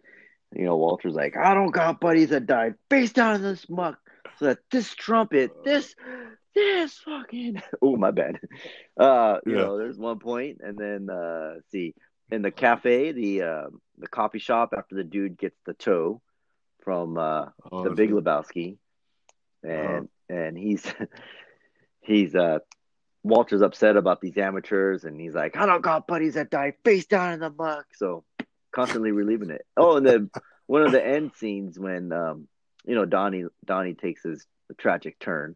you 0.55 0.65
know, 0.65 0.77
Walter's 0.77 1.15
like, 1.15 1.37
"I 1.37 1.53
don't 1.53 1.71
got 1.71 1.99
buddies 2.01 2.29
that 2.29 2.47
died 2.47 2.75
face 2.89 3.13
down 3.13 3.35
in 3.35 3.41
this 3.41 3.69
muck." 3.69 3.99
So 4.37 4.45
that 4.45 4.59
this 4.71 4.93
trumpet, 4.95 5.55
this, 5.63 5.95
this 6.55 6.97
fucking, 6.99 7.61
oh 7.81 7.95
my 7.97 8.11
bad. 8.11 8.39
Uh, 8.99 9.37
you 9.45 9.55
Yeah. 9.55 9.57
know, 9.57 9.77
there's 9.77 9.97
one 9.97 10.19
point, 10.19 10.59
and 10.61 10.77
then 10.79 11.09
uh, 11.09 11.55
see, 11.71 11.93
in 12.31 12.41
the 12.41 12.51
cafe, 12.51 13.11
the 13.11 13.41
uh, 13.43 13.67
the 13.97 14.07
coffee 14.07 14.39
shop, 14.39 14.73
after 14.77 14.95
the 14.95 15.03
dude 15.03 15.37
gets 15.37 15.57
the 15.65 15.73
toe 15.73 16.21
from 16.83 17.17
uh, 17.17 17.47
Oh, 17.71 17.83
the 17.83 17.91
Big 17.91 18.11
it. 18.11 18.11
Lebowski, 18.11 18.77
and 19.63 20.07
and 20.29 20.57
he's 20.57 20.85
he's 22.01 22.35
uh 22.35 22.59
Walter's 23.25 23.61
upset 23.63 23.97
about 23.97 24.21
these 24.21 24.37
amateurs, 24.37 25.03
and 25.03 25.19
he's 25.19 25.33
like, 25.33 25.57
I 25.57 25.65
don't 25.65 25.81
got 25.81 26.05
buddies 26.07 26.35
that 26.35 26.51
die 26.51 26.73
face 26.83 27.07
down 27.07 27.33
in 27.33 27.39
the 27.39 27.49
muck, 27.49 27.87
so 27.95 28.23
constantly 28.71 29.11
relieving 29.11 29.49
it. 29.49 29.65
Oh, 29.75 29.97
and 29.97 30.05
then 30.05 30.29
one 30.67 30.83
of 30.83 30.91
the 30.91 31.05
end 31.05 31.31
scenes 31.35 31.79
when 31.79 32.11
um 32.13 32.47
you 32.85 32.93
know 32.95 33.05
Donnie 33.05 33.45
Donnie 33.65 33.95
takes 33.95 34.21
his 34.23 34.45
tragic 34.77 35.17
turn, 35.19 35.55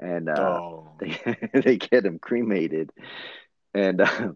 and 0.00 0.28
uh, 0.28 0.32
Oh, 0.60 0.90
they 0.98 1.16
they 1.54 1.76
get 1.76 2.04
him 2.04 2.18
cremated, 2.18 2.90
and 3.74 4.00
uh, 4.00 4.32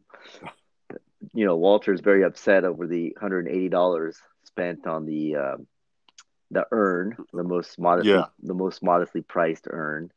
you 1.33 1.45
know 1.47 1.57
Walter's 1.57 2.01
very 2.01 2.23
upset 2.23 2.65
over 2.65 2.87
the 2.87 3.17
hundred 3.21 3.47
and 3.47 3.55
eighty 3.57 3.69
dollars 3.69 4.17
spent 4.45 4.87
on 4.87 5.05
the 5.07 5.37
uh, 5.37 5.57
the 6.53 6.67
urn, 6.71 7.17
the 7.33 7.43
most 7.43 7.79
modestly 7.79 8.13
Yeah. 8.13 8.27
the 8.41 8.55
most 8.55 8.83
modestly 8.83 9.23
priced 9.23 9.67
urn. 9.69 10.13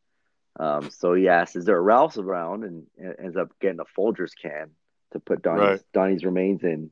Um, 0.59 0.89
so 0.89 1.13
he 1.13 1.27
asks, 1.27 1.55
"Is 1.55 1.65
there 1.65 1.77
a 1.77 1.81
Ralph's 1.81 2.17
around?" 2.17 2.63
And, 2.63 2.87
and 2.97 3.15
ends 3.19 3.37
up 3.37 3.51
getting 3.59 3.79
a 3.79 3.99
Folgers 3.99 4.31
can 4.39 4.71
to 5.13 5.19
put 5.19 5.41
Donnie's 5.41 5.61
Right. 5.61 5.81
Donnie's 5.93 6.25
remains 6.25 6.63
in. 6.63 6.91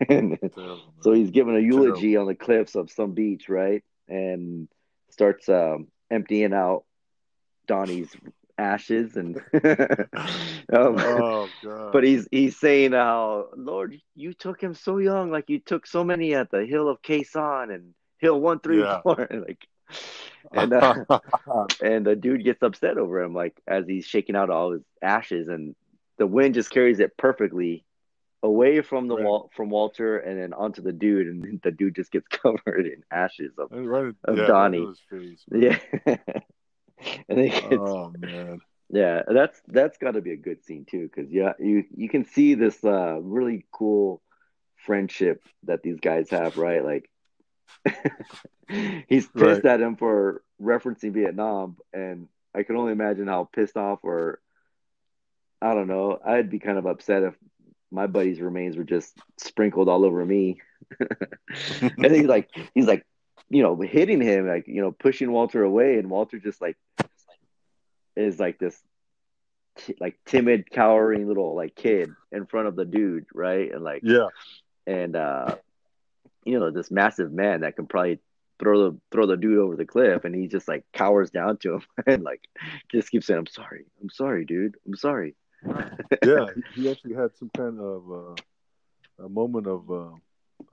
and 0.08 0.38
terrible, 0.54 0.92
so 1.00 1.12
he's 1.12 1.30
giving 1.30 1.56
a 1.56 1.60
eulogy 1.60 2.16
on 2.16 2.26
the 2.26 2.34
cliffs 2.34 2.74
of 2.74 2.90
some 2.90 3.12
beach, 3.12 3.48
right? 3.48 3.82
And 4.08 4.68
starts 5.10 5.48
um, 5.48 5.88
emptying 6.10 6.52
out 6.52 6.84
Donnie's 7.66 8.14
ashes 8.58 9.16
and 9.16 9.36
um, 9.54 10.08
oh 10.72 11.50
god. 11.62 11.92
but 11.92 12.04
he's 12.04 12.26
he's 12.30 12.58
saying 12.58 12.92
how 12.92 13.48
Lord, 13.56 13.98
you 14.14 14.32
took 14.32 14.60
him 14.60 14.74
so 14.74 14.98
young, 14.98 15.30
like 15.30 15.48
you 15.48 15.60
took 15.60 15.86
so 15.86 16.04
many 16.04 16.34
at 16.34 16.50
the 16.50 16.64
hill 16.64 16.88
of 16.88 17.02
Khe 17.02 17.22
Sanh 17.24 17.74
and 17.74 17.94
hill 18.18 18.40
one 18.40 18.60
three 18.60 18.80
Yeah. 18.80 19.02
like 19.04 19.66
and 20.52 20.72
uh, 20.72 20.94
and 21.82 22.06
the 22.06 22.16
dude 22.16 22.44
gets 22.44 22.62
upset 22.62 22.98
over 22.98 23.20
him, 23.20 23.34
like 23.34 23.54
as 23.66 23.86
he's 23.86 24.06
shaking 24.06 24.36
out 24.36 24.50
all 24.50 24.72
his 24.72 24.82
ashes, 25.02 25.48
and 25.48 25.74
the 26.18 26.26
wind 26.26 26.54
just 26.54 26.70
carries 26.70 27.00
it 27.00 27.16
perfectly 27.16 27.84
away 28.42 28.80
from 28.82 29.08
the 29.08 29.14
Right. 29.14 29.24
wall 29.24 29.50
from 29.56 29.70
Walter 29.70 30.18
and 30.18 30.40
then 30.40 30.52
onto 30.52 30.82
the 30.82 30.92
dude, 30.92 31.26
and 31.26 31.60
the 31.64 31.70
dude 31.70 31.94
just 31.96 32.12
gets 32.12 32.26
covered 32.30 32.86
in 32.86 33.02
ashes 33.10 33.52
of 33.58 33.70
Right, 33.70 34.14
Of 34.24 34.36
yeah, 34.36 34.46
Donnie. 34.46 34.86
face. 35.10 35.44
yeah. 35.50 35.78
and 37.28 37.38
then 37.38 37.48
gets, 37.70 37.96
Oh 37.96 38.10
man. 38.18 38.60
yeah, 38.90 39.22
that's 39.28 39.60
that's 39.68 39.98
got 39.98 40.12
to 40.12 40.20
be 40.20 40.32
a 40.32 40.36
good 40.36 40.62
scene 40.64 40.84
too, 40.88 41.08
because 41.12 41.30
yeah, 41.32 41.52
you 41.58 41.84
you 41.94 42.08
can 42.08 42.24
see 42.24 42.54
this 42.54 42.82
uh 42.84 43.18
really 43.20 43.66
cool 43.72 44.22
friendship 44.76 45.42
that 45.64 45.82
these 45.82 46.00
guys 46.00 46.30
have, 46.30 46.56
right? 46.56 46.84
Like 46.84 47.08
he's 49.08 49.26
pissed 49.28 49.64
Right. 49.64 49.64
at 49.64 49.80
him 49.80 49.96
for 49.96 50.42
referencing 50.60 51.12
Vietnam, 51.12 51.76
and 51.92 52.28
I 52.54 52.62
can 52.62 52.76
only 52.76 52.92
imagine 52.92 53.26
how 53.28 53.48
pissed 53.52 53.76
off 53.76 54.00
or 54.02 54.40
I 55.60 55.74
don't 55.74 55.88
know. 55.88 56.18
I'd 56.24 56.50
be 56.50 56.58
kind 56.58 56.78
of 56.78 56.86
upset 56.86 57.22
if 57.22 57.34
my 57.90 58.06
buddy's 58.06 58.40
remains 58.40 58.76
were 58.76 58.84
just 58.84 59.16
sprinkled 59.38 59.88
all 59.88 60.04
over 60.04 60.24
me. 60.24 60.60
and 61.80 62.12
he's 62.14 62.26
like, 62.26 62.50
he's 62.74 62.86
like, 62.86 63.04
you 63.48 63.62
know, 63.62 63.80
hitting 63.80 64.20
him, 64.20 64.46
like 64.46 64.66
you 64.66 64.80
know, 64.82 64.92
pushing 64.92 65.30
Walter 65.32 65.62
away, 65.62 65.98
and 65.98 66.10
Walter 66.10 66.38
just 66.38 66.60
like 66.60 66.76
is 68.16 68.38
like 68.40 68.58
this, 68.58 68.78
like 70.00 70.18
timid, 70.26 70.70
cowering 70.70 71.26
little 71.28 71.54
like 71.54 71.74
kid 71.74 72.10
in 72.32 72.46
front 72.46 72.68
of 72.68 72.76
the 72.76 72.84
dude, 72.84 73.26
right? 73.34 73.72
And 73.72 73.82
like, 73.84 74.02
Yeah. 74.04 74.28
and 74.86 75.14
uh, 75.16 75.56
you 76.46 76.58
know, 76.58 76.70
this 76.70 76.90
massive 76.90 77.32
man 77.32 77.60
that 77.60 77.76
can 77.76 77.86
probably 77.86 78.20
throw 78.58 78.90
the 78.90 78.98
throw 79.10 79.26
the 79.26 79.36
dude 79.36 79.58
over 79.58 79.76
the 79.76 79.84
cliff, 79.84 80.24
and 80.24 80.34
he 80.34 80.46
just 80.46 80.68
like 80.68 80.84
cowers 80.92 81.30
down 81.30 81.58
to 81.58 81.74
him 81.74 81.82
and 82.06 82.22
like 82.22 82.40
just 82.90 83.10
keeps 83.10 83.26
saying, 83.26 83.40
"I'm 83.40 83.46
sorry, 83.46 83.84
I'm 84.00 84.10
sorry, 84.10 84.44
dude, 84.44 84.76
I'm 84.86 84.96
sorry." 84.96 85.34
yeah, 86.24 86.46
he, 86.74 86.88
actually 86.88 87.14
had 87.14 87.36
some 87.36 87.50
kind 87.56 87.80
of 87.80 88.10
uh, 88.10 89.24
a 89.24 89.28
moment 89.28 89.66
of 89.66 89.90
uh, 89.90 90.14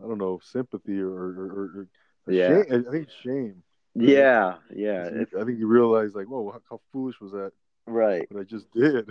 I 0.04 0.08
don't 0.08 0.18
know 0.20 0.40
sympathy 0.44 1.00
or, 1.00 1.10
or, 1.10 1.88
or, 2.28 2.34
Yeah. 2.34 2.64
shame. 2.64 2.86
I 2.88 2.92
think 2.92 3.08
shame. 3.24 3.64
Yeah, 3.96 4.56
yeah, 4.76 5.10
I 5.40 5.44
think 5.44 5.58
he 5.58 5.64
realized 5.64 6.16
like, 6.16 6.26
whoa, 6.26 6.52
how, 6.52 6.62
how 6.70 6.82
foolish 6.92 7.20
was 7.22 7.32
that? 7.32 7.52
right. 7.86 8.26
What 8.32 8.42
I 8.42 8.44
just 8.44 8.72
did 8.72 9.10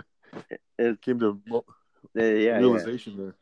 It's, 0.77 0.99
came 1.01 1.19
to 1.19 1.39
mo- 1.47 1.65
uh, 2.17 2.21
yeah, 2.23 2.25
yeah. 2.33 2.57
realization 2.57 3.17
there. 3.17 3.35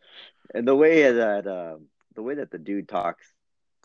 And 0.54 0.68
the 0.68 0.76
way 0.76 1.12
that 1.12 1.48
um, 1.48 1.86
the 2.16 2.22
way 2.22 2.36
that 2.36 2.52
the 2.52 2.58
dude 2.58 2.88
talks 2.90 3.26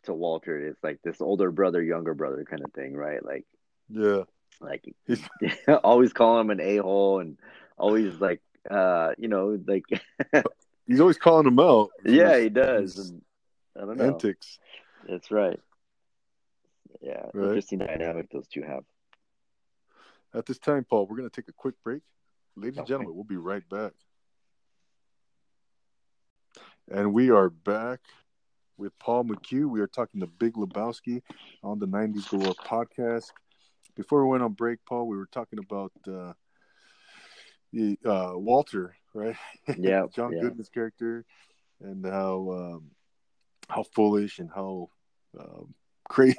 to 0.04 0.12
Walter 0.14 0.68
is 0.68 0.76
like 0.82 1.00
this 1.02 1.20
older 1.20 1.50
brother, 1.50 1.82
younger 1.82 2.14
brother 2.14 2.44
kind 2.44 2.62
of 2.64 2.72
thing, 2.72 2.94
right? 2.94 3.24
Like, 3.24 3.44
Yeah, 3.88 4.22
like 4.60 4.84
He's- 5.06 5.28
always 5.84 6.12
calling 6.12 6.42
him 6.42 6.50
an 6.50 6.60
a 6.60 6.76
hole 6.78 7.20
and 7.20 7.38
always 7.76 8.14
like, 8.20 8.40
uh, 8.70 9.12
you 9.18 9.28
know, 9.28 9.58
like 9.66 9.84
he's 10.86 11.00
always 11.00 11.18
calling 11.18 11.46
him 11.46 11.58
out. 11.60 11.90
yeah, 12.04 12.38
he 12.38 12.48
does. 12.48 12.98
And 12.98 13.22
I 13.76 13.80
don't 13.80 13.96
know. 13.98 14.04
antics. 14.14 14.58
That's 15.08 15.30
right. 15.30 15.60
Yeah, 17.00 17.26
Right. 17.34 17.48
interesting 17.48 17.78
dynamic 17.78 18.30
those 18.30 18.48
two 18.48 18.62
have. 18.62 18.84
At 20.34 20.46
this 20.46 20.58
time, 20.58 20.84
Paul, 20.84 21.06
we're 21.06 21.16
going 21.16 21.28
to 21.30 21.34
take 21.34 21.48
a 21.48 21.52
quick 21.52 21.74
break. 21.84 22.02
Ladies 22.56 22.78
and 22.78 22.86
gentlemen, 22.86 23.14
we'll 23.14 23.24
be 23.24 23.36
right 23.36 23.66
back. 23.68 23.92
And 26.88 27.12
we 27.12 27.30
are 27.30 27.50
back 27.50 27.98
with 28.76 28.96
Paul 29.00 29.24
McHugh. 29.24 29.68
We 29.68 29.80
are 29.80 29.88
talking 29.88 30.20
to 30.20 30.26
Big 30.28 30.54
Lebowski 30.54 31.20
on 31.64 31.80
the 31.80 31.86
90s 31.86 32.30
Galore 32.30 32.54
podcast. 32.54 33.32
Before 33.96 34.24
we 34.24 34.30
went 34.30 34.44
on 34.44 34.52
break, 34.52 34.78
Paul, 34.88 35.08
we 35.08 35.16
were 35.16 35.28
talking 35.32 35.58
about 35.58 35.90
uh, 36.06 36.32
the, 37.72 37.98
uh, 38.04 38.32
Walter, 38.36 38.94
right? 39.14 39.34
Yeah, 39.76 40.04
John 40.14 40.32
yeah. 40.32 40.42
Goodman's 40.42 40.68
character, 40.68 41.24
and 41.80 42.06
how 42.06 42.52
um, 42.52 42.90
how 43.68 43.82
foolish 43.82 44.38
and 44.38 44.50
how 44.54 44.90
um, 45.40 45.74
crazy, 46.08 46.36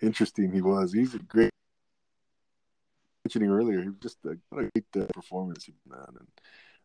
interesting 0.00 0.52
he 0.52 0.60
was. 0.60 0.92
He's 0.92 1.14
a 1.14 1.18
great. 1.18 1.50
Mentioning 3.24 3.50
earlier, 3.50 3.82
he 3.82 3.88
was 3.88 3.98
just 4.00 4.18
a, 4.24 4.30
a 4.30 4.36
great 4.52 4.86
uh, 4.96 5.06
performance, 5.12 5.64
he 5.64 5.74
man. 5.88 6.06
And 6.06 6.28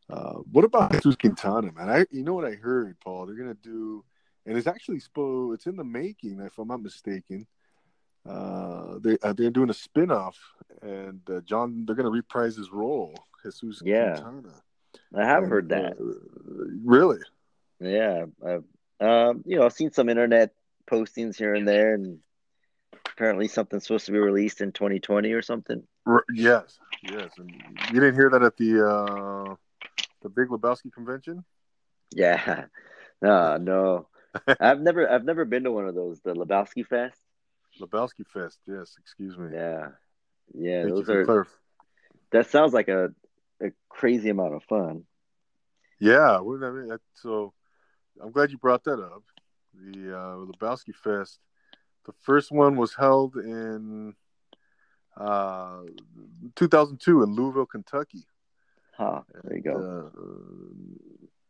uh, 0.09 0.33
what 0.51 0.65
about 0.65 0.91
Jesus 0.93 1.15
Quintana, 1.15 1.71
man? 1.71 1.89
I 1.89 2.05
you 2.11 2.23
know 2.23 2.33
what 2.33 2.45
I 2.45 2.51
heard, 2.55 2.99
Paul? 2.99 3.25
They're 3.25 3.35
gonna 3.35 3.53
do, 3.55 4.03
and 4.45 4.57
it's 4.57 4.67
actually 4.67 4.99
supposed. 4.99 5.55
It's 5.55 5.65
in 5.67 5.75
the 5.75 5.83
making, 5.83 6.39
if 6.41 6.57
I'm 6.57 6.67
not 6.67 6.81
mistaken. 6.81 7.47
Uh, 8.27 8.99
they 9.01 9.17
uh, 9.21 9.33
they're 9.33 9.49
doing 9.49 9.69
a 9.69 9.73
spin-off, 9.73 10.37
and 10.81 11.21
uh, 11.29 11.41
John 11.41 11.83
they're 11.85 11.95
gonna 11.95 12.09
reprise 12.09 12.55
his 12.55 12.71
role, 12.71 13.13
Jesus 13.43 13.81
Yeah. 13.83 14.13
Quintana. 14.15 14.53
I 15.15 15.25
have 15.25 15.43
And, 15.43 15.51
heard 15.51 15.69
that. 15.69 15.93
uh, 15.99 16.03
really? 16.85 17.19
Yeah, 17.79 18.25
I've 18.45 18.63
um, 18.99 19.43
you 19.45 19.57
know, 19.57 19.65
I've 19.65 19.73
seen 19.73 19.91
some 19.91 20.07
internet 20.07 20.51
postings 20.89 21.35
here 21.35 21.53
and 21.55 21.67
there, 21.67 21.95
and 21.95 22.19
apparently 23.11 23.49
something's 23.49 23.83
supposed 23.83 24.05
to 24.05 24.13
be 24.13 24.19
released 24.19 24.61
in 24.61 24.71
2020 24.71 25.33
or 25.33 25.41
something. 25.41 25.83
R- 26.05 26.23
yes, 26.33 26.79
yes. 27.01 27.31
And 27.37 27.51
you 27.91 27.99
didn't 27.99 28.15
hear 28.15 28.29
that 28.29 28.43
at 28.43 28.55
the 28.55 28.87
uh, 28.87 29.55
the 30.23 30.29
Big 30.29 30.47
Lebowski 30.49 30.91
convention? 30.91 31.43
Yeah, 32.11 32.65
no, 33.21 33.57
no, 33.61 34.07
I've 34.59 34.81
never, 34.81 35.09
I've 35.09 35.25
never 35.25 35.45
been 35.45 35.63
to 35.65 35.71
one 35.71 35.87
of 35.87 35.95
those, 35.95 36.21
the 36.21 36.33
Lebowski 36.33 36.85
Fest. 36.85 37.19
Lebowski 37.79 38.25
Fest. 38.33 38.59
Yes, 38.67 38.95
excuse 38.99 39.37
me. 39.37 39.49
Yeah, 39.53 39.89
yeah, 40.53 40.83
Thank 40.83 40.95
those 40.95 41.09
are. 41.09 41.25
clarif- 41.25 41.47
That 42.31 42.49
sounds 42.49 42.73
like 42.73 42.87
a 42.87 43.13
a 43.61 43.71
crazy 43.89 44.29
amount 44.29 44.55
of 44.55 44.63
fun. 44.63 45.03
Yeah, 45.99 46.39
well, 46.39 46.63
I 46.63 46.71
mean, 46.71 46.87
that, 46.87 47.01
so 47.13 47.53
I'm 48.21 48.31
glad 48.31 48.51
you 48.51 48.57
brought 48.57 48.83
that 48.85 48.99
up. 48.99 49.23
The 49.73 50.15
uh, 50.17 50.35
Lebowski 50.45 50.93
Fest. 50.95 51.39
The 52.05 52.13
first 52.21 52.51
one 52.51 52.75
was 52.75 52.93
held 52.93 53.37
in 53.37 54.13
uh, 55.15 55.81
2002 56.55 57.23
in 57.23 57.33
Louisville, 57.33 57.65
Kentucky. 57.65 58.25
Huh? 58.97 59.21
There 59.43 59.55
you 59.57 59.61
go. 59.63 60.11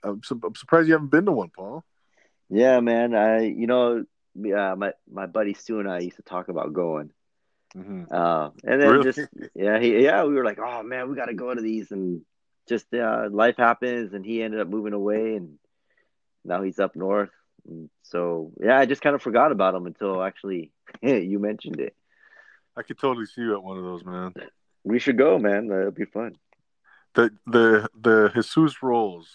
Uh, 0.03 0.09
I'm, 0.09 0.21
su- 0.23 0.39
I'm 0.43 0.55
surprised 0.55 0.87
you 0.87 0.93
haven't 0.93 1.11
been 1.11 1.25
to 1.25 1.31
one, 1.31 1.49
Paul. 1.49 1.83
Yeah, 2.49 2.79
man. 2.79 3.15
I, 3.15 3.43
you 3.45 3.67
know, 3.67 4.05
uh, 4.37 4.75
my 4.75 4.93
my 5.11 5.25
buddy 5.27 5.53
Stu 5.53 5.79
and 5.79 5.89
I 5.89 5.99
used 5.99 6.17
to 6.17 6.23
talk 6.23 6.49
about 6.49 6.73
going. 6.73 7.11
hmm 7.73 8.03
Uh, 8.11 8.49
and 8.63 8.81
then 8.81 8.89
Really? 8.91 9.03
just 9.03 9.19
yeah, 9.55 9.79
he 9.79 10.03
yeah, 10.03 10.23
we 10.23 10.33
were 10.33 10.45
like, 10.45 10.59
oh 10.59 10.83
man, 10.83 11.09
we 11.09 11.15
got 11.15 11.25
to 11.25 11.33
go 11.33 11.53
to 11.53 11.61
these, 11.61 11.91
and 11.91 12.21
just 12.67 12.93
uh, 12.93 13.27
life 13.31 13.57
happens, 13.57 14.13
and 14.13 14.25
he 14.25 14.41
ended 14.41 14.59
up 14.59 14.67
moving 14.67 14.93
away, 14.93 15.35
and 15.35 15.57
now 16.45 16.61
he's 16.61 16.79
up 16.79 16.95
north. 16.95 17.31
And 17.67 17.89
so 18.03 18.51
yeah, 18.59 18.77
I 18.77 18.85
just 18.85 19.01
kind 19.01 19.15
of 19.15 19.21
forgot 19.21 19.51
about 19.51 19.75
him 19.75 19.85
until 19.85 20.21
actually 20.23 20.71
you 21.01 21.39
mentioned 21.39 21.79
it. 21.79 21.95
I 22.75 22.81
could 22.83 22.97
totally 22.99 23.25
see 23.25 23.41
you 23.41 23.53
at 23.53 23.63
one 23.63 23.77
of 23.77 23.83
those, 23.83 24.03
man. 24.03 24.33
We 24.83 24.99
should 24.99 25.17
go, 25.17 25.37
man. 25.39 25.67
That'd 25.67 25.95
be 25.95 26.05
fun. 26.05 26.35
The 27.15 27.31
the 27.45 27.89
the 27.99 28.31
Jesus 28.33 28.81
Rolls 28.81 29.29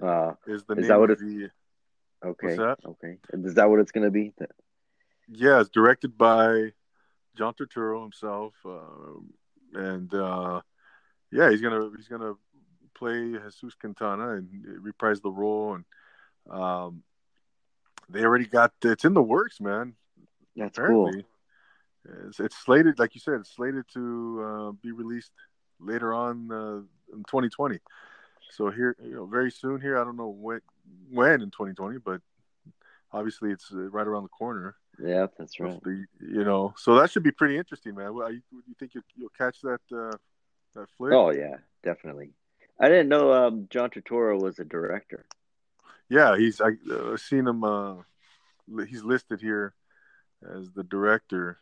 Uh, 0.00 0.34
is 0.46 0.64
the 0.64 0.74
Is 0.74 0.82
name 0.82 0.88
that 0.88 1.00
what 1.00 1.10
of 1.10 1.18
the 1.18 1.50
okay, 2.24 2.56
okay. 2.56 3.18
Is 3.32 3.54
that 3.54 3.68
what 3.68 3.80
it's 3.80 3.92
gonna 3.92 4.10
be? 4.10 4.32
yeah, 5.28 5.60
it's 5.60 5.70
directed 5.70 6.16
by 6.16 6.72
John 7.36 7.54
Turturro 7.54 8.02
himself, 8.02 8.54
uh, 8.64 9.20
and 9.74 10.12
uh, 10.14 10.60
yeah, 11.32 11.50
he's 11.50 11.60
gonna 11.60 11.90
he's 11.96 12.08
gonna 12.08 12.34
play 12.94 13.32
Jesus 13.32 13.74
Quintana 13.74 14.30
and 14.34 14.48
reprise 14.80 15.20
the 15.20 15.30
role, 15.30 15.74
and 15.74 15.84
um, 16.50 17.02
they 18.08 18.24
already 18.24 18.46
got 18.46 18.72
it's 18.82 19.04
in 19.04 19.14
the 19.14 19.22
works, 19.22 19.60
man. 19.60 19.94
That's 20.56 20.78
cool. 20.78 21.12
It's, 22.26 22.40
it's 22.40 22.56
slated, 22.56 22.98
like 22.98 23.14
you 23.14 23.20
said, 23.20 23.34
it's 23.34 23.54
slated 23.54 23.84
to 23.92 24.42
uh, 24.42 24.72
be 24.82 24.92
released 24.92 25.32
later 25.78 26.14
on 26.14 26.50
uh, 26.50 26.80
in 27.12 27.18
2020. 27.24 27.78
So 28.50 28.70
here, 28.70 28.96
you 29.02 29.14
know, 29.14 29.26
very 29.26 29.50
soon 29.50 29.80
here. 29.80 29.98
I 29.98 30.04
don't 30.04 30.16
know 30.16 30.28
when, 30.28 30.60
when 31.10 31.42
in 31.42 31.50
2020, 31.50 31.98
but 31.98 32.20
obviously 33.12 33.50
it's 33.50 33.70
uh, 33.72 33.90
right 33.90 34.06
around 34.06 34.24
the 34.24 34.28
corner. 34.30 34.76
Yeah, 34.98 35.26
that's 35.38 35.60
right. 35.60 35.72
Hopefully, 35.72 36.06
you 36.20 36.44
know, 36.44 36.74
so 36.76 36.96
that 36.96 37.10
should 37.10 37.22
be 37.22 37.30
pretty 37.30 37.56
interesting, 37.56 37.94
man. 37.94 38.12
You, 38.14 38.42
you 38.66 38.74
think 38.78 38.94
you'll, 38.94 39.04
you'll 39.16 39.28
catch 39.30 39.60
that 39.62 39.80
uh, 39.92 40.16
that 40.74 40.88
flick? 40.96 41.12
Oh 41.12 41.30
yeah, 41.30 41.58
definitely. 41.84 42.32
I 42.80 42.88
didn't 42.88 43.08
know 43.08 43.32
um, 43.32 43.68
John 43.70 43.90
Turturro 43.90 44.40
was 44.40 44.58
a 44.58 44.64
director. 44.64 45.24
Yeah, 46.08 46.36
he's 46.36 46.60
I 46.60 46.70
uh, 46.92 47.16
seen 47.16 47.46
him. 47.46 47.62
Uh, 47.62 47.96
he's 48.88 49.04
listed 49.04 49.40
here 49.40 49.74
as 50.42 50.70
the 50.72 50.84
director, 50.84 51.58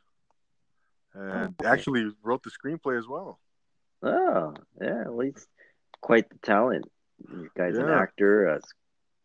and 1.15 1.55
Oh, 1.63 1.67
actually 1.67 2.11
wrote 2.23 2.43
the 2.43 2.51
screenplay 2.51 2.99
as 2.99 3.07
well. 3.07 3.39
Oh, 4.03 4.55
yeah, 4.81 5.05
well, 5.09 5.27
he's 5.27 5.47
quite 6.01 6.29
the 6.31 6.39
talent. 6.39 6.85
The 7.19 7.49
guy's 7.57 7.77
an 7.79 7.89
actor, 7.89 8.47
a, 8.47 8.61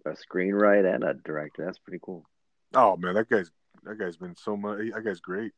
a 0.05 0.11
screenwriter, 0.13 0.93
and 0.95 1.03
a 1.03 1.13
director. 1.13 1.65
That's 1.65 1.79
pretty 1.79 1.99
cool. 2.01 2.25
Oh 2.73 2.95
man, 2.95 3.15
that 3.15 3.29
guy's 3.29 3.51
that 3.83 3.99
guy's 3.99 4.15
been 4.17 4.35
so 4.37 4.55
much. 4.55 4.79
That 4.93 5.03
guy's 5.03 5.19
great, 5.19 5.51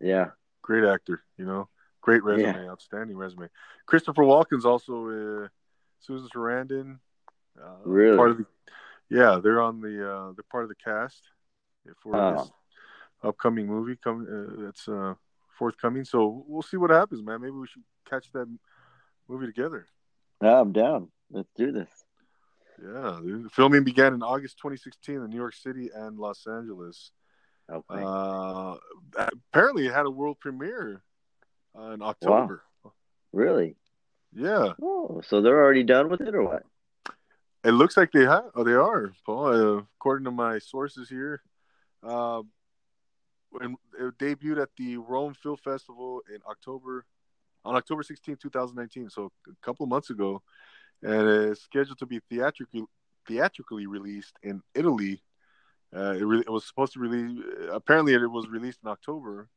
Yeah, 0.00 0.30
great 0.62 0.84
actor. 0.84 1.22
You 1.36 1.46
know, 1.46 1.68
great 2.00 2.24
resume, 2.24 2.68
outstanding 2.68 3.16
resume. 3.16 3.48
Christopher 3.86 4.22
Walken's 4.24 4.64
also 4.66 5.44
uh, 5.44 5.48
Susan 6.00 6.28
Sarandon. 6.34 6.98
Uh, 7.62 7.76
Really? 7.84 8.16
Part 8.16 8.30
of 8.32 8.38
the, 8.38 8.46
Yeah, 9.08 9.38
they're 9.42 9.62
on 9.62 9.80
the 9.80 10.12
uh, 10.12 10.32
they're 10.32 10.44
part 10.50 10.64
of 10.64 10.68
the 10.68 10.74
cast 10.74 11.22
for 12.02 12.16
Oh. 12.16 12.38
this 12.38 12.50
upcoming 13.22 13.66
movie 13.68 13.96
coming. 14.02 14.26
Uh, 14.26 14.62
that's 14.64 14.88
uh, 14.88 15.14
forthcoming. 15.58 16.04
So 16.04 16.44
we'll 16.48 16.62
see 16.62 16.76
what 16.76 16.90
happens, 16.90 17.22
man. 17.22 17.40
Maybe 17.40 17.52
we 17.52 17.68
should 17.68 17.84
catch 18.08 18.30
that 18.32 18.46
movie 19.28 19.46
together. 19.46 19.86
I'm 20.40 20.72
down. 20.72 21.08
Let's 21.30 21.48
do 21.56 21.72
this. 21.72 21.88
Yeah, 22.80 23.18
the 23.22 23.48
filming 23.52 23.82
began 23.84 24.14
in 24.14 24.22
August 24.22 24.58
2016 24.58 25.16
in 25.16 25.30
New 25.30 25.36
York 25.36 25.54
City 25.54 25.90
and 25.92 26.16
Los 26.18 26.46
Angeles. 26.46 27.10
Okay. 27.70 28.02
Uh, 28.02 28.76
apparently, 29.52 29.86
it 29.86 29.92
had 29.92 30.06
a 30.06 30.10
world 30.10 30.38
premiere 30.40 31.02
uh, 31.78 31.90
in 31.90 32.02
October. 32.02 32.62
really? 33.32 33.76
Yeah, 34.32 34.74
Oh, 34.80 35.22
so 35.26 35.40
they're 35.40 35.58
already 35.58 35.82
done 35.82 36.08
with 36.08 36.20
it, 36.20 36.34
or 36.34 36.44
what? 36.44 36.62
it 37.64 37.72
looks 37.72 37.96
like 37.96 38.12
they 38.12 38.24
have. 38.26 38.44
Oh, 38.54 38.62
they 38.62 38.74
are. 38.74 39.12
Paul, 39.26 39.46
uh, 39.78 39.82
according 39.96 40.26
to 40.26 40.30
my 40.30 40.58
sources 40.58 41.08
here, 41.08 41.42
uh, 42.02 42.42
when 43.50 43.76
it 43.98 44.18
debuted 44.18 44.62
at 44.62 44.68
the 44.76 44.98
Rome 44.98 45.34
Film 45.34 45.56
Festival 45.56 46.20
in 46.32 46.40
October, 46.48 47.06
on 47.64 47.74
October 47.76 48.02
16, 48.02 48.36
2019. 48.36 49.10
So 49.10 49.30
a 49.46 49.50
couple 49.62 49.86
months 49.86 50.10
ago, 50.10 50.42
and 51.02 51.28
it's 51.28 51.62
scheduled 51.62 51.98
to 51.98 52.06
be 52.06 52.20
theatrically 52.30 52.84
theatrically 53.26 53.86
released 53.86 54.34
in 54.42 54.62
Italy. 54.74 55.22
Uh, 55.94 56.14
it, 56.18 56.22
re- 56.24 56.40
it 56.40 56.50
was 56.50 56.66
supposed 56.66 56.92
to 56.94 57.00
release. 57.00 57.42
Apparently, 57.70 58.14
it 58.14 58.26
was 58.30 58.48
released 58.48 58.80
in 58.82 58.90
October, 58.90 59.48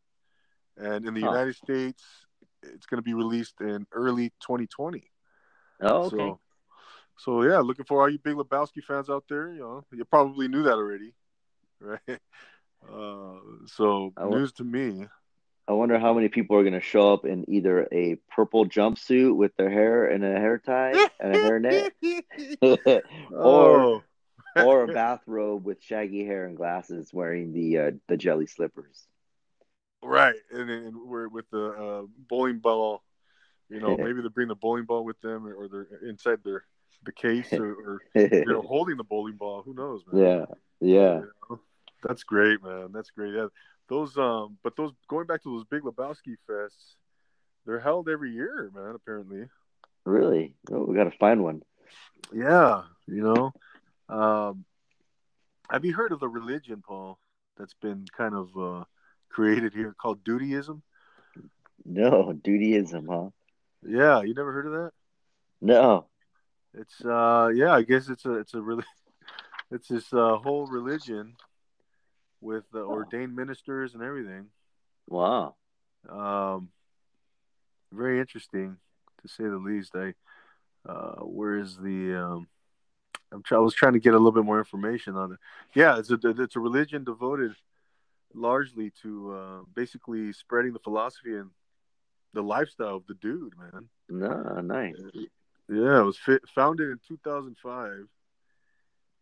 and 0.78 1.06
in 1.06 1.14
the 1.14 1.22
Huh. 1.22 1.28
United 1.28 1.56
States, 1.56 2.04
it's 2.64 2.86
going 2.86 2.98
to 2.98 3.02
be 3.02 3.14
released 3.14 3.60
in 3.62 3.86
early 3.92 4.30
2020. 4.42 5.04
Oh, 5.82 6.04
okay. 6.04 6.18
So, 6.18 6.40
so 7.18 7.44
yeah, 7.44 7.60
looking 7.60 7.86
for 7.86 8.02
all 8.02 8.10
you 8.10 8.20
Big 8.20 8.36
Lebowski 8.36 8.84
fans 8.84 9.10
out 9.10 9.26
there. 9.30 9.52
You 9.52 9.60
know, 9.60 9.86
you 9.92 10.06
probably 10.06 10.48
knew 10.48 10.64
that 10.64 10.74
already, 10.74 11.14
right? 11.80 12.20
Uh, 12.88 13.40
so 13.68 14.14
news 14.26 14.52
to 14.54 14.64
me. 14.64 15.08
I 15.72 15.74
wonder 15.74 15.98
how 15.98 16.14
many 16.14 16.28
people 16.28 16.58
are 16.58 16.64
going 16.64 16.74
to 16.74 16.82
show 16.82 17.14
up 17.14 17.24
in 17.24 17.50
either 17.50 17.88
a 17.94 18.18
purple 18.30 18.66
jumpsuit 18.66 19.34
with 19.34 19.56
their 19.56 19.70
hair 19.70 20.06
in 20.06 20.22
a 20.22 20.38
hair 20.38 20.58
tie 20.58 20.92
and 21.18 21.34
a 21.34 21.40
hairnet, 21.40 21.92
or 23.32 23.80
oh, 23.80 24.04
or 24.58 24.84
a 24.84 24.88
bathrobe 24.94 25.64
with 25.64 25.82
shaggy 25.82 26.26
hair 26.26 26.46
and 26.46 26.58
glasses, 26.58 27.12
wearing 27.14 27.54
the 27.54 27.78
uh, 27.78 27.92
the 28.10 28.18
jelly 28.18 28.48
slippers. 28.48 29.08
right, 30.04 30.36
and, 30.52 30.70
and 30.70 30.94
we're 31.08 31.30
with 31.30 31.50
the 31.52 31.68
uh, 31.68 32.02
bowling 32.28 32.60
ball. 32.60 33.02
You 33.70 33.80
know, 33.80 33.96
maybe 33.98 34.22
they 34.22 34.28
bring 34.28 34.50
the 34.50 34.56
bowling 34.56 34.84
ball 34.84 35.06
with 35.06 35.22
them, 35.22 35.48
or 35.48 35.70
they're 35.70 35.88
inside 36.06 36.40
their 36.44 36.66
the 37.06 37.14
case, 37.14 37.54
or, 37.54 37.72
or 37.72 38.02
you 38.14 38.44
know, 38.46 38.62
holding 38.62 38.98
the 38.98 39.06
bowling 39.06 39.38
ball. 39.38 39.62
Who 39.62 39.74
knows, 39.74 40.04
man? 40.12 40.22
yeah, 40.22 40.46
yeah. 40.82 41.20
You 41.20 41.32
know? 41.50 41.60
That's 42.04 42.24
great, 42.24 42.62
man. 42.62 42.90
That's 42.92 43.12
great. 43.12 43.36
Yeah, 43.36 43.48
those 43.92 44.18
um, 44.18 44.58
but 44.64 44.76
those 44.78 44.94
going 45.10 45.28
back 45.28 45.44
to 45.44 45.50
those 45.54 45.66
big 45.66 45.84
Lebowski 45.84 46.36
fests, 46.50 46.96
they're 47.66 47.80
held 47.82 48.08
every 48.08 48.32
year, 48.32 48.72
man. 48.74 48.96
Apparently, 48.96 49.48
Really? 50.06 50.56
Oh, 50.72 50.86
we 50.86 50.96
got 50.96 51.04
to 51.04 51.18
find 51.20 51.44
one. 51.44 51.62
yeah. 52.34 52.84
You 53.06 53.24
know, 53.24 54.16
um, 54.16 54.64
have 55.70 55.84
you 55.84 55.94
heard 55.94 56.14
of 56.14 56.22
the 56.22 56.30
religion, 56.30 56.82
Paul? 56.88 57.20
That's 57.58 57.74
been 57.82 58.06
kind 58.18 58.34
of 58.34 58.50
uh, 58.58 58.84
created 59.30 59.74
here 59.74 59.94
called 60.02 60.24
Dudeism. 60.24 60.82
No, 61.84 62.32
Dudeism, 62.34 63.08
huh? 63.10 63.30
Yeah, 63.86 64.22
you 64.22 64.34
never 64.34 64.54
heard 64.54 64.68
of 64.68 64.72
that? 64.74 64.92
No. 65.60 66.06
It's 66.74 67.04
uh, 67.04 67.50
yeah. 67.54 67.74
I 67.74 67.82
guess 67.82 68.08
it's 68.08 68.24
a 68.26 68.36
it's 68.36 68.54
a 68.54 68.62
really 68.62 68.86
it's 69.72 69.90
this 69.90 70.14
uh, 70.14 70.38
whole 70.38 70.68
religion 70.68 71.36
with 72.42 72.64
uh, 72.74 72.80
ordained 72.80 73.36
ministers 73.36 73.94
and 73.94 74.04
everything. 74.04 74.48
Wow. 75.08 75.56
Um, 76.10 76.70
very 77.94 78.20
interesting 78.20 78.78
to 79.22 79.28
say 79.28 79.44
the 79.44 79.58
least. 79.58 79.92
I, 79.96 80.14
uh, 80.90 81.22
where 81.22 81.58
is 81.58 81.78
the, 81.78 82.16
um, 82.16 82.48
I'm 83.32 83.44
try- 83.44 83.60
I 83.60 83.62
was 83.62 83.76
trying 83.76 83.94
to 83.94 84.00
get 84.00 84.14
a 84.14 84.18
little 84.18 84.32
bit 84.32 84.44
more 84.44 84.58
information 84.58 85.16
on 85.16 85.34
it. 85.34 85.40
Yeah, 85.76 86.00
it's 86.00 86.10
a, 86.10 86.20
it's 86.24 86.56
a 86.56 86.60
religion 86.60 87.04
devoted 87.04 87.54
largely 88.34 88.92
to, 89.04 89.34
uh, 89.34 89.60
basically 89.76 90.34
spreading 90.34 90.74
the 90.74 90.80
philosophy 90.80 91.36
and 91.36 91.52
the 92.34 92.42
lifestyle 92.42 92.96
of 92.96 93.06
the 93.08 93.14
dude, 93.16 93.54
man. 93.58 93.90
No, 94.10 94.62
nice. 94.62 94.96
Yeah, 95.70 96.00
it 96.00 96.04
was 96.04 96.18
fi- 96.18 96.40
founded 96.54 96.90
in 96.90 97.00
2005 97.08 98.08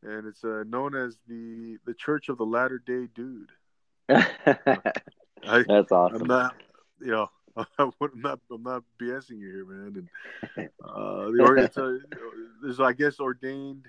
and 0.04 0.28
it's, 0.28 0.44
uh, 0.44 0.64
known 0.68 0.96
as 0.96 1.18
the, 1.28 1.78
the 1.86 1.94
Church 1.94 2.30
of 2.30 2.38
the 2.38 2.46
Latter 2.46 2.82
Day 2.86 3.08
Dude. 3.14 3.52
I, 4.10 5.64
That's 5.68 5.92
awesome. 5.92 6.22
I'm 6.22 6.28
not, 6.28 6.56
you 7.00 7.12
know, 7.12 7.30
I'm 7.78 7.92
not, 8.16 8.40
I'm 8.52 8.64
not 8.64 8.84
BSing 9.02 9.40
you 9.40 9.52
here, 9.52 9.66
man. 9.66 10.10
And 10.58 10.70
uh, 10.84 11.26
the, 11.26 11.56
it's 11.58 11.78
a, 11.78 12.00
there's, 12.62 12.80
I 12.80 12.94
guess, 12.94 13.20
ordained 13.20 13.86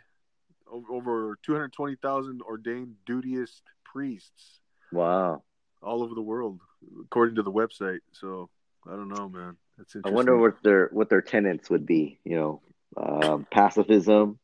over 0.91 1.39
220,000 1.43 2.43
ordained 2.43 2.95
Dudeist 3.07 3.63
priests 3.85 4.61
wow. 4.93 5.43
all 5.83 6.03
over 6.03 6.15
the 6.15 6.23
world, 6.23 6.61
according 7.03 7.37
to 7.37 7.43
the 7.43 7.53
website. 7.53 8.01
So 8.13 8.49
I 8.87 8.91
don't 8.91 9.09
know, 9.09 9.29
man. 9.29 9.57
That's 9.77 9.97
I 10.05 10.11
wonder 10.11 10.37
what 10.37 10.63
their 10.63 10.89
what 10.93 11.09
their 11.09 11.23
tenets 11.23 11.71
would 11.71 11.87
be. 11.87 12.19
You 12.25 12.37
know, 12.37 12.61
um, 12.97 13.47
pacifism 13.51 14.39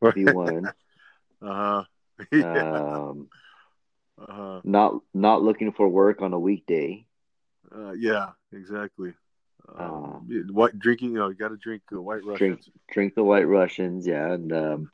would 0.00 0.14
be 0.14 0.24
one. 0.24 0.72
Uh 1.46 1.54
huh. 1.54 1.84
yeah. 2.32 2.72
Um, 2.72 3.28
Uh-huh. 4.18 4.60
not 4.64 5.02
not 5.14 5.42
looking 5.42 5.72
for 5.72 5.86
work 5.88 6.22
on 6.22 6.32
a 6.32 6.38
weekday. 6.40 7.06
Uh, 7.70 7.92
yeah. 7.92 8.30
Exactly. 8.52 9.12
Uh, 9.68 9.82
Um, 9.84 10.46
what 10.50 10.78
drinking? 10.78 11.10
You 11.12 11.18
know, 11.18 11.28
you 11.28 11.34
got 11.34 11.48
to 11.48 11.56
drink 11.56 11.82
uh, 11.92 12.00
White 12.00 12.24
Russians. 12.24 12.38
drink 12.38 12.60
drink 12.90 13.14
the 13.14 13.24
White 13.24 13.46
Russians, 13.46 14.06
yeah, 14.06 14.32
and 14.32 14.52
um, 14.52 14.90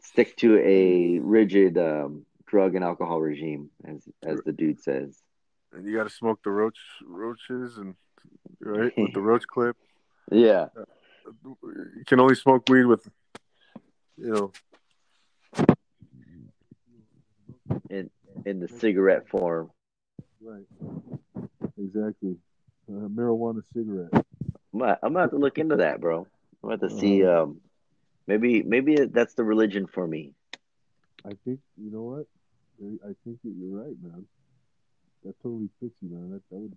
stick 0.00 0.36
to 0.38 0.58
a 0.58 1.18
rigid 1.20 1.78
um, 1.78 2.26
drug 2.46 2.74
and 2.74 2.84
alcohol 2.84 3.20
regime, 3.20 3.70
as 3.84 4.06
as 4.22 4.40
the 4.44 4.52
dude 4.52 4.80
says. 4.82 5.22
and 5.72 5.86
you 5.86 5.96
got 5.96 6.04
to 6.04 6.10
smoke 6.10 6.40
the 6.44 6.50
roach 6.50 6.78
roaches 7.06 7.78
and 7.78 7.94
right 8.60 8.92
with 8.96 9.14
the 9.14 9.20
roach 9.30 9.46
clip. 9.46 9.76
Yeah, 10.30 10.68
You 11.26 12.04
can 12.06 12.20
only 12.20 12.34
smoke 12.34 12.68
weed 12.68 12.84
with, 12.84 13.08
you 14.16 14.30
know, 14.32 14.52
in 17.90 18.10
in 18.44 18.60
the 18.60 18.68
cigarette 18.68 19.28
form. 19.28 19.70
right, 20.42 20.64
exactly, 21.78 22.36
uh, 22.88 23.08
marijuana 23.08 23.62
cigarette. 23.74 24.10
I'm 24.72 24.78
gonna, 24.80 24.98
I'm 25.02 25.12
gonna 25.12 25.20
have 25.24 25.30
to 25.30 25.38
look 25.38 25.58
into 25.58 25.76
that, 25.76 26.00
bro. 26.00 26.26
I'm 26.62 26.70
gonna 26.70 26.80
have 26.80 26.90
to 26.90 26.96
see. 26.98 27.24
Um, 27.24 27.60
maybe 28.26 28.62
maybe 28.62 28.96
that's 28.96 29.34
the 29.34 29.44
religion 29.44 29.86
for 29.86 30.06
me. 30.06 30.32
I 31.24 31.30
think 31.44 31.60
you 31.76 31.90
know 31.90 32.02
what, 32.02 32.26
I 33.04 33.14
think 33.24 33.38
that 33.42 33.52
you're 33.58 33.76
right, 33.82 33.96
man. 34.02 34.26
That 35.24 35.34
totally 35.42 35.68
fits 35.80 35.94
you, 36.00 36.08
man. 36.10 36.30
That, 36.30 36.42
that 36.50 36.58
would, 36.58 36.76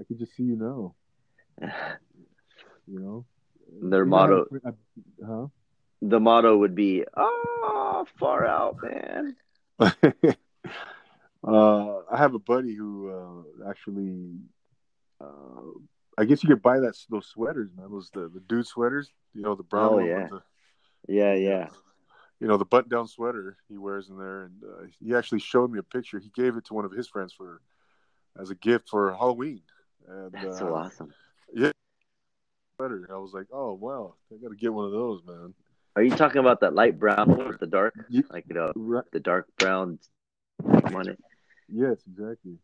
I 0.00 0.02
could 0.04 0.18
just 0.18 0.34
see 0.36 0.44
you 0.44 0.56
now. 0.56 0.94
You 2.86 3.00
know, 3.00 3.24
Their 3.90 4.04
You 4.04 4.10
motto- 4.10 4.46
know, 4.50 4.60
I- 4.66 5.26
huh? 5.26 5.46
the 6.02 6.20
motto 6.20 6.54
would 6.58 6.74
be, 6.74 7.04
"Oh, 7.16 8.04
far 8.18 8.44
out, 8.46 8.76
man." 8.82 9.36
uh, 9.80 9.88
I 11.46 12.16
have 12.16 12.34
a 12.34 12.38
buddy 12.38 12.74
who 12.74 13.10
uh, 13.10 13.68
actually, 13.68 14.38
uh, 15.20 15.72
I 16.16 16.24
guess 16.24 16.42
you 16.42 16.48
could 16.48 16.62
buy 16.62 16.78
that 16.80 16.94
those 17.10 17.26
sweaters, 17.26 17.70
man. 17.76 17.90
Those 17.90 18.10
the, 18.12 18.28
the 18.28 18.40
dude 18.40 18.66
sweaters, 18.66 19.10
you 19.34 19.42
know, 19.42 19.54
the 19.54 19.62
brown 19.62 19.94
Oh, 19.94 19.98
yeah. 19.98 20.28
the, 20.28 20.42
Yeah, 21.08 21.34
yeah. 21.34 21.68
you 22.40 22.46
know, 22.46 22.56
the 22.56 22.64
button 22.64 22.90
down 22.90 23.08
sweater 23.08 23.56
he 23.68 23.78
wears 23.78 24.08
in 24.08 24.18
there, 24.18 24.44
and 24.44 24.62
uh, 24.62 24.86
he 25.00 25.14
actually 25.14 25.40
showed 25.40 25.70
me 25.70 25.78
a 25.78 25.82
picture. 25.82 26.18
He 26.18 26.30
gave 26.34 26.56
it 26.56 26.64
to 26.66 26.74
one 26.74 26.84
of 26.84 26.92
his 26.92 27.08
friends 27.08 27.32
for 27.32 27.60
as 28.40 28.50
a 28.50 28.54
gift 28.54 28.88
for 28.88 29.12
Halloween. 29.12 29.62
And 30.08 30.32
That's 30.32 30.56
uh, 30.56 30.58
so 30.58 30.74
awesome. 30.74 31.14
Yeah, 31.52 31.72
sweater. 32.76 33.08
I 33.12 33.16
was 33.16 33.32
like, 33.32 33.46
oh 33.52 33.72
wow, 33.72 34.14
I 34.32 34.36
got 34.42 34.50
to 34.50 34.56
get 34.56 34.72
one 34.72 34.86
of 34.86 34.92
those, 34.92 35.22
man. 35.26 35.54
Are 35.96 36.02
you 36.02 36.10
talking 36.10 36.40
about 36.40 36.60
that 36.60 36.74
light 36.74 36.98
brown 36.98 37.28
one 37.28 37.48
with 37.48 37.60
the 37.60 37.66
dark, 37.66 37.94
Ye- 38.08 38.24
like 38.30 38.44
you 38.48 38.54
know, 38.54 38.72
Right. 38.74 39.04
the 39.12 39.20
dark 39.20 39.46
brown 39.58 39.98
on 40.66 41.08
it? 41.08 41.18
Yes, 41.68 41.98
exactly. 42.10 42.58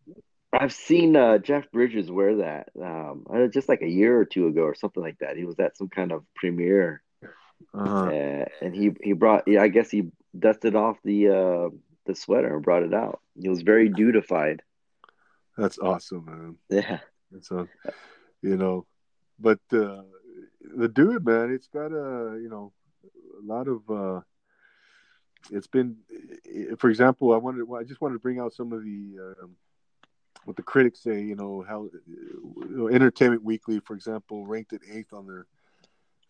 I've 0.52 0.72
seen 0.72 1.14
uh, 1.14 1.38
Jeff 1.38 1.70
Bridges 1.70 2.10
wear 2.10 2.36
that 2.38 2.70
um, 2.80 3.24
uh, 3.32 3.46
just 3.46 3.68
like 3.68 3.82
a 3.82 3.88
year 3.88 4.18
or 4.18 4.24
two 4.24 4.48
ago 4.48 4.62
or 4.62 4.74
something 4.74 5.02
like 5.02 5.18
that. 5.20 5.36
He 5.36 5.44
was 5.44 5.58
at 5.60 5.76
some 5.76 5.88
kind 5.88 6.10
of 6.10 6.24
premiere, 6.34 7.02
Uh-huh. 7.72 8.06
uh, 8.08 8.44
and 8.60 8.74
he 8.74 8.90
he 9.02 9.12
brought. 9.12 9.46
Yeah, 9.46 9.62
I 9.62 9.68
guess 9.68 9.90
he 9.90 10.10
dusted 10.36 10.74
off 10.74 10.96
the 11.04 11.28
uh, 11.28 11.68
the 12.06 12.14
sweater 12.16 12.52
and 12.54 12.64
brought 12.64 12.82
it 12.82 12.92
out. 12.94 13.20
He 13.40 13.48
was 13.48 13.62
very 13.62 13.88
dutified. 13.88 14.62
That's 15.56 15.78
awesome, 15.78 16.24
man. 16.24 16.56
Yeah, 16.68 16.98
It's 17.36 17.50
a, 17.50 17.68
you 18.42 18.56
know, 18.56 18.86
but 19.38 19.60
uh, 19.72 20.02
the 20.76 20.88
dude, 20.88 21.24
man, 21.24 21.52
it's 21.52 21.68
got 21.68 21.92
a, 21.92 22.38
you 22.40 22.48
know, 22.48 22.72
a 23.42 23.46
lot 23.46 23.68
of, 23.68 23.90
uh, 23.90 24.20
it's 25.50 25.66
been, 25.66 25.96
for 26.78 26.90
example, 26.90 27.32
I 27.32 27.38
wanted, 27.38 27.66
I 27.74 27.84
just 27.84 28.00
wanted 28.00 28.14
to 28.14 28.20
bring 28.20 28.38
out 28.38 28.52
some 28.52 28.72
of 28.72 28.84
the 28.84 29.34
um, 29.42 29.56
what 30.44 30.56
the 30.56 30.62
critics 30.62 31.02
say. 31.02 31.22
You 31.22 31.34
know 31.34 31.64
how 31.66 31.88
you 32.06 32.66
know, 32.68 32.88
Entertainment 32.88 33.42
Weekly, 33.42 33.80
for 33.80 33.94
example, 33.94 34.46
ranked 34.46 34.72
it 34.72 34.82
eighth 34.90 35.12
on 35.12 35.26
their 35.26 35.46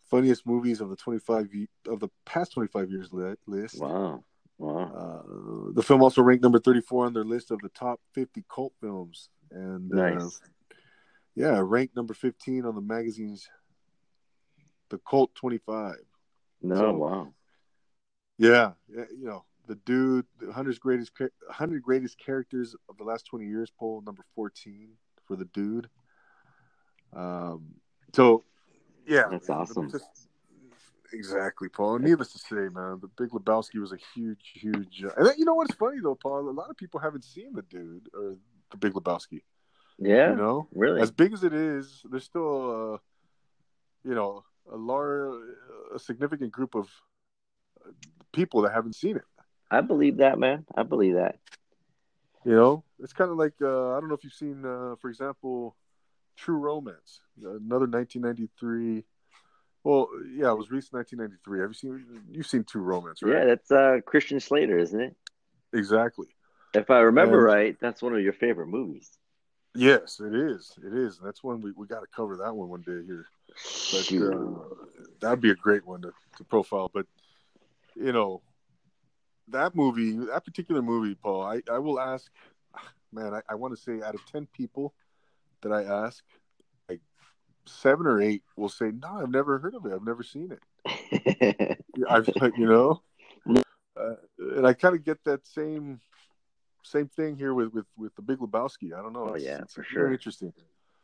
funniest 0.09 0.45
movies 0.45 0.81
of 0.81 0.89
the 0.89 0.95
25 0.95 1.49
of 1.87 1.99
the 1.99 2.09
past 2.25 2.53
25 2.53 2.89
years 2.89 3.09
list. 3.47 3.79
Wow. 3.79 4.23
Wow. 4.57 4.91
Uh, 4.93 5.71
the 5.73 5.81
film 5.81 6.03
also 6.03 6.21
ranked 6.21 6.43
number 6.43 6.59
34 6.59 7.07
on 7.07 7.13
their 7.13 7.23
list 7.23 7.49
of 7.49 7.59
the 7.61 7.69
top 7.69 7.99
50 8.13 8.43
cult 8.53 8.73
films. 8.79 9.29
And 9.49 9.91
uh, 9.91 10.09
nice. 10.09 10.21
uh, 10.21 10.75
yeah, 11.35 11.61
ranked 11.63 11.95
number 11.95 12.13
15 12.13 12.65
on 12.65 12.75
the 12.75 12.81
magazine's 12.81 13.49
The 14.89 14.99
Cult 15.09 15.33
25. 15.35 15.95
No, 16.61 16.75
so, 16.75 16.93
wow. 16.93 17.33
Yeah, 18.37 18.71
you 18.89 19.25
know, 19.25 19.45
the 19.67 19.75
dude, 19.75 20.25
the 20.39 20.47
100 20.47 20.79
greatest 20.79 21.11
100 21.19 21.81
greatest 21.81 22.17
characters 22.17 22.75
of 22.89 22.97
the 22.97 23.03
last 23.03 23.25
20 23.27 23.45
years 23.45 23.71
poll 23.77 24.01
number 24.05 24.23
14 24.35 24.89
for 25.25 25.35
the 25.35 25.45
dude. 25.45 25.89
Um 27.13 27.75
so 28.13 28.43
yeah, 29.05 29.23
that's 29.29 29.49
awesome. 29.49 29.91
Just, 29.91 30.27
exactly, 31.13 31.69
Paul. 31.69 31.99
Needless 31.99 32.33
to 32.33 32.39
say, 32.39 32.69
man, 32.73 32.99
the 33.01 33.09
Big 33.17 33.29
Lebowski 33.29 33.79
was 33.79 33.91
a 33.91 33.97
huge, 34.13 34.51
huge. 34.53 35.03
Uh, 35.03 35.09
and 35.17 35.27
then, 35.27 35.33
you 35.37 35.45
know 35.45 35.55
what's 35.55 35.75
funny 35.75 35.97
though, 36.01 36.15
Paul? 36.15 36.49
A 36.49 36.51
lot 36.51 36.69
of 36.69 36.77
people 36.77 36.99
haven't 36.99 37.23
seen 37.23 37.53
the 37.53 37.63
dude 37.63 38.09
or 38.13 38.35
the 38.71 38.77
Big 38.77 38.93
Lebowski. 38.93 39.41
Yeah, 39.99 40.31
you 40.31 40.35
know, 40.35 40.67
really, 40.73 41.01
as 41.01 41.11
big 41.11 41.33
as 41.33 41.43
it 41.43 41.53
is, 41.53 42.01
there's 42.09 42.23
still, 42.23 42.93
uh, 42.93 42.97
you 44.03 44.15
know, 44.15 44.43
a 44.71 44.75
large, 44.75 45.41
a 45.95 45.99
significant 45.99 46.51
group 46.51 46.75
of 46.75 46.89
people 48.33 48.61
that 48.61 48.73
haven't 48.73 48.95
seen 48.95 49.15
it. 49.17 49.23
I 49.69 49.81
believe 49.81 50.17
that, 50.17 50.37
man. 50.37 50.65
I 50.75 50.83
believe 50.83 51.15
that. 51.15 51.37
You 52.43 52.55
know, 52.55 52.83
it's 52.99 53.13
kind 53.13 53.29
of 53.29 53.37
like 53.37 53.53
uh, 53.61 53.91
I 53.91 53.99
don't 53.99 54.09
know 54.09 54.15
if 54.15 54.23
you've 54.23 54.33
seen, 54.33 54.65
uh, 54.65 54.95
for 54.99 55.09
example, 55.09 55.75
True 56.35 56.57
Romance, 56.57 57.19
another 57.37 57.85
1993. 57.85 59.05
Well, 59.83 60.09
yeah, 60.35 60.51
it 60.51 60.57
was 60.57 60.69
released 60.71 60.91
in 60.91 60.97
1993. 60.97 61.59
Have 61.61 61.69
you 61.69 61.73
seen? 61.73 62.23
You've 62.31 62.47
seen 62.47 62.63
True 62.63 62.81
Romance, 62.81 63.21
right? 63.21 63.33
Yeah, 63.33 63.45
that's 63.45 63.71
uh, 63.71 63.99
Christian 64.05 64.39
Slater, 64.39 64.77
isn't 64.77 64.99
it? 64.99 65.15
Exactly. 65.73 66.27
If 66.73 66.89
I 66.89 66.99
remember 66.99 67.45
and, 67.47 67.55
right, 67.55 67.77
that's 67.79 68.01
one 68.01 68.15
of 68.15 68.21
your 68.21 68.33
favorite 68.33 68.67
movies. 68.67 69.09
Yes, 69.73 70.19
it 70.19 70.35
is. 70.35 70.77
It 70.85 70.93
is. 70.93 71.19
That's 71.23 71.43
one 71.43 71.61
we, 71.61 71.71
we 71.71 71.87
got 71.87 72.01
to 72.01 72.07
cover 72.13 72.37
that 72.37 72.55
one 72.55 72.69
one 72.69 72.81
day 72.81 73.05
here. 73.05 73.25
But 73.91 74.11
uh, 74.11 74.75
that'd 75.21 75.41
be 75.41 75.51
a 75.51 75.55
great 75.55 75.85
one 75.85 76.01
to, 76.01 76.11
to 76.37 76.43
profile. 76.43 76.91
But 76.93 77.05
you 77.95 78.11
know, 78.11 78.41
that 79.47 79.75
movie, 79.75 80.11
that 80.25 80.43
particular 80.43 80.81
movie, 80.81 81.15
Paul, 81.15 81.43
I, 81.43 81.61
I 81.71 81.79
will 81.79 81.99
ask, 81.99 82.29
man, 83.13 83.33
I, 83.33 83.41
I 83.49 83.55
want 83.55 83.75
to 83.75 83.81
say 83.81 84.05
out 84.05 84.15
of 84.15 84.25
ten 84.25 84.47
people, 84.53 84.93
that 85.61 85.71
I 85.71 85.83
ask, 85.83 86.23
like 86.89 87.01
seven 87.65 88.07
or 88.07 88.21
eight 88.21 88.43
will 88.57 88.69
say, 88.69 88.91
"No, 88.91 89.21
I've 89.21 89.29
never 89.29 89.59
heard 89.59 89.75
of 89.75 89.85
it. 89.85 89.93
I've 89.93 90.05
never 90.05 90.23
seen 90.23 90.51
it." 90.51 91.77
I've, 92.09 92.27
you 92.57 92.65
know, 92.65 93.01
uh, 93.97 94.15
and 94.37 94.67
I 94.67 94.73
kind 94.73 94.95
of 94.95 95.03
get 95.03 95.23
that 95.25 95.45
same 95.47 96.01
same 96.83 97.07
thing 97.07 97.35
here 97.35 97.53
with 97.53 97.73
with 97.73 97.85
with 97.97 98.15
the 98.15 98.21
Big 98.21 98.39
Lebowski. 98.39 98.93
I 98.97 99.01
don't 99.01 99.13
know. 99.13 99.29
Oh 99.29 99.33
it's, 99.33 99.45
yeah, 99.45 99.59
it's 99.59 99.73
for 99.73 99.83
sure. 99.83 100.11
interesting. 100.11 100.53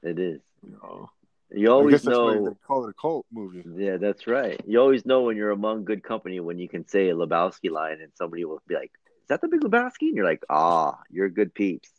It 0.03 0.19
is. 0.19 0.41
You 0.63 0.71
know, 0.81 1.09
you 1.51 1.71
always 1.71 2.03
know 2.03 2.45
they 2.45 2.55
call 2.65 2.85
it 2.85 2.89
a 2.89 2.93
cult 2.93 3.25
movie. 3.31 3.63
Yeah, 3.75 3.97
that's 3.97 4.27
right. 4.27 4.59
You 4.65 4.79
always 4.79 5.05
know 5.05 5.21
when 5.21 5.37
you're 5.37 5.51
among 5.51 5.85
good 5.85 6.03
company 6.03 6.39
when 6.39 6.59
you 6.59 6.67
can 6.67 6.87
say 6.87 7.09
a 7.09 7.15
Lebowski 7.15 7.71
line 7.71 8.01
and 8.01 8.11
somebody 8.15 8.43
will 8.45 8.61
be 8.67 8.75
like, 8.75 8.91
"Is 9.21 9.27
that 9.29 9.41
the 9.41 9.47
Big 9.47 9.61
Lebowski?" 9.61 10.07
And 10.07 10.15
you're 10.15 10.25
like, 10.25 10.43
"Ah, 10.49 10.99
you're 11.09 11.29
good 11.29 11.53
peeps. 11.53 11.89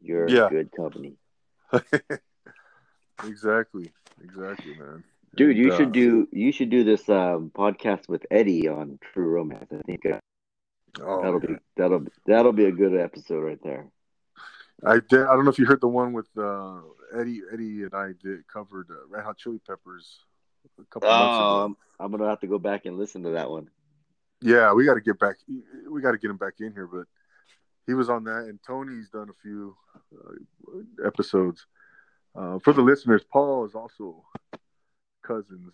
You're 0.00 0.28
yeah. 0.28 0.48
good 0.48 0.70
company." 0.72 1.14
exactly, 3.24 3.90
exactly, 4.22 4.74
man. 4.76 5.02
Dude, 5.36 5.56
and, 5.56 5.58
you 5.58 5.72
uh, 5.72 5.76
should 5.76 5.92
do 5.92 6.28
you 6.30 6.52
should 6.52 6.70
do 6.70 6.84
this 6.84 7.08
um, 7.08 7.50
podcast 7.54 8.08
with 8.08 8.24
Eddie 8.30 8.68
on 8.68 8.98
True 9.12 9.26
Romance. 9.26 9.72
I 9.72 9.82
think 9.82 10.06
uh, 10.06 10.20
oh, 11.02 11.22
that'll 11.22 11.40
be 11.40 11.56
that'll 11.76 12.06
that'll 12.26 12.52
be 12.52 12.66
a 12.66 12.72
good 12.72 12.98
episode 12.98 13.40
right 13.40 13.62
there. 13.62 13.86
I 14.84 14.94
did, 14.94 15.22
I 15.22 15.34
don't 15.34 15.44
know 15.44 15.50
if 15.50 15.58
you 15.58 15.66
heard 15.66 15.80
the 15.80 15.88
one 15.88 16.12
with 16.12 16.28
uh, 16.36 16.80
Eddie. 17.18 17.40
Eddie 17.52 17.82
and 17.84 17.94
I 17.94 18.12
did 18.22 18.46
covered 18.48 18.88
uh, 18.90 19.06
Red 19.08 19.24
Hot 19.24 19.38
Chili 19.38 19.60
Peppers 19.66 20.18
a 20.78 20.84
couple 20.84 21.08
oh, 21.08 21.12
months 21.12 21.38
ago. 21.38 21.64
Um, 21.64 21.76
I'm 22.00 22.10
gonna 22.10 22.28
have 22.28 22.40
to 22.40 22.46
go 22.46 22.58
back 22.58 22.86
and 22.86 22.98
listen 22.98 23.22
to 23.22 23.30
that 23.30 23.50
one. 23.50 23.70
Yeah, 24.40 24.72
we 24.72 24.84
got 24.84 24.94
to 24.94 25.00
get 25.00 25.18
back. 25.18 25.36
We 25.88 26.02
got 26.02 26.12
to 26.12 26.18
get 26.18 26.30
him 26.30 26.36
back 26.36 26.54
in 26.60 26.72
here, 26.72 26.86
but 26.86 27.06
he 27.86 27.94
was 27.94 28.10
on 28.10 28.24
that, 28.24 28.44
and 28.48 28.58
Tony's 28.66 29.08
done 29.08 29.30
a 29.30 29.42
few 29.42 29.76
uh, 29.96 31.06
episodes. 31.06 31.66
Uh, 32.34 32.58
for 32.58 32.72
the 32.72 32.82
listeners, 32.82 33.22
Paul 33.30 33.64
is 33.64 33.74
also 33.74 34.24
cousins 35.22 35.72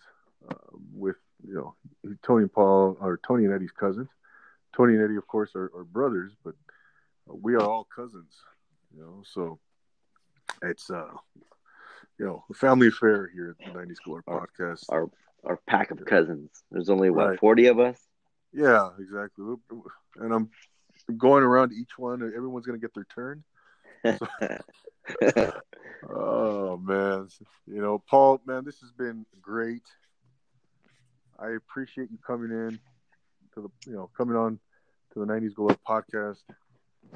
uh, 0.49 0.77
with 0.93 1.17
you 1.45 1.53
know 1.53 1.75
Tony 2.23 2.43
and 2.43 2.53
Paul 2.53 2.97
are 3.01 3.19
Tony 3.27 3.45
and 3.45 3.53
Eddie's 3.53 3.71
cousins. 3.71 4.09
Tony 4.75 4.93
and 4.93 5.03
Eddie, 5.03 5.17
of 5.17 5.27
course, 5.27 5.55
are, 5.55 5.71
are 5.75 5.83
brothers, 5.83 6.33
but 6.43 6.55
we 7.27 7.55
are 7.55 7.61
all 7.61 7.87
cousins. 7.93 8.33
You 8.95 9.01
know, 9.01 9.23
so 9.25 9.59
it's 10.61 10.89
uh 10.89 11.13
you 12.19 12.25
know 12.25 12.43
a 12.49 12.53
family 12.53 12.87
affair 12.87 13.29
here 13.33 13.55
at 13.57 13.73
the 13.73 13.79
90s 13.79 13.97
Galore 14.03 14.23
podcast. 14.23 14.85
Our 14.89 15.09
our 15.43 15.59
pack 15.67 15.91
of 15.91 16.03
cousins. 16.05 16.63
There's 16.71 16.89
only 16.89 17.09
what 17.09 17.29
right. 17.29 17.39
40 17.39 17.67
of 17.67 17.79
us. 17.79 17.97
Yeah, 18.53 18.89
exactly. 18.99 19.55
And 20.17 20.33
I'm 20.33 20.49
going 21.17 21.43
around 21.43 21.73
each 21.73 21.97
one. 21.97 22.21
Everyone's 22.21 22.65
going 22.65 22.79
to 22.79 22.85
get 22.85 22.93
their 22.93 23.07
turn. 23.15 23.43
So, 24.03 25.51
oh 26.09 26.77
man, 26.77 27.27
you 27.65 27.81
know, 27.81 28.03
Paul, 28.07 28.41
man, 28.45 28.65
this 28.65 28.79
has 28.81 28.91
been 28.91 29.25
great. 29.41 29.83
I 31.39 31.51
appreciate 31.51 32.11
you 32.11 32.19
coming 32.25 32.51
in 32.51 32.79
to 33.55 33.61
the, 33.61 33.89
you 33.89 33.95
know, 33.95 34.09
coming 34.17 34.35
on 34.35 34.59
to 35.13 35.19
the 35.19 35.25
'90s 35.25 35.53
Galore 35.55 35.77
podcast. 35.87 36.37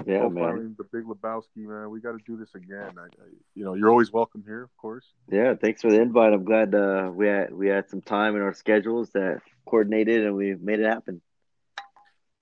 Yeah, 0.05 0.27
man. 0.27 0.75
The 0.77 0.83
Big 0.83 1.05
Lebowski, 1.05 1.65
man. 1.67 1.89
We 1.89 2.01
got 2.01 2.13
to 2.13 2.19
do 2.25 2.35
this 2.35 2.53
again. 2.53 2.95
I, 2.97 3.03
I, 3.03 3.27
you 3.53 3.63
know, 3.63 3.75
you're 3.75 3.89
always 3.89 4.11
welcome 4.11 4.43
here, 4.45 4.63
of 4.63 4.75
course. 4.77 5.05
Yeah, 5.31 5.53
thanks 5.55 5.81
for 5.81 5.89
the 5.89 6.01
invite. 6.01 6.33
I'm 6.33 6.43
glad 6.43 6.75
uh, 6.75 7.11
we 7.13 7.27
had 7.27 7.53
we 7.53 7.67
had 7.67 7.89
some 7.89 8.01
time 8.01 8.35
in 8.35 8.41
our 8.41 8.53
schedules 8.53 9.11
that 9.11 9.41
coordinated 9.65 10.25
and 10.25 10.35
we 10.35 10.55
made 10.55 10.79
it 10.79 10.85
happen. 10.85 11.21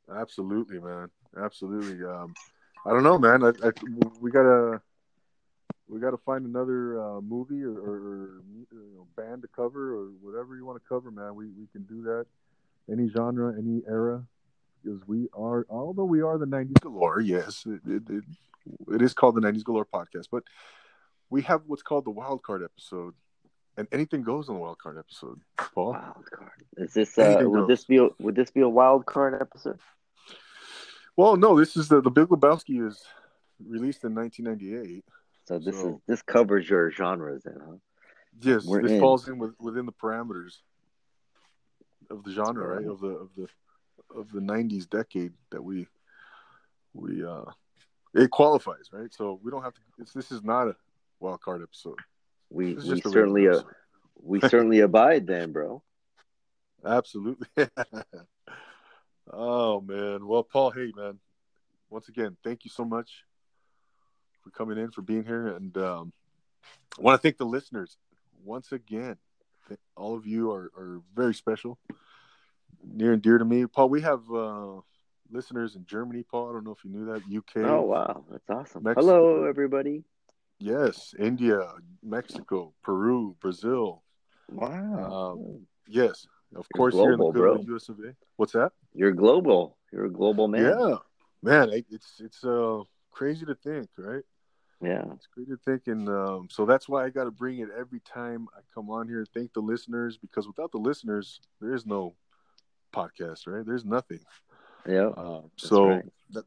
Absolutely, 0.10 0.80
man 0.80 1.10
absolutely. 1.42 2.04
Um, 2.06 2.34
I 2.86 2.92
don't 2.92 3.04
know, 3.04 3.18
man. 3.18 3.44
I, 3.44 3.50
I, 3.66 3.72
we 4.20 4.32
gotta 4.32 4.82
we 5.88 6.00
gotta 6.00 6.18
find 6.18 6.46
another 6.46 7.02
uh, 7.02 7.22
movie 7.22 7.64
or, 7.64 7.74
or, 7.74 7.96
or 7.96 8.42
you 8.50 8.96
know, 8.96 9.08
band 9.16 9.42
to 9.44 9.48
cover 9.48 9.96
or 9.96 10.08
whatever 10.22 10.56
you 10.56 10.66
want 10.66 10.82
to 10.82 10.88
cover, 10.88 11.12
man. 11.12 11.36
We 11.36 11.48
we 11.48 11.68
can 11.72 11.84
do 11.84 12.04
that. 12.04 12.26
Any 12.92 13.08
genre, 13.10 13.54
any 13.58 13.82
era, 13.88 14.26
because 14.84 15.08
we 15.08 15.30
are. 15.34 15.66
Although 15.70 16.06
we 16.06 16.22
are 16.22 16.38
the 16.38 16.46
'90s 16.46 16.82
galore, 16.82 17.22
yes, 17.22 17.66
it, 17.66 17.82
it, 17.90 18.04
it, 18.10 18.24
it 18.96 19.02
is 19.02 19.14
called 19.14 19.36
the 19.36 19.42
'90s 19.42 19.64
galore 19.64 19.86
podcast, 19.86 20.28
but 20.32 20.44
we 21.30 21.42
have 21.44 21.62
what's 21.66 21.82
called 21.82 22.06
the 22.06 22.12
wild 22.12 22.44
card 22.44 22.64
episode, 22.64 23.14
and 23.78 23.88
anything 23.92 24.22
goes 24.22 24.50
on 24.50 24.56
the 24.56 24.62
wild 24.62 24.80
card 24.80 24.98
episode. 24.98 25.40
Paul, 25.74 25.94
wild 25.94 26.30
card. 26.32 26.64
Is 26.78 26.94
this 26.94 27.18
uh, 27.18 27.38
would 27.42 27.60
goes. 27.60 27.68
this 27.68 27.86
be 27.86 27.98
a, 27.98 28.10
would 28.20 28.36
this 28.36 28.52
be 28.52 28.62
a 28.62 28.70
wild 28.70 29.06
card 29.06 29.42
episode? 29.42 29.80
Well, 31.16 31.38
no, 31.38 31.58
this 31.58 31.78
is 31.78 31.88
the 31.88 32.02
the 32.02 32.12
Big 32.12 32.28
Lebowski 32.28 32.86
is 32.86 33.02
released 33.66 34.04
in 34.04 34.14
1998. 34.16 35.06
So 35.46 35.60
this 35.60 35.76
so, 35.76 35.90
is 35.90 35.96
this 36.08 36.22
covers 36.22 36.70
your 36.70 36.92
genres, 36.92 37.44
then, 37.44 37.58
huh? 37.60 37.76
Yes, 38.42 38.66
We're 38.66 38.82
this 38.82 38.92
in. 38.92 39.00
falls 39.00 39.28
in 39.28 39.38
with, 39.38 39.54
within 39.60 39.86
the 39.86 39.92
parameters 39.92 40.58
of 42.14 42.24
the 42.24 42.32
genre, 42.32 42.68
right? 42.68 42.88
Of 42.88 43.02
the 43.02 43.08
of 43.08 43.30
the 43.36 43.48
of 44.16 44.32
the 44.32 44.40
90s 44.40 44.90
decade 44.90 45.34
that 45.52 45.64
we 45.64 45.88
we 46.94 47.26
uh 47.26 47.46
it 48.14 48.30
qualifies, 48.30 48.90
right? 48.92 49.12
So 49.14 49.40
we 49.44 49.50
don't 49.52 49.64
have 49.64 49.74
to. 49.74 49.82
this 50.14 50.32
is 50.32 50.44
not 50.44 50.68
a 50.68 50.76
wild 51.20 51.42
card 51.42 51.64
episode. 51.64 51.98
We 52.50 52.76
we 52.76 53.02
certainly 53.02 53.50
uh, 53.50 53.62
we 54.22 54.40
certainly 54.40 54.82
abide 54.82 55.26
then, 55.26 55.52
bro. 55.52 55.82
Absolutely. 56.86 57.48
Oh 59.32 59.80
man. 59.82 60.28
Well, 60.28 60.44
Paul, 60.44 60.72
hey 60.72 60.92
man. 60.96 61.18
Once 61.90 62.10
again, 62.10 62.36
thank 62.44 62.66
you 62.66 62.72
so 62.72 62.84
much 62.84 63.24
for 64.44 64.50
coming 64.50 64.78
in, 64.78 64.92
for 64.92 65.02
being 65.02 65.24
here, 65.24 65.48
and 65.48 65.78
um, 65.78 66.14
I 66.98 67.02
want 67.02 67.22
to 67.22 67.26
thank 67.26 67.38
the 67.38 67.46
listeners 67.46 67.98
once 68.44 68.72
again. 68.72 69.18
All 69.96 70.16
of 70.16 70.26
you 70.26 70.52
are, 70.52 70.72
are 70.78 71.02
very 71.16 71.34
special, 71.34 71.78
near 72.84 73.14
and 73.14 73.22
dear 73.22 73.38
to 73.38 73.46
me. 73.46 73.66
Paul, 73.66 73.90
we 73.90 74.02
have 74.02 74.22
uh, 74.32 74.82
listeners 75.32 75.76
in 75.76 75.86
Germany. 75.86 76.24
Paul, 76.24 76.50
I 76.50 76.54
don't 76.54 76.64
know 76.66 76.72
if 76.72 76.84
you 76.84 76.92
knew 76.92 77.06
that. 77.06 77.22
UK. 77.36 77.64
Oh 77.66 77.82
wow, 77.82 78.26
that's 78.30 78.50
awesome. 78.50 78.84
Mexico. 78.84 79.06
Hello, 79.06 79.46
everybody. 79.46 80.04
Yes, 80.60 81.14
India, 81.20 81.74
Mexico, 82.02 82.74
Peru, 82.84 83.36
Brazil. 83.42 84.04
Wow. 84.50 85.34
Um, 85.34 85.68
yes, 85.88 86.28
Of 86.56 86.68
course 86.70 86.94
You're 86.94 87.04
course, 87.04 87.04
here 87.04 87.14
in 87.14 87.20
the 87.20 87.24
global, 87.32 87.64
bro. 87.64 87.76
US 87.76 87.90
of 87.90 88.00
A. 88.00 88.16
What's 88.38 88.54
that? 88.54 88.72
You're 88.94 89.12
global. 89.12 89.78
You're 89.92 90.06
a 90.06 90.12
global 90.12 90.48
man. 90.48 90.78
Yeah, 90.78 90.96
man, 91.42 91.70
it- 91.72 91.88
it's 91.90 92.20
it's 92.20 92.44
uh 92.44 92.84
crazy 93.12 93.46
to 93.46 93.56
think, 93.56 93.90
right? 93.98 94.24
Yeah. 94.84 95.04
It's 95.14 95.28
great 95.28 95.48
to 95.48 95.58
think, 95.58 95.88
and 95.88 96.10
um, 96.10 96.48
so 96.52 96.66
that's 96.66 96.90
why 96.90 97.06
I 97.06 97.10
got 97.10 97.24
to 97.24 97.32
bring 97.32 97.60
it 97.60 97.70
every 97.78 98.02
time 98.02 98.48
I 98.54 98.60
come 98.74 98.90
on 98.90 99.08
here. 99.08 99.26
Thank 99.34 99.54
the 99.54 99.62
listeners 99.62 100.18
because 100.18 100.46
without 100.46 100.74
the 100.74 100.78
listeners, 100.78 101.40
there 101.62 101.74
is 101.74 101.86
no 101.86 102.16
podcast, 102.94 103.48
right? 103.48 103.66
There's 103.66 103.86
nothing. 103.86 104.20
Yeah. 104.86 105.08
Uh, 105.08 105.44
so 105.56 105.88
right. 105.88 106.06
that, 106.32 106.46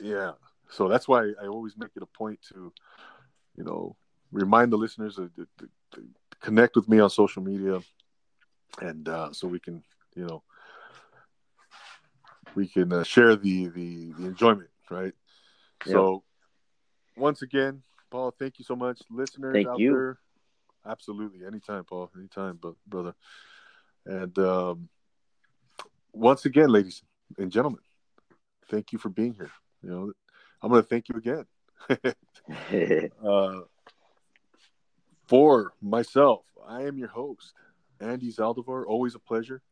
yeah, 0.00 0.32
so 0.70 0.88
that's 0.88 1.06
why 1.06 1.32
I 1.40 1.46
always 1.46 1.76
make 1.76 1.90
it 1.94 2.02
a 2.02 2.06
point 2.06 2.40
to, 2.48 2.72
you 3.56 3.64
know, 3.64 3.96
remind 4.32 4.72
the 4.72 4.78
listeners 4.78 5.16
to, 5.16 5.30
to, 5.36 5.46
to, 5.92 6.02
connect 6.40 6.76
with 6.76 6.88
me 6.88 6.98
on 6.98 7.08
social 7.08 7.42
media, 7.42 7.80
and 8.80 9.08
uh, 9.08 9.32
so 9.32 9.48
we 9.48 9.58
can, 9.58 9.82
you 10.14 10.26
know, 10.26 10.42
we 12.54 12.68
can 12.68 12.92
uh, 12.92 13.02
share 13.02 13.36
the, 13.36 13.68
the 13.68 14.12
the 14.18 14.26
enjoyment, 14.26 14.68
right? 14.90 15.12
So, 15.86 16.22
once 17.16 17.42
again, 17.42 17.82
Paul, 18.10 18.34
thank 18.38 18.58
you 18.58 18.64
so 18.64 18.76
much, 18.76 19.00
listeners 19.10 19.54
Thank 19.54 19.68
out 19.68 19.78
you. 19.78 19.92
there. 19.92 20.18
Absolutely, 20.86 21.46
anytime, 21.46 21.84
Paul, 21.84 22.10
anytime, 22.16 22.58
but 22.60 22.74
brother. 22.86 23.14
And 24.06 24.38
um, 24.38 24.88
once 26.12 26.44
again, 26.44 26.68
ladies 26.68 27.02
and 27.38 27.50
gentlemen, 27.50 27.80
thank 28.70 28.92
you 28.92 28.98
for 28.98 29.08
being 29.08 29.34
here. 29.34 29.50
You 29.82 29.90
know, 29.90 30.12
I'm 30.62 30.70
going 30.70 30.82
to 30.82 30.88
thank 30.88 31.08
you 31.08 31.16
again. 31.16 31.44
uh, 33.26 33.60
for 35.26 35.72
myself, 35.80 36.44
I 36.66 36.82
am 36.82 36.98
your 36.98 37.08
host, 37.08 37.54
Andy 38.00 38.30
Zaldivar. 38.30 38.84
Always 38.86 39.14
a 39.14 39.18
pleasure. 39.18 39.62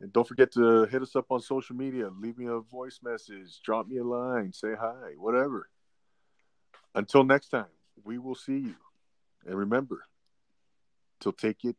And 0.00 0.12
don't 0.12 0.26
forget 0.26 0.52
to 0.52 0.86
hit 0.86 1.02
us 1.02 1.14
up 1.14 1.26
on 1.30 1.40
social 1.40 1.76
media. 1.76 2.08
Leave 2.08 2.38
me 2.38 2.46
a 2.46 2.60
voice 2.60 3.00
message, 3.02 3.60
drop 3.62 3.86
me 3.86 3.98
a 3.98 4.04
line, 4.04 4.52
say 4.52 4.74
hi, 4.78 5.12
whatever. 5.18 5.68
Until 6.94 7.24
next 7.24 7.48
time, 7.48 7.66
we 8.04 8.18
will 8.18 8.34
see 8.34 8.58
you. 8.58 8.76
And 9.46 9.54
remember, 9.54 10.04
to 11.20 11.32
take 11.32 11.64
it 11.64 11.76